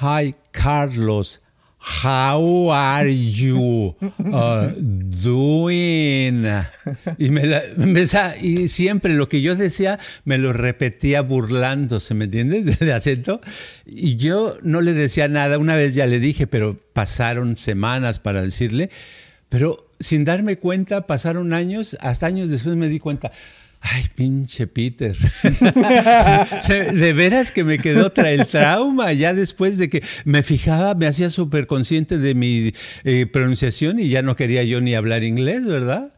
Hi 0.00 0.34
Carlos, 0.50 1.42
How 1.80 2.70
are 2.70 3.08
you 3.08 3.94
uh, 4.18 4.70
doing? 4.76 6.46
Y, 7.18 7.30
me, 7.30 7.42
y 8.42 8.68
siempre 8.68 9.14
lo 9.14 9.28
que 9.30 9.40
yo 9.40 9.56
decía 9.56 9.98
me 10.24 10.36
lo 10.36 10.52
repetía 10.52 11.22
burlándose, 11.22 12.12
¿me 12.12 12.26
entiendes? 12.26 12.78
De 12.80 12.92
acento. 12.92 13.40
Y 13.86 14.16
yo 14.16 14.58
no 14.62 14.82
le 14.82 14.92
decía 14.92 15.28
nada. 15.28 15.58
Una 15.58 15.74
vez 15.74 15.94
ya 15.94 16.06
le 16.06 16.20
dije, 16.20 16.46
pero 16.46 16.78
pasaron 16.92 17.56
semanas 17.56 18.18
para 18.18 18.42
decirle. 18.42 18.90
Pero 19.48 19.90
sin 20.00 20.24
darme 20.24 20.58
cuenta, 20.58 21.06
pasaron 21.06 21.54
años. 21.54 21.96
Hasta 22.00 22.26
años 22.26 22.50
después 22.50 22.76
me 22.76 22.88
di 22.88 22.98
cuenta. 22.98 23.32
Ay, 23.82 24.04
pinche 24.14 24.66
Peter. 24.66 25.16
de 26.68 27.12
veras 27.14 27.50
que 27.50 27.64
me 27.64 27.78
quedó 27.78 28.10
tra 28.10 28.30
el 28.30 28.44
trauma 28.44 29.12
ya 29.14 29.32
después 29.32 29.78
de 29.78 29.88
que 29.88 30.02
me 30.24 30.42
fijaba, 30.42 30.94
me 30.94 31.06
hacía 31.06 31.30
súper 31.30 31.66
consciente 31.66 32.18
de 32.18 32.34
mi 32.34 32.74
eh, 33.04 33.26
pronunciación 33.26 33.98
y 33.98 34.08
ya 34.08 34.20
no 34.20 34.36
quería 34.36 34.62
yo 34.64 34.82
ni 34.82 34.94
hablar 34.94 35.24
inglés, 35.24 35.64
¿verdad? 35.64 36.12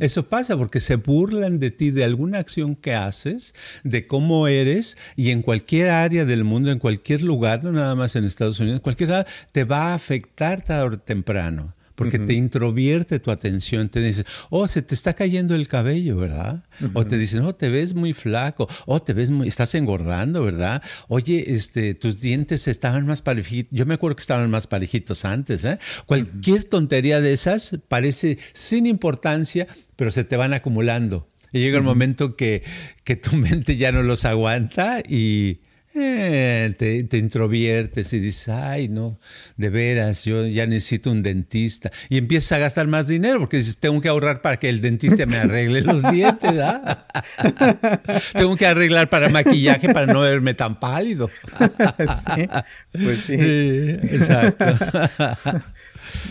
Eso 0.00 0.28
pasa 0.28 0.56
porque 0.56 0.80
se 0.80 0.96
burlan 0.96 1.60
de 1.60 1.70
ti, 1.70 1.92
de 1.92 2.02
alguna 2.02 2.38
acción 2.38 2.74
que 2.74 2.94
haces, 2.94 3.54
de 3.84 4.08
cómo 4.08 4.48
eres 4.48 4.98
y 5.14 5.30
en 5.30 5.42
cualquier 5.42 5.90
área 5.90 6.24
del 6.24 6.42
mundo, 6.42 6.72
en 6.72 6.80
cualquier 6.80 7.22
lugar, 7.22 7.62
no 7.62 7.70
nada 7.70 7.94
más 7.94 8.16
en 8.16 8.24
Estados 8.24 8.58
Unidos, 8.58 8.78
en 8.78 8.82
cualquier 8.82 9.10
lado, 9.10 9.26
te 9.52 9.62
va 9.62 9.92
a 9.92 9.94
afectar 9.94 10.62
tarde 10.62 10.96
o 10.96 10.98
temprano 10.98 11.72
porque 11.94 12.18
te 12.18 12.34
introvierte 12.34 13.18
tu 13.18 13.30
atención. 13.30 13.88
Te 13.88 14.00
dices, 14.00 14.24
oh, 14.50 14.68
se 14.68 14.82
te 14.82 14.94
está 14.94 15.14
cayendo 15.14 15.54
el 15.54 15.68
cabello, 15.68 16.16
¿verdad? 16.16 16.64
O 16.94 17.06
te 17.06 17.18
dicen, 17.18 17.44
oh, 17.44 17.52
te 17.52 17.68
ves 17.68 17.94
muy 17.94 18.12
flaco, 18.12 18.68
oh, 18.86 19.00
te 19.00 19.12
ves 19.12 19.30
muy, 19.30 19.48
estás 19.48 19.74
engordando, 19.74 20.44
¿verdad? 20.44 20.82
Oye, 21.08 21.52
este, 21.52 21.94
tus 21.94 22.20
dientes 22.20 22.68
estaban 22.68 23.06
más 23.06 23.22
parejitos. 23.22 23.76
Yo 23.76 23.86
me 23.86 23.94
acuerdo 23.94 24.16
que 24.16 24.22
estaban 24.22 24.50
más 24.50 24.66
parejitos 24.66 25.24
antes, 25.24 25.64
¿eh? 25.64 25.78
Cualquier 26.06 26.64
tontería 26.64 27.20
de 27.20 27.32
esas 27.32 27.78
parece 27.88 28.38
sin 28.52 28.86
importancia, 28.86 29.66
pero 29.96 30.10
se 30.10 30.24
te 30.24 30.36
van 30.36 30.54
acumulando. 30.54 31.28
Y 31.52 31.60
llega 31.60 31.78
el 31.78 31.84
momento 31.84 32.36
que, 32.36 32.62
que 33.04 33.16
tu 33.16 33.36
mente 33.36 33.76
ya 33.76 33.92
no 33.92 34.02
los 34.02 34.24
aguanta 34.24 35.00
y 35.00 35.60
eh, 35.94 36.74
te, 36.78 37.04
te, 37.04 37.18
introviertes 37.18 38.12
y 38.12 38.20
dices, 38.20 38.48
ay, 38.48 38.88
no, 38.88 39.18
de 39.56 39.70
veras, 39.70 40.24
yo 40.24 40.46
ya 40.46 40.66
necesito 40.66 41.10
un 41.10 41.22
dentista. 41.22 41.90
Y 42.08 42.18
empiezas 42.18 42.52
a 42.52 42.58
gastar 42.58 42.86
más 42.86 43.06
dinero 43.06 43.40
porque 43.40 43.58
dices, 43.58 43.76
tengo 43.78 44.00
que 44.00 44.08
ahorrar 44.08 44.42
para 44.42 44.58
que 44.58 44.68
el 44.68 44.80
dentista 44.80 45.26
me 45.26 45.36
arregle 45.36 45.82
los 45.82 46.02
dientes. 46.12 46.58
¿ah? 46.60 47.06
tengo 48.32 48.56
que 48.56 48.66
arreglar 48.66 49.10
para 49.10 49.28
maquillaje 49.28 49.92
para 49.92 50.06
no 50.06 50.20
verme 50.20 50.54
tan 50.54 50.80
pálido. 50.80 51.28
sí, 52.14 52.48
pues 52.92 53.20
sí. 53.20 53.36
exacto. 53.38 54.64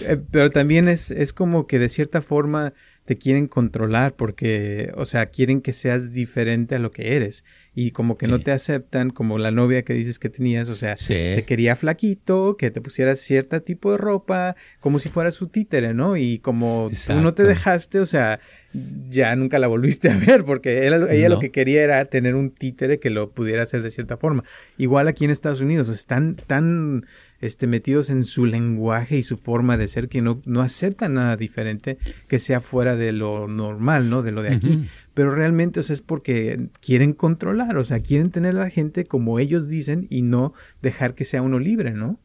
Eh, 0.02 0.18
pero 0.32 0.50
también 0.50 0.88
es, 0.88 1.12
es 1.12 1.34
como 1.34 1.68
que 1.68 1.80
de 1.80 1.90
cierta 1.90 2.22
forma 2.22 2.74
te 3.06 3.18
quieren 3.18 3.48
controlar 3.48 4.16
porque, 4.16 4.92
o 4.96 5.06
sea, 5.06 5.26
quieren 5.26 5.62
que 5.62 5.74
seas 5.74 6.12
diferente 6.12 6.76
a 6.76 6.80
lo 6.80 6.92
que 6.92 7.16
eres. 7.16 7.44
Y 7.74 7.92
como 7.92 8.18
que 8.18 8.28
no 8.28 8.40
te 8.40 8.52
aceptan 8.52 9.12
como 9.12 9.38
la 9.38 9.50
novia 9.50 9.84
que 9.84 9.94
dices 9.94 10.20
que 10.20 10.30
tenías, 10.30 10.70
o 10.70 10.76
sea, 10.76 10.96
te 10.96 11.44
quería 11.46 11.76
flaquito, 11.76 12.58
que 12.58 12.70
te 12.70 12.82
pusieras 12.82 13.20
cierto 13.20 13.62
tipo 13.62 13.92
de 13.92 13.98
ropa, 13.98 14.56
como 14.82 15.00
si 15.00 15.10
fuera 15.10 15.32
su 15.32 15.48
títere, 15.48 15.94
¿no? 15.94 16.18
Y 16.18 16.40
como 16.40 16.90
tú 17.08 17.14
no 17.14 17.34
te 17.34 17.44
dejaste, 17.44 18.00
o 18.00 18.06
sea, 18.06 18.40
ya 19.10 19.36
nunca 19.36 19.58
la 19.58 19.68
volviste 19.68 20.10
a 20.10 20.18
ver 20.18 20.44
porque 20.44 20.86
ella, 20.86 21.30
lo 21.30 21.40
que 21.40 21.52
quería 21.52 21.82
era 21.82 22.06
tener 22.06 22.36
un 22.36 22.52
títere 22.52 23.00
que 23.00 23.10
lo 23.10 23.32
pudiera 23.32 23.64
hacer 23.64 23.82
de 23.82 23.92
cierta 23.92 24.18
forma. 24.18 24.44
Igual 24.78 25.08
aquí 25.08 25.26
en 25.26 25.32
Estados 25.32 25.62
Unidos, 25.62 25.88
están 25.88 26.36
tan 26.36 27.06
este, 27.42 27.68
metidos 27.68 28.10
en 28.10 28.24
su 28.24 28.46
lenguaje 28.46 29.18
y 29.18 29.24
su 29.24 29.38
forma 29.38 29.78
de 29.78 29.88
ser 29.88 30.08
que 30.08 30.22
no, 30.22 30.42
no 30.46 30.62
aceptan 30.62 31.16
nada 31.16 31.38
diferente 31.38 31.98
que 32.28 32.40
sea 32.40 32.62
fuera 32.62 32.96
de 32.96 33.12
lo 33.12 33.48
normal, 33.48 34.10
¿no? 34.10 34.22
De 34.22 34.32
lo 34.32 34.42
de 34.42 34.56
aquí. 34.56 34.82
Pero 35.14 35.36
realmente, 35.36 35.80
o 35.80 35.84
sea, 35.84 35.94
es 35.94 36.02
porque 36.02 36.70
quieren 36.80 37.14
controlar, 37.14 37.78
o 37.78 37.84
sea, 37.84 38.00
quieren 38.00 38.32
tener 38.32 38.56
a 38.56 38.62
la 38.62 38.70
gente 38.70 39.04
como 39.04 39.40
ellos 39.40 39.68
dicen 39.68 40.08
y 40.10 40.22
no 40.22 40.54
dejar 40.82 41.16
que 41.16 41.26
sea 41.26 41.42
uno 41.42 41.60
libre, 41.60 41.92
¿no? 41.92 42.20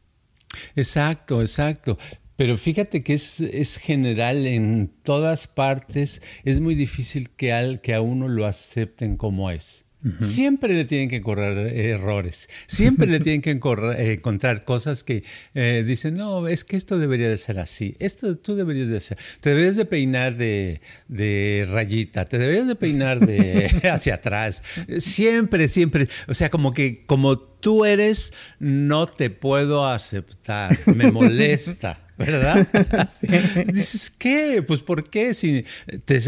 Exacto, 0.75 1.41
exacto. 1.41 1.97
Pero 2.35 2.57
fíjate 2.57 3.03
que 3.03 3.15
es, 3.15 3.41
es, 3.41 3.77
general 3.77 4.45
en 4.45 4.91
todas 5.01 5.47
partes, 5.47 6.21
es 6.43 6.59
muy 6.59 6.75
difícil 6.75 7.31
que, 7.31 7.51
al, 7.51 7.81
que 7.81 7.95
a 7.95 8.01
uno 8.01 8.27
lo 8.27 8.45
acepten 8.45 9.17
como 9.17 9.49
es. 9.49 9.86
Siempre 10.19 10.73
le 10.73 10.85
tienen 10.85 11.09
que 11.09 11.21
correr 11.21 11.57
errores, 11.75 12.49
siempre 12.67 13.07
le 13.07 13.19
tienen 13.21 13.41
que 13.41 13.51
eh, 13.51 14.13
encontrar 14.13 14.65
cosas 14.65 15.03
que 15.03 15.23
eh, 15.53 15.83
dicen, 15.85 16.17
no, 16.17 16.47
es 16.47 16.63
que 16.63 16.77
esto 16.77 16.99
debería 16.99 17.29
de 17.29 17.37
ser 17.37 17.59
así, 17.59 17.95
esto 17.99 18.37
tú 18.37 18.55
deberías 18.55 18.89
de 18.89 18.97
hacer, 18.97 19.17
te 19.41 19.49
deberías 19.49 19.75
de 19.75 19.85
peinar 19.85 20.35
de, 20.35 20.81
de 21.07 21.67
rayita, 21.69 22.25
te 22.25 22.37
deberías 22.37 22.67
de 22.67 22.75
peinar 22.75 23.19
de 23.19 23.65
hacia 23.91 24.15
atrás, 24.15 24.63
siempre, 24.99 25.67
siempre, 25.67 26.09
o 26.27 26.33
sea, 26.33 26.49
como 26.49 26.73
que 26.73 27.05
como 27.05 27.37
tú 27.39 27.85
eres, 27.85 28.33
no 28.59 29.07
te 29.07 29.29
puedo 29.29 29.85
aceptar, 29.85 30.77
me 30.95 31.11
molesta. 31.11 32.01
¿verdad? 32.17 32.67
Dices, 33.67 34.11
¿qué? 34.17 34.63
Pues 34.65 34.81
¿por 34.81 35.09
qué? 35.09 35.33
Si 35.33 35.65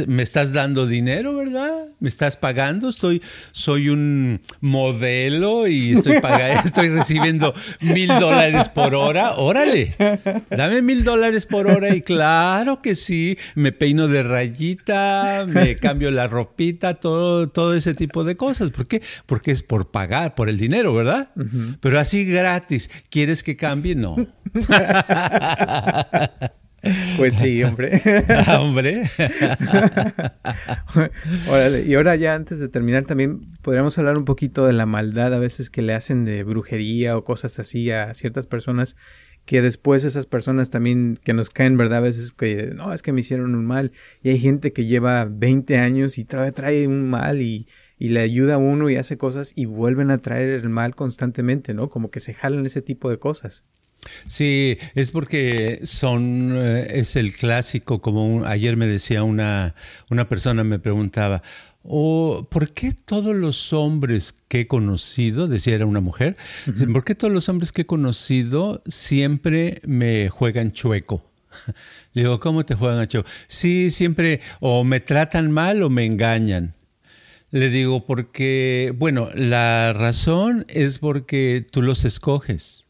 me 0.08 0.24
estás 0.24 0.54
dando 0.54 0.86
dinero, 0.86 1.36
¿verdad? 1.36 1.88
¿Me 2.00 2.10
estás 2.10 2.38
pagando? 2.38 2.90
Estoy, 2.90 3.22
soy 3.52 3.90
un 3.90 4.42
modelo 4.62 5.68
y 5.68 5.94
estoy 5.94 6.20
pagando, 6.22 6.62
estoy 6.66 6.90
recibiendo 6.90 7.54
mil 7.82 8.08
dólares 8.08 8.70
por 8.70 8.94
hora. 8.96 9.36
Órale, 9.36 9.96
dame 10.50 10.82
mil 10.82 11.04
dólares 11.04 11.46
por 11.46 11.68
hora 11.68 11.94
y 11.96 12.02
claro 12.02 12.82
que 12.82 12.96
sí, 12.96 13.38
me 13.56 13.72
peino 13.72 14.08
de 14.08 14.24
rayita, 14.24 15.46
me 15.48 15.78
cambio 15.78 16.12
la 16.12 16.28
ropita, 16.28 16.96
todo, 16.96 17.50
todo 17.50 17.74
ese 17.74 17.94
tipo 17.94 18.24
de 18.24 18.36
cosas. 18.36 18.70
¿Por 18.70 18.88
qué? 18.88 19.02
Porque 19.26 19.52
es 19.52 19.64
por 19.64 19.92
pagar, 19.92 20.36
por 20.36 20.50
el 20.50 20.58
dinero, 20.58 20.94
¿verdad? 20.94 21.32
Pero 21.80 22.00
así 22.00 22.26
gratis. 22.26 22.90
¿Quieres 23.10 23.44
que 23.44 23.56
cambie? 23.56 23.96
No. 23.96 24.16
Pues 27.18 27.36
sí, 27.36 27.64
hombre. 27.64 28.02
Ah, 28.30 28.62
hombre. 28.62 29.04
y 31.86 31.94
ahora 31.94 32.16
ya 32.16 32.36
antes 32.36 32.60
de 32.60 32.70
terminar 32.70 33.06
también 33.06 33.42
podríamos 33.62 33.98
hablar 33.98 34.18
un 34.18 34.26
poquito 34.26 34.66
de 34.66 34.74
la 34.74 34.86
maldad 34.86 35.34
a 35.34 35.40
veces 35.40 35.70
que 35.70 35.82
le 35.82 35.94
hacen 35.94 36.26
de 36.26 36.44
brujería 36.44 37.18
o 37.18 37.24
cosas 37.24 37.60
así 37.60 37.92
a 37.92 38.14
ciertas 38.14 38.48
personas 38.48 38.96
que 39.46 39.62
después 39.62 40.04
esas 40.04 40.28
personas 40.28 40.70
también 40.70 41.18
que 41.24 41.34
nos 41.34 41.50
caen, 41.50 41.76
¿verdad? 41.76 41.98
A 41.98 42.02
veces 42.02 42.32
que 42.32 42.72
no, 42.76 42.94
es 42.94 43.02
que 43.02 43.12
me 43.12 43.22
hicieron 43.22 43.56
un 43.56 43.66
mal 43.66 43.92
y 44.22 44.30
hay 44.30 44.40
gente 44.40 44.74
que 44.74 44.86
lleva 44.86 45.26
20 45.26 45.78
años 45.80 46.18
y 46.18 46.24
trae, 46.24 46.52
trae 46.52 46.88
un 46.88 47.10
mal 47.10 47.42
y, 47.42 47.68
y 47.98 48.10
le 48.10 48.22
ayuda 48.22 48.56
a 48.56 48.58
uno 48.58 48.90
y 48.90 48.96
hace 48.96 49.18
cosas 49.18 49.54
y 49.56 49.66
vuelven 49.66 50.12
a 50.12 50.20
traer 50.20 50.50
el 50.50 50.70
mal 50.70 50.96
constantemente, 50.96 51.74
¿no? 51.74 51.90
Como 51.90 52.12
que 52.12 52.20
se 52.20 52.34
jalan 52.34 52.66
ese 52.66 52.82
tipo 52.82 53.10
de 53.10 53.18
cosas. 53.18 53.66
Sí, 54.26 54.78
es 54.96 55.12
porque 55.12 55.82
son, 55.84 56.56
eh, 56.58 57.00
es 57.00 57.16
el 57.16 57.34
clásico, 57.34 58.02
como 58.02 58.46
ayer 58.46 58.78
me 58.78 58.88
decía 58.88 59.24
una, 59.24 59.76
una 60.10 60.30
persona, 60.30 60.64
me 60.64 60.80
preguntaba, 60.80 61.42
o 61.84 62.48
¿por 62.50 62.74
qué 62.74 62.92
todos 62.92 63.36
los 63.36 63.74
hombres 63.74 64.36
que 64.48 64.62
he 64.62 64.68
conocido, 64.68 65.48
decía 65.48 65.76
era 65.76 65.86
una 65.86 66.02
mujer, 66.02 66.38
¿por 66.92 67.04
qué 67.04 67.16
todos 67.16 67.34
los 67.34 67.50
hombres 67.50 67.72
que 67.72 67.82
he 67.82 67.86
conocido 67.86 68.84
siempre 68.88 69.82
me 69.86 70.30
juegan 70.30 70.72
chueco? 70.72 71.24
Le 72.14 72.24
digo, 72.24 72.40
¿cómo 72.40 72.66
te 72.66 72.76
juegan 72.76 73.00
a 73.00 73.08
chueco? 73.08 73.28
Sí, 73.48 73.92
siempre 73.92 74.42
o 74.60 74.84
me 74.84 75.00
tratan 75.00 75.52
mal 75.52 75.82
o 75.84 75.90
me 75.90 76.06
engañan. 76.06 76.74
Le 77.52 77.70
digo, 77.72 78.06
porque, 78.06 78.94
bueno, 78.96 79.32
la 79.34 79.92
razón 79.94 80.66
es 80.68 81.00
porque 81.00 81.66
tú 81.72 81.82
los 81.82 82.06
escoges. 82.06 82.89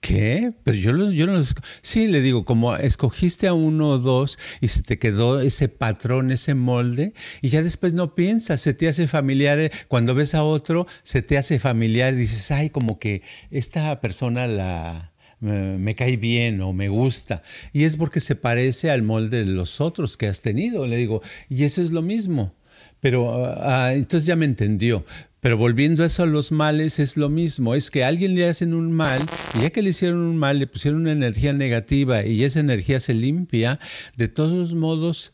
¿Qué? 0.00 0.52
Pero 0.62 0.76
yo, 0.76 1.10
yo 1.10 1.26
no. 1.26 1.40
Sí, 1.82 2.06
le 2.06 2.20
digo, 2.20 2.44
como 2.44 2.76
escogiste 2.76 3.48
a 3.48 3.52
uno 3.52 3.90
o 3.90 3.98
dos 3.98 4.38
y 4.60 4.68
se 4.68 4.82
te 4.82 4.98
quedó 4.98 5.40
ese 5.40 5.68
patrón, 5.68 6.30
ese 6.30 6.54
molde, 6.54 7.14
y 7.42 7.48
ya 7.48 7.62
después 7.62 7.94
no 7.94 8.14
piensas, 8.14 8.60
se 8.60 8.74
te 8.74 8.88
hace 8.88 9.08
familiar, 9.08 9.58
eh, 9.58 9.72
cuando 9.88 10.14
ves 10.14 10.34
a 10.34 10.44
otro, 10.44 10.86
se 11.02 11.22
te 11.22 11.36
hace 11.36 11.58
familiar 11.58 12.14
y 12.14 12.18
dices, 12.18 12.50
ay, 12.52 12.70
como 12.70 13.00
que 13.00 13.22
esta 13.50 14.00
persona 14.00 14.46
la, 14.46 15.12
me, 15.40 15.94
cae 15.94 16.16
bien 16.16 16.60
o 16.60 16.72
me 16.72 16.88
gusta. 16.88 17.42
Y 17.72 17.84
es 17.84 17.96
porque 17.96 18.20
se 18.20 18.36
parece 18.36 18.90
al 18.90 19.02
molde 19.02 19.44
de 19.44 19.52
los 19.52 19.80
otros 19.80 20.16
que 20.16 20.26
has 20.26 20.40
tenido. 20.42 20.86
Le 20.86 20.96
digo, 20.96 21.22
y 21.48 21.64
eso 21.64 21.82
es 21.82 21.90
lo 21.90 22.02
mismo. 22.02 22.54
Pero 23.00 23.46
ah, 23.46 23.92
entonces 23.94 24.26
ya 24.26 24.36
me 24.36 24.44
entendió. 24.44 25.04
Pero 25.40 25.56
volviendo 25.56 26.02
a 26.02 26.06
eso 26.06 26.24
a 26.24 26.26
los 26.26 26.50
males 26.52 26.98
es 26.98 27.16
lo 27.16 27.28
mismo, 27.28 27.74
es 27.74 27.90
que 27.90 28.04
a 28.04 28.08
alguien 28.08 28.34
le 28.34 28.48
hacen 28.48 28.74
un 28.74 28.92
mal 28.92 29.22
y 29.56 29.62
ya 29.62 29.70
que 29.70 29.82
le 29.82 29.90
hicieron 29.90 30.18
un 30.18 30.36
mal 30.36 30.58
le 30.58 30.66
pusieron 30.66 31.02
una 31.02 31.12
energía 31.12 31.52
negativa 31.52 32.24
y 32.24 32.42
esa 32.44 32.60
energía 32.60 32.98
se 33.00 33.14
limpia, 33.14 33.78
de 34.16 34.28
todos 34.28 34.74
modos 34.74 35.32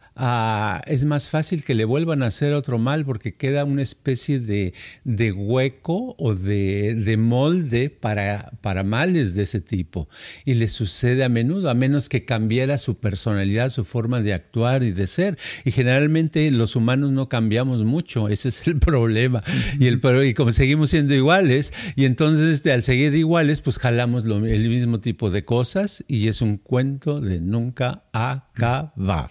es 0.86 1.04
más 1.04 1.28
fácil 1.28 1.64
que 1.64 1.74
le 1.74 1.84
vuelvan 1.84 2.22
a 2.22 2.26
hacer 2.26 2.52
otro 2.52 2.78
mal 2.78 3.04
porque 3.04 3.34
queda 3.34 3.64
una 3.64 3.82
especie 3.82 4.38
de, 4.38 4.72
hueco 5.32 6.14
o 6.18 6.34
de, 6.34 7.16
molde 7.18 7.90
para, 7.90 8.52
para 8.60 8.84
males 8.84 9.34
de 9.34 9.42
ese 9.42 9.60
tipo. 9.60 10.08
Y 10.44 10.54
le 10.54 10.68
sucede 10.68 11.24
a 11.24 11.28
menudo, 11.28 11.68
a 11.68 11.74
menos 11.74 12.08
que 12.08 12.24
cambiara 12.24 12.78
su 12.78 12.96
personalidad, 12.98 13.70
su 13.70 13.84
forma 13.84 14.20
de 14.20 14.34
actuar 14.34 14.84
y 14.84 14.92
de 14.92 15.08
ser. 15.08 15.36
Y 15.64 15.72
generalmente 15.72 16.48
los 16.52 16.76
humanos 16.76 17.10
no 17.10 17.28
cambiamos 17.28 17.84
mucho, 17.84 18.28
ese 18.28 18.50
es 18.50 18.66
el 18.68 18.78
problema. 18.78 19.42
Y, 19.80 19.93
y 20.24 20.34
como 20.34 20.52
seguimos 20.52 20.90
siendo 20.90 21.14
iguales, 21.14 21.72
y 21.96 22.04
entonces 22.04 22.64
al 22.66 22.84
seguir 22.84 23.14
iguales, 23.14 23.60
pues 23.60 23.78
jalamos 23.78 24.24
el 24.24 24.68
mismo 24.68 25.00
tipo 25.00 25.30
de 25.30 25.42
cosas 25.42 26.04
y 26.08 26.28
es 26.28 26.42
un 26.42 26.58
cuento 26.58 27.20
de 27.20 27.40
nunca 27.40 28.04
acabar. 28.12 29.30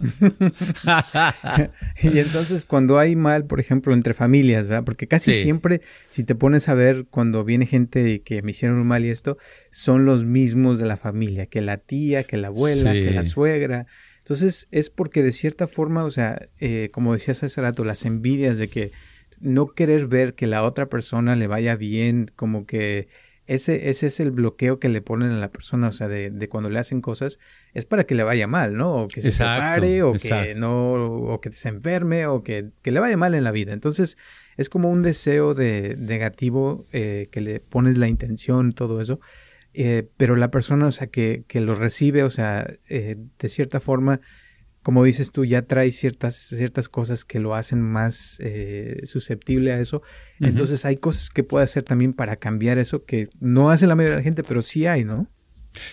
y 2.02 2.18
entonces 2.18 2.64
cuando 2.64 2.98
hay 2.98 3.16
mal, 3.16 3.46
por 3.46 3.60
ejemplo, 3.60 3.94
entre 3.94 4.14
familias, 4.14 4.66
¿verdad? 4.66 4.84
Porque 4.84 5.06
casi 5.06 5.32
siempre, 5.32 5.80
si 6.10 6.24
te 6.24 6.34
pones 6.34 6.68
a 6.68 6.74
ver 6.74 7.06
cuando 7.08 7.44
viene 7.44 7.66
gente 7.66 8.22
que 8.22 8.42
me 8.42 8.50
hicieron 8.50 8.78
un 8.78 8.86
mal 8.86 9.04
y 9.04 9.08
esto, 9.08 9.38
son 9.70 10.04
los 10.04 10.24
mismos 10.24 10.78
de 10.78 10.86
la 10.86 10.96
familia, 10.96 11.46
que 11.46 11.60
la 11.60 11.78
tía, 11.78 12.24
que 12.24 12.36
la 12.36 12.48
abuela, 12.48 12.92
que 12.92 13.10
la 13.10 13.24
suegra. 13.24 13.86
Entonces 14.18 14.66
es 14.70 14.90
porque 14.90 15.22
de 15.22 15.32
cierta 15.32 15.66
forma, 15.66 16.04
o 16.04 16.10
sea, 16.10 16.46
eh, 16.58 16.90
como 16.92 17.12
decías 17.12 17.42
hace 17.42 17.60
rato, 17.60 17.84
las 17.84 18.04
envidias 18.04 18.58
de 18.58 18.68
que 18.68 18.92
no 19.40 19.68
querer 19.68 20.06
ver 20.06 20.34
que 20.34 20.46
la 20.46 20.62
otra 20.64 20.88
persona 20.88 21.36
le 21.36 21.46
vaya 21.46 21.76
bien, 21.76 22.30
como 22.36 22.66
que 22.66 23.08
ese, 23.46 23.88
ese 23.90 24.08
es 24.08 24.18
el 24.18 24.32
bloqueo 24.32 24.80
que 24.80 24.88
le 24.88 25.00
ponen 25.00 25.30
a 25.30 25.38
la 25.38 25.50
persona, 25.50 25.88
o 25.88 25.92
sea, 25.92 26.08
de, 26.08 26.30
de, 26.30 26.48
cuando 26.48 26.68
le 26.68 26.80
hacen 26.80 27.00
cosas, 27.00 27.38
es 27.74 27.86
para 27.86 28.04
que 28.04 28.16
le 28.16 28.24
vaya 28.24 28.48
mal, 28.48 28.76
¿no? 28.76 29.04
O 29.04 29.08
que 29.08 29.20
se 29.20 29.30
separe, 29.30 30.02
o 30.02 30.12
que 30.12 30.54
no, 30.56 30.94
o 30.94 31.40
que 31.40 31.52
se 31.52 31.68
enferme, 31.68 32.26
o 32.26 32.42
que, 32.42 32.70
que, 32.82 32.90
le 32.90 32.98
vaya 32.98 33.16
mal 33.16 33.34
en 33.34 33.44
la 33.44 33.52
vida. 33.52 33.72
Entonces, 33.72 34.16
es 34.56 34.68
como 34.68 34.90
un 34.90 35.02
deseo 35.02 35.54
de 35.54 35.96
negativo 35.96 36.86
eh, 36.92 37.28
que 37.30 37.40
le 37.40 37.60
pones 37.60 37.98
la 37.98 38.08
intención, 38.08 38.72
todo 38.72 39.00
eso. 39.00 39.20
Eh, 39.74 40.08
pero 40.16 40.34
la 40.34 40.50
persona, 40.50 40.86
o 40.86 40.92
sea, 40.92 41.06
que, 41.06 41.44
que 41.46 41.60
lo 41.60 41.74
recibe, 41.74 42.24
o 42.24 42.30
sea, 42.30 42.66
eh, 42.88 43.16
de 43.38 43.48
cierta 43.48 43.78
forma, 43.78 44.20
como 44.86 45.02
dices 45.02 45.32
tú, 45.32 45.44
ya 45.44 45.62
trae 45.62 45.90
ciertas, 45.90 46.36
ciertas 46.36 46.88
cosas 46.88 47.24
que 47.24 47.40
lo 47.40 47.56
hacen 47.56 47.82
más 47.82 48.38
eh, 48.38 49.00
susceptible 49.02 49.72
a 49.72 49.80
eso. 49.80 50.00
Entonces 50.38 50.84
hay 50.84 50.94
cosas 50.94 51.28
que 51.28 51.42
puede 51.42 51.64
hacer 51.64 51.82
también 51.82 52.12
para 52.12 52.36
cambiar 52.36 52.78
eso 52.78 53.04
que 53.04 53.28
no 53.40 53.70
hace 53.70 53.88
la 53.88 53.96
mayoría 53.96 54.18
de 54.18 54.20
la 54.20 54.22
gente, 54.22 54.44
pero 54.44 54.62
sí 54.62 54.86
hay, 54.86 55.02
¿no? 55.02 55.26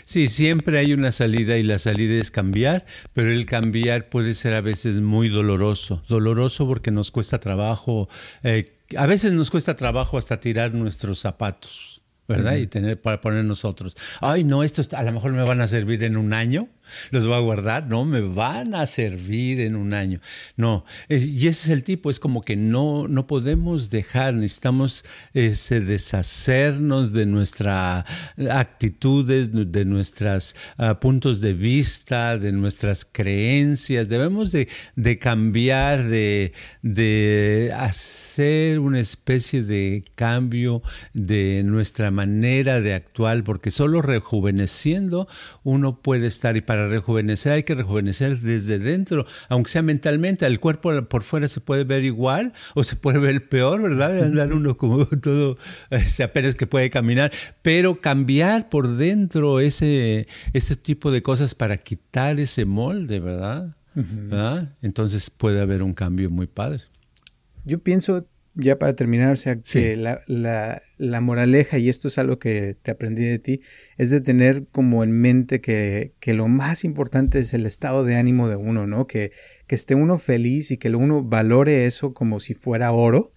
Sí, 0.06 0.28
siempre 0.28 0.78
hay 0.78 0.94
una 0.94 1.12
salida 1.12 1.58
y 1.58 1.64
la 1.64 1.80
salida 1.80 2.22
es 2.22 2.30
cambiar, 2.30 2.86
pero 3.14 3.32
el 3.32 3.48
cambiar 3.48 4.10
puede 4.10 4.36
ser 4.36 4.54
a 4.54 4.62
veces 4.62 5.02
muy 5.02 5.28
doloroso. 5.28 6.04
Doloroso 6.08 6.68
porque 6.68 6.92
nos 6.92 7.10
cuesta 7.10 7.40
trabajo, 7.40 8.10
eh, 8.44 8.78
a 8.96 9.08
veces 9.08 9.34
nos 9.34 9.50
cuesta 9.50 9.76
trabajo 9.76 10.20
hasta 10.20 10.40
tirar 10.40 10.76
nuestros 10.76 11.18
zapatos. 11.18 12.04
¿verdad? 12.28 12.56
Y 12.56 12.68
tener 12.68 13.02
para 13.02 13.22
poner 13.22 13.44
nosotros, 13.44 13.98
ay, 14.22 14.44
no, 14.44 14.64
esto 14.64 14.84
a 14.96 15.04
lo 15.04 15.12
mejor 15.12 15.34
me 15.34 15.44
van 15.44 15.62
a 15.62 15.68
servir 15.68 16.04
en 16.04 16.16
un 16.16 16.34
año, 16.34 16.70
los 17.12 17.26
voy 17.26 17.36
a 17.36 17.40
guardar, 17.40 17.88
no, 17.88 18.06
me 18.06 18.22
van 18.22 18.76
a 18.76 18.86
servir 18.86 19.60
en 19.60 19.76
un 19.76 19.94
año. 19.94 20.20
No, 20.56 20.86
eh, 21.10 21.18
y 21.18 21.48
ese 21.48 21.66
es 21.66 21.70
el 21.70 21.84
tipo, 21.84 22.10
es 22.10 22.20
como 22.20 22.42
que 22.42 22.56
no, 22.56 23.08
no 23.08 23.28
podemos 23.28 23.90
dejar, 23.90 24.34
necesitamos 24.34 25.06
ese 25.34 25.82
deshacernos 25.82 27.14
de 27.14 27.26
nuestras 27.26 28.06
actitudes, 28.52 29.52
de 29.54 29.86
nuestros 29.86 30.56
ah, 30.78 31.00
puntos 31.00 31.42
de 31.42 31.54
vista, 31.54 32.38
de 32.38 32.52
nuestras 32.52 33.06
creencias. 33.06 34.10
Debemos 34.10 34.52
de, 34.52 34.68
de 34.96 35.20
cambiar, 35.20 36.08
de, 36.08 36.54
de 36.82 37.72
hacer 37.76 38.80
una 38.80 39.00
especie 39.00 39.64
de 39.64 40.06
cambio 40.16 40.82
de 41.14 41.64
nuestra 41.66 42.12
manera 42.12 42.82
de 42.82 42.94
actuar, 42.94 43.44
porque 43.44 43.72
solo 43.72 44.02
rejuveneciendo 44.02 45.28
uno 45.64 46.02
puede 46.02 46.28
estar 46.28 46.58
y 46.58 46.62
para 46.74 46.88
rejuvenecer 46.88 47.52
hay 47.52 47.62
que 47.62 47.76
rejuvenecer 47.76 48.40
desde 48.40 48.80
dentro, 48.80 49.28
aunque 49.48 49.70
sea 49.70 49.84
mentalmente. 49.84 50.48
El 50.48 50.60
cuerpo 50.60 50.90
por 51.04 51.22
fuera 51.22 51.48
se 51.48 51.62
puede 51.62 51.84
ver 51.84 52.04
igual 52.04 52.52
o 52.74 52.84
se 52.84 52.96
puede 52.96 53.20
ver 53.20 53.48
peor, 53.48 53.80
¿verdad? 53.80 54.24
Andar 54.24 54.52
uno 54.52 54.76
como 54.76 55.06
todo, 55.22 55.60
este, 55.92 56.24
apenas 56.24 56.56
que 56.56 56.66
puede 56.66 56.90
caminar, 56.90 57.32
pero 57.62 58.02
cambiar 58.02 58.70
por 58.70 58.98
dentro 58.98 59.60
ese, 59.60 60.28
ese 60.54 60.76
tipo 60.76 61.12
de 61.12 61.22
cosas 61.22 61.54
para 61.54 61.78
quitar 61.78 62.40
ese 62.40 62.66
molde, 62.66 63.20
¿verdad? 63.20 63.76
Entonces 64.82 65.30
puede 65.30 65.62
haber 65.62 65.84
un 65.84 65.94
cambio 65.94 66.32
muy 66.32 66.48
padre. 66.48 66.82
Yo 67.66 67.84
pienso 67.84 68.26
ya 68.56 68.80
para 68.80 68.94
terminar, 68.94 69.32
o 69.32 69.36
sea, 69.36 69.58
que 69.58 69.96
la, 69.96 70.22
la, 70.26 70.82
la, 71.04 71.22
moraleja, 71.22 71.78
y 71.78 71.90
esto 71.90 72.08
es 72.08 72.18
algo 72.18 72.40
que 72.40 72.76
te 72.82 72.92
aprendí 72.92 73.24
de 73.24 73.40
ti, 73.40 73.62
es 73.98 74.10
de 74.10 74.22
tener 74.22 74.68
como 74.72 75.04
en 75.04 75.12
mente 75.12 75.62
que, 75.62 76.12
que, 76.20 76.34
lo 76.34 76.48
más 76.48 76.84
importante 76.84 77.40
es 77.40 77.54
el 77.54 77.66
estado 77.66 78.04
de 78.04 78.16
ánimo 78.16 78.48
de 78.50 78.56
uno, 78.56 78.88
¿no? 78.88 79.08
Que, 79.08 79.32
que 79.68 79.76
esté 79.76 79.96
uno 79.96 80.18
feliz 80.18 80.72
y 80.72 80.78
que 80.78 80.90
uno 80.90 81.24
valore 81.24 81.86
eso 81.86 82.14
como 82.14 82.40
si 82.40 82.54
fuera 82.54 82.92
oro. 82.92 83.32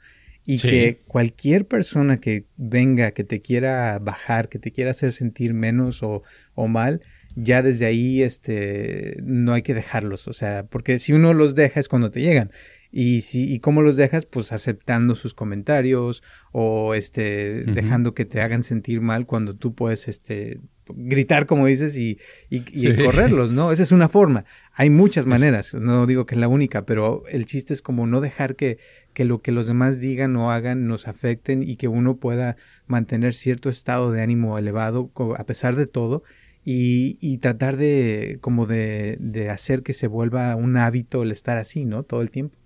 Y 0.48 0.60
que 0.60 1.02
cualquier 1.08 1.66
persona 1.66 2.18
que 2.18 2.46
venga, 2.56 3.10
que 3.10 3.24
te 3.24 3.42
quiera 3.42 3.98
bajar, 3.98 4.48
que 4.48 4.60
te 4.60 4.70
quiera 4.70 4.92
hacer 4.92 5.12
sentir 5.12 5.54
menos 5.54 6.04
o, 6.04 6.22
o 6.54 6.68
mal, 6.68 7.02
ya 7.34 7.62
desde 7.62 7.86
ahí 7.86 8.22
este, 8.22 9.16
no 9.24 9.54
hay 9.54 9.62
que 9.62 9.74
dejarlos. 9.74 10.28
O 10.28 10.32
sea, 10.32 10.64
porque 10.64 11.00
si 11.00 11.12
uno 11.12 11.34
los 11.34 11.56
deja 11.56 11.80
es 11.80 11.88
cuando 11.88 12.12
te 12.12 12.20
llegan. 12.20 12.52
Y, 12.98 13.20
si, 13.20 13.52
y 13.52 13.58
cómo 13.58 13.82
los 13.82 13.96
dejas, 13.96 14.24
pues 14.24 14.52
aceptando 14.52 15.14
sus 15.16 15.34
comentarios 15.34 16.22
o 16.50 16.94
este, 16.94 17.62
dejando 17.64 18.14
que 18.14 18.24
te 18.24 18.40
hagan 18.40 18.62
sentir 18.62 19.02
mal 19.02 19.26
cuando 19.26 19.54
tú 19.54 19.74
puedes 19.74 20.08
este, 20.08 20.60
gritar, 20.88 21.44
como 21.44 21.66
dices, 21.66 21.98
y, 21.98 22.16
y, 22.48 22.96
correrlos, 23.04 23.52
¿no? 23.52 23.70
Esa 23.70 23.82
es 23.82 23.92
una 23.92 24.08
forma. 24.08 24.46
Hay 24.72 24.88
muchas 24.88 25.26
maneras, 25.26 25.74
no 25.74 26.06
digo 26.06 26.24
que 26.24 26.36
es 26.36 26.40
la 26.40 26.48
única, 26.48 26.86
pero 26.86 27.24
el 27.28 27.44
chiste 27.44 27.74
es 27.74 27.82
como 27.82 28.06
no 28.06 28.22
dejar 28.22 28.56
que, 28.56 28.78
que 29.12 29.26
lo 29.26 29.42
que 29.42 29.52
los 29.52 29.66
demás 29.66 30.00
digan 30.00 30.34
o 30.36 30.50
hagan 30.50 30.86
nos 30.86 31.06
afecten 31.06 31.62
y 31.62 31.76
que 31.76 31.88
uno 31.88 32.16
pueda 32.16 32.56
mantener 32.86 33.34
cierto 33.34 33.68
estado 33.68 34.10
de 34.10 34.22
ánimo 34.22 34.56
elevado 34.56 35.10
a 35.36 35.44
pesar 35.44 35.76
de 35.76 35.86
todo 35.86 36.22
y, 36.64 37.18
y 37.20 37.36
tratar 37.38 37.76
de 37.76 38.38
como 38.40 38.64
de, 38.64 39.18
de 39.20 39.50
hacer 39.50 39.82
que 39.82 39.92
se 39.92 40.06
vuelva 40.06 40.56
un 40.56 40.78
hábito 40.78 41.24
el 41.24 41.30
estar 41.30 41.58
así, 41.58 41.84
¿no? 41.84 42.02
Todo 42.02 42.22
el 42.22 42.30
tiempo. 42.30 42.56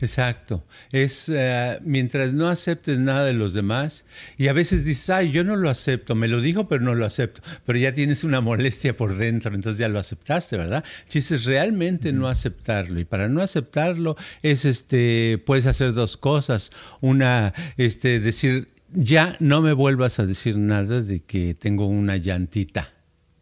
Exacto. 0.00 0.64
Es 0.92 1.28
eh, 1.28 1.78
mientras 1.82 2.32
no 2.32 2.48
aceptes 2.48 2.98
nada 2.98 3.24
de 3.24 3.32
los 3.32 3.54
demás 3.54 4.04
y 4.36 4.48
a 4.48 4.52
veces 4.52 4.84
dices, 4.84 5.10
ay, 5.10 5.30
yo 5.30 5.44
no 5.44 5.56
lo 5.56 5.70
acepto, 5.70 6.14
me 6.14 6.28
lo 6.28 6.40
dijo, 6.40 6.68
pero 6.68 6.82
no 6.82 6.94
lo 6.94 7.06
acepto, 7.06 7.42
pero 7.64 7.78
ya 7.78 7.92
tienes 7.92 8.24
una 8.24 8.40
molestia 8.40 8.96
por 8.96 9.16
dentro, 9.16 9.54
entonces 9.54 9.78
ya 9.78 9.88
lo 9.88 9.98
aceptaste, 9.98 10.56
¿verdad? 10.56 10.84
Si 11.08 11.18
es 11.18 11.44
realmente 11.44 12.12
no 12.12 12.28
aceptarlo 12.28 13.00
y 13.00 13.04
para 13.04 13.28
no 13.28 13.42
aceptarlo 13.42 14.16
es, 14.42 14.64
este, 14.64 15.42
puedes 15.44 15.66
hacer 15.66 15.92
dos 15.92 16.16
cosas. 16.16 16.70
Una, 17.00 17.52
este, 17.76 18.20
decir, 18.20 18.68
ya 18.92 19.36
no 19.40 19.62
me 19.62 19.72
vuelvas 19.72 20.18
a 20.18 20.26
decir 20.26 20.56
nada 20.56 21.02
de 21.02 21.20
que 21.20 21.54
tengo 21.54 21.86
una 21.86 22.16
llantita, 22.16 22.92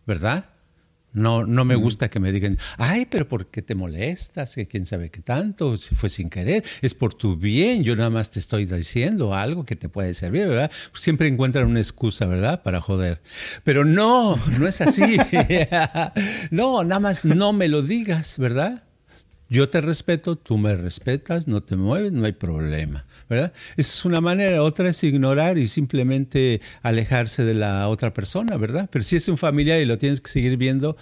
¿verdad? 0.06 0.53
No, 1.14 1.46
no 1.46 1.64
me 1.64 1.76
gusta 1.76 2.10
que 2.10 2.18
me 2.18 2.32
digan, 2.32 2.58
ay, 2.76 3.06
pero 3.06 3.28
¿por 3.28 3.46
qué 3.46 3.62
te 3.62 3.76
molestas? 3.76 4.56
Que 4.56 4.66
quién 4.66 4.84
sabe 4.84 5.10
qué 5.10 5.22
tanto, 5.22 5.76
si 5.76 5.94
fue 5.94 6.08
sin 6.10 6.28
querer, 6.28 6.64
es 6.82 6.92
por 6.92 7.14
tu 7.14 7.36
bien, 7.36 7.84
yo 7.84 7.94
nada 7.94 8.10
más 8.10 8.30
te 8.30 8.40
estoy 8.40 8.64
diciendo 8.64 9.32
algo 9.32 9.64
que 9.64 9.76
te 9.76 9.88
puede 9.88 10.12
servir, 10.12 10.48
¿verdad? 10.48 10.72
Siempre 10.92 11.28
encuentran 11.28 11.68
una 11.68 11.78
excusa, 11.78 12.26
¿verdad? 12.26 12.62
Para 12.64 12.80
joder. 12.80 13.22
Pero 13.62 13.84
no, 13.84 14.36
no 14.58 14.66
es 14.66 14.80
así. 14.80 15.02
no, 16.50 16.82
nada 16.82 17.00
más 17.00 17.24
no 17.24 17.52
me 17.52 17.68
lo 17.68 17.82
digas, 17.82 18.36
¿verdad? 18.38 18.82
Yo 19.48 19.68
te 19.68 19.80
respeto, 19.80 20.36
tú 20.36 20.58
me 20.58 20.74
respetas, 20.74 21.46
no 21.46 21.62
te 21.62 21.76
mueves, 21.76 22.10
no 22.10 22.24
hay 22.24 22.32
problema, 22.32 23.04
¿verdad? 23.34 23.52
Esa 23.76 23.92
es 23.92 24.04
una 24.04 24.20
manera, 24.20 24.62
otra 24.62 24.88
es 24.88 25.02
ignorar 25.04 25.58
y 25.58 25.68
simplemente 25.68 26.60
alejarse 26.82 27.44
de 27.44 27.54
la 27.54 27.88
otra 27.88 28.14
persona, 28.14 28.56
¿verdad? 28.56 28.88
Pero 28.90 29.02
si 29.02 29.16
es 29.16 29.28
un 29.28 29.38
familiar 29.38 29.80
y 29.80 29.84
lo 29.84 29.98
tienes 29.98 30.20
que 30.20 30.30
seguir 30.30 30.56
viendo, 30.56 30.96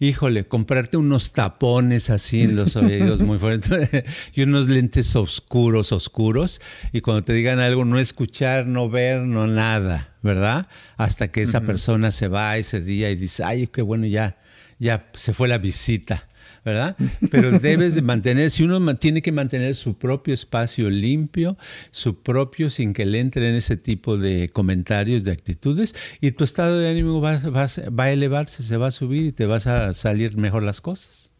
híjole, 0.00 0.44
comprarte 0.44 0.96
unos 0.96 1.32
tapones 1.32 2.10
así 2.10 2.42
en 2.42 2.56
los 2.56 2.76
oídos 2.76 3.20
muy 3.20 3.38
fuertes 3.38 4.04
y 4.34 4.42
unos 4.42 4.68
lentes 4.68 5.14
oscuros, 5.16 5.92
oscuros, 5.92 6.60
y 6.92 7.00
cuando 7.00 7.24
te 7.24 7.32
digan 7.32 7.58
algo, 7.58 7.84
no 7.84 7.98
escuchar, 7.98 8.66
no 8.66 8.88
ver, 8.88 9.22
no 9.22 9.46
nada, 9.46 10.14
¿verdad? 10.22 10.68
Hasta 10.96 11.28
que 11.28 11.42
esa 11.42 11.62
persona 11.62 12.10
se 12.10 12.28
va 12.28 12.56
ese 12.56 12.80
día 12.80 13.10
y 13.10 13.16
dice, 13.16 13.42
ay, 13.44 13.66
qué 13.66 13.82
bueno, 13.82 14.06
ya, 14.06 14.36
ya 14.78 15.10
se 15.14 15.32
fue 15.32 15.48
la 15.48 15.58
visita. 15.58 16.28
¿Verdad? 16.64 16.96
Pero 17.30 17.58
debes 17.58 17.94
de 17.94 18.02
mantener, 18.02 18.50
si 18.50 18.62
uno 18.62 18.96
tiene 18.96 19.22
que 19.22 19.32
mantener 19.32 19.74
su 19.74 19.96
propio 19.98 20.34
espacio 20.34 20.90
limpio, 20.90 21.56
su 21.90 22.22
propio, 22.22 22.70
sin 22.70 22.92
que 22.92 23.06
le 23.06 23.20
entren 23.20 23.54
ese 23.54 23.76
tipo 23.76 24.16
de 24.16 24.50
comentarios, 24.52 25.24
de 25.24 25.32
actitudes, 25.32 25.94
y 26.20 26.32
tu 26.32 26.44
estado 26.44 26.78
de 26.78 26.88
ánimo 26.88 27.20
va, 27.20 27.38
va, 27.38 28.04
a 28.04 28.12
elevarse, 28.12 28.62
se 28.62 28.76
va 28.76 28.88
a 28.88 28.92
subir 28.92 29.26
y 29.26 29.32
te 29.32 29.46
vas 29.46 29.66
a 29.66 29.94
salir 29.94 30.36
mejor 30.36 30.62
las 30.62 30.80
cosas. 30.80 31.30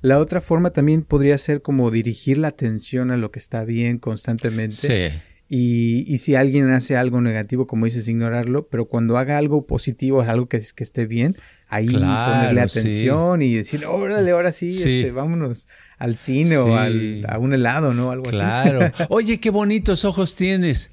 La 0.00 0.20
otra 0.20 0.40
forma 0.40 0.70
también 0.70 1.02
podría 1.02 1.36
ser 1.38 1.60
como 1.60 1.90
dirigir 1.90 2.38
la 2.38 2.48
atención 2.48 3.10
a 3.10 3.16
lo 3.16 3.32
que 3.32 3.40
está 3.40 3.64
bien 3.64 3.98
constantemente. 3.98 4.76
Sí. 4.76 5.18
Y, 5.48 6.04
y, 6.08 6.18
si 6.18 6.34
alguien 6.34 6.70
hace 6.70 6.96
algo 6.96 7.20
negativo, 7.20 7.66
como 7.66 7.84
dices, 7.84 8.08
ignorarlo, 8.08 8.66
pero 8.66 8.86
cuando 8.86 9.18
haga 9.18 9.36
algo 9.36 9.66
positivo, 9.66 10.22
algo 10.22 10.48
que, 10.48 10.58
que 10.74 10.82
esté 10.82 11.06
bien, 11.06 11.36
ahí 11.68 11.88
ponerle 11.88 12.60
atención 12.60 13.42
y 13.42 13.54
decir, 13.54 13.84
órale, 13.84 14.30
ahora 14.30 14.52
sí, 14.52 14.70
Este, 14.70 15.10
vámonos 15.10 15.66
al 15.98 16.16
cine 16.16 16.56
o 16.56 16.76
al, 16.76 17.26
a 17.28 17.38
un 17.38 17.52
helado, 17.52 17.92
¿no? 17.92 18.10
Algo 18.10 18.28
así. 18.28 18.38
Claro. 18.38 18.80
Oye, 19.08 19.38
qué 19.40 19.50
bonitos 19.50 20.04
ojos 20.04 20.34
tienes. 20.34 20.90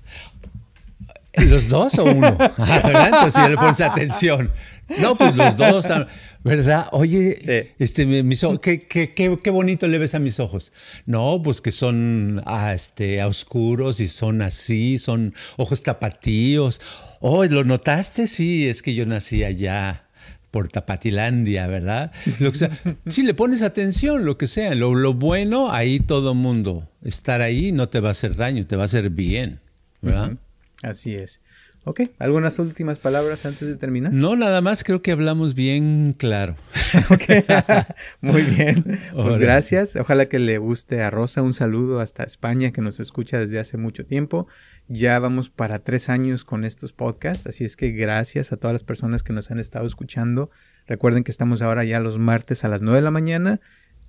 ¿Los 1.33 1.69
dos 1.69 1.97
o 1.97 2.03
uno? 2.03 2.27
Entonces 2.57 3.33
ya 3.35 3.47
le 3.47 3.55
pones 3.55 3.79
atención. 3.79 4.51
No, 4.99 5.15
pues 5.15 5.35
los 5.35 5.55
dos. 5.55 5.85
¿Verdad? 6.43 6.87
Oye, 6.91 7.37
este, 7.77 8.05
mis 8.23 8.43
ojos, 8.43 8.59
¿qué, 8.63 8.87
qué, 8.87 9.13
qué, 9.13 9.49
bonito 9.49 9.87
le 9.87 9.99
ves 9.99 10.15
a 10.15 10.19
mis 10.19 10.39
ojos. 10.39 10.73
No, 11.05 11.41
pues 11.43 11.61
que 11.61 11.71
son 11.71 12.41
ah, 12.45 12.73
este, 12.73 13.23
oscuros 13.23 13.99
y 13.99 14.07
son 14.07 14.41
así, 14.41 14.97
son 14.97 15.35
ojos 15.57 15.83
tapatíos. 15.83 16.81
Oh, 17.19 17.45
¿lo 17.45 17.63
notaste? 17.63 18.27
Sí, 18.27 18.67
es 18.67 18.81
que 18.81 18.95
yo 18.95 19.05
nací 19.05 19.43
allá 19.43 20.05
por 20.49 20.67
Tapatilandia, 20.67 21.67
¿verdad? 21.67 22.11
Lo 22.39 22.51
que 22.51 22.57
sea. 22.57 22.77
Si 23.07 23.23
le 23.23 23.33
pones 23.33 23.61
atención, 23.61 24.25
lo 24.25 24.37
que 24.37 24.47
sea, 24.47 24.75
lo, 24.75 24.93
lo, 24.95 25.13
bueno, 25.13 25.71
ahí 25.71 25.99
todo 25.99 26.35
mundo. 26.35 26.89
Estar 27.03 27.41
ahí 27.41 27.71
no 27.71 27.89
te 27.89 27.99
va 27.99 28.09
a 28.09 28.11
hacer 28.11 28.35
daño, 28.35 28.65
te 28.67 28.75
va 28.75 28.83
a 28.83 28.85
hacer 28.85 29.09
bien, 29.09 29.59
¿verdad? 30.01 30.37
Así 30.83 31.15
es. 31.15 31.41
Ok, 31.83 32.01
¿algunas 32.19 32.59
últimas 32.59 32.99
palabras 32.99 33.43
antes 33.47 33.67
de 33.67 33.75
terminar? 33.75 34.13
No, 34.13 34.35
nada 34.35 34.61
más, 34.61 34.83
creo 34.83 35.01
que 35.01 35.11
hablamos 35.11 35.55
bien 35.55 36.13
claro. 36.15 36.55
muy 38.21 38.43
bien. 38.43 38.85
Pues 39.15 39.39
gracias. 39.39 39.95
Ojalá 39.95 40.27
que 40.27 40.37
le 40.37 40.59
guste 40.59 41.01
a 41.01 41.09
Rosa. 41.09 41.41
Un 41.41 41.55
saludo 41.55 41.99
hasta 41.99 42.23
España, 42.23 42.71
que 42.71 42.81
nos 42.81 42.99
escucha 42.99 43.39
desde 43.39 43.57
hace 43.57 43.77
mucho 43.77 44.05
tiempo. 44.05 44.45
Ya 44.89 45.17
vamos 45.17 45.49
para 45.49 45.79
tres 45.79 46.09
años 46.09 46.45
con 46.45 46.65
estos 46.65 46.93
podcasts, 46.93 47.47
así 47.47 47.65
es 47.65 47.75
que 47.77 47.91
gracias 47.91 48.51
a 48.51 48.57
todas 48.57 48.73
las 48.73 48.83
personas 48.83 49.23
que 49.23 49.33
nos 49.33 49.49
han 49.49 49.59
estado 49.59 49.87
escuchando. 49.87 50.51
Recuerden 50.85 51.23
que 51.23 51.31
estamos 51.31 51.61
ahora 51.61 51.83
ya 51.83 51.99
los 51.99 52.19
martes 52.19 52.63
a 52.63 52.69
las 52.69 52.81
nueve 52.81 52.97
de 52.97 53.03
la 53.03 53.11
mañana 53.11 53.59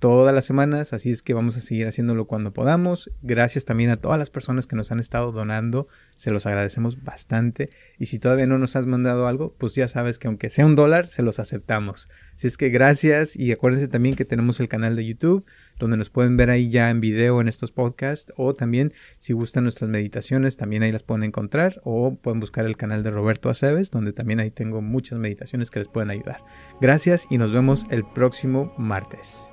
todas 0.03 0.35
las 0.35 0.43
semanas, 0.43 0.91
así 0.91 1.11
es 1.11 1.23
que 1.23 1.33
vamos 1.33 1.55
a 1.55 1.61
seguir 1.61 1.87
haciéndolo 1.87 2.27
cuando 2.27 2.51
podamos. 2.51 3.09
Gracias 3.21 3.63
también 3.63 3.89
a 3.89 3.95
todas 3.95 4.19
las 4.19 4.29
personas 4.29 4.67
que 4.67 4.75
nos 4.75 4.91
han 4.91 4.99
estado 4.99 5.31
donando, 5.31 5.87
se 6.17 6.29
los 6.29 6.45
agradecemos 6.45 7.05
bastante. 7.05 7.69
Y 7.97 8.07
si 8.07 8.19
todavía 8.19 8.45
no 8.45 8.57
nos 8.57 8.75
has 8.75 8.85
mandado 8.85 9.27
algo, 9.27 9.55
pues 9.57 9.75
ya 9.75 9.87
sabes 9.87 10.19
que 10.19 10.27
aunque 10.27 10.49
sea 10.49 10.65
un 10.65 10.75
dólar, 10.75 11.07
se 11.07 11.21
los 11.21 11.39
aceptamos. 11.39 12.09
Así 12.35 12.47
es 12.47 12.57
que 12.57 12.67
gracias 12.67 13.37
y 13.37 13.53
acuérdense 13.53 13.87
también 13.87 14.15
que 14.15 14.25
tenemos 14.25 14.59
el 14.59 14.67
canal 14.67 14.97
de 14.97 15.05
YouTube, 15.05 15.45
donde 15.79 15.95
nos 15.95 16.09
pueden 16.09 16.35
ver 16.35 16.49
ahí 16.49 16.69
ya 16.69 16.89
en 16.89 16.99
video 16.99 17.39
en 17.39 17.47
estos 17.47 17.71
podcasts, 17.71 18.33
o 18.35 18.55
también 18.55 18.91
si 19.19 19.31
gustan 19.31 19.63
nuestras 19.63 19.89
meditaciones, 19.89 20.57
también 20.57 20.83
ahí 20.83 20.91
las 20.91 21.03
pueden 21.03 21.23
encontrar, 21.23 21.79
o 21.85 22.15
pueden 22.15 22.41
buscar 22.41 22.65
el 22.65 22.75
canal 22.75 23.03
de 23.03 23.09
Roberto 23.09 23.49
Aceves, 23.49 23.89
donde 23.89 24.11
también 24.11 24.41
ahí 24.41 24.51
tengo 24.51 24.81
muchas 24.81 25.17
meditaciones 25.17 25.71
que 25.71 25.79
les 25.79 25.87
pueden 25.87 26.09
ayudar. 26.09 26.43
Gracias 26.81 27.25
y 27.29 27.37
nos 27.37 27.53
vemos 27.53 27.85
el 27.89 28.03
próximo 28.03 28.73
martes. 28.77 29.52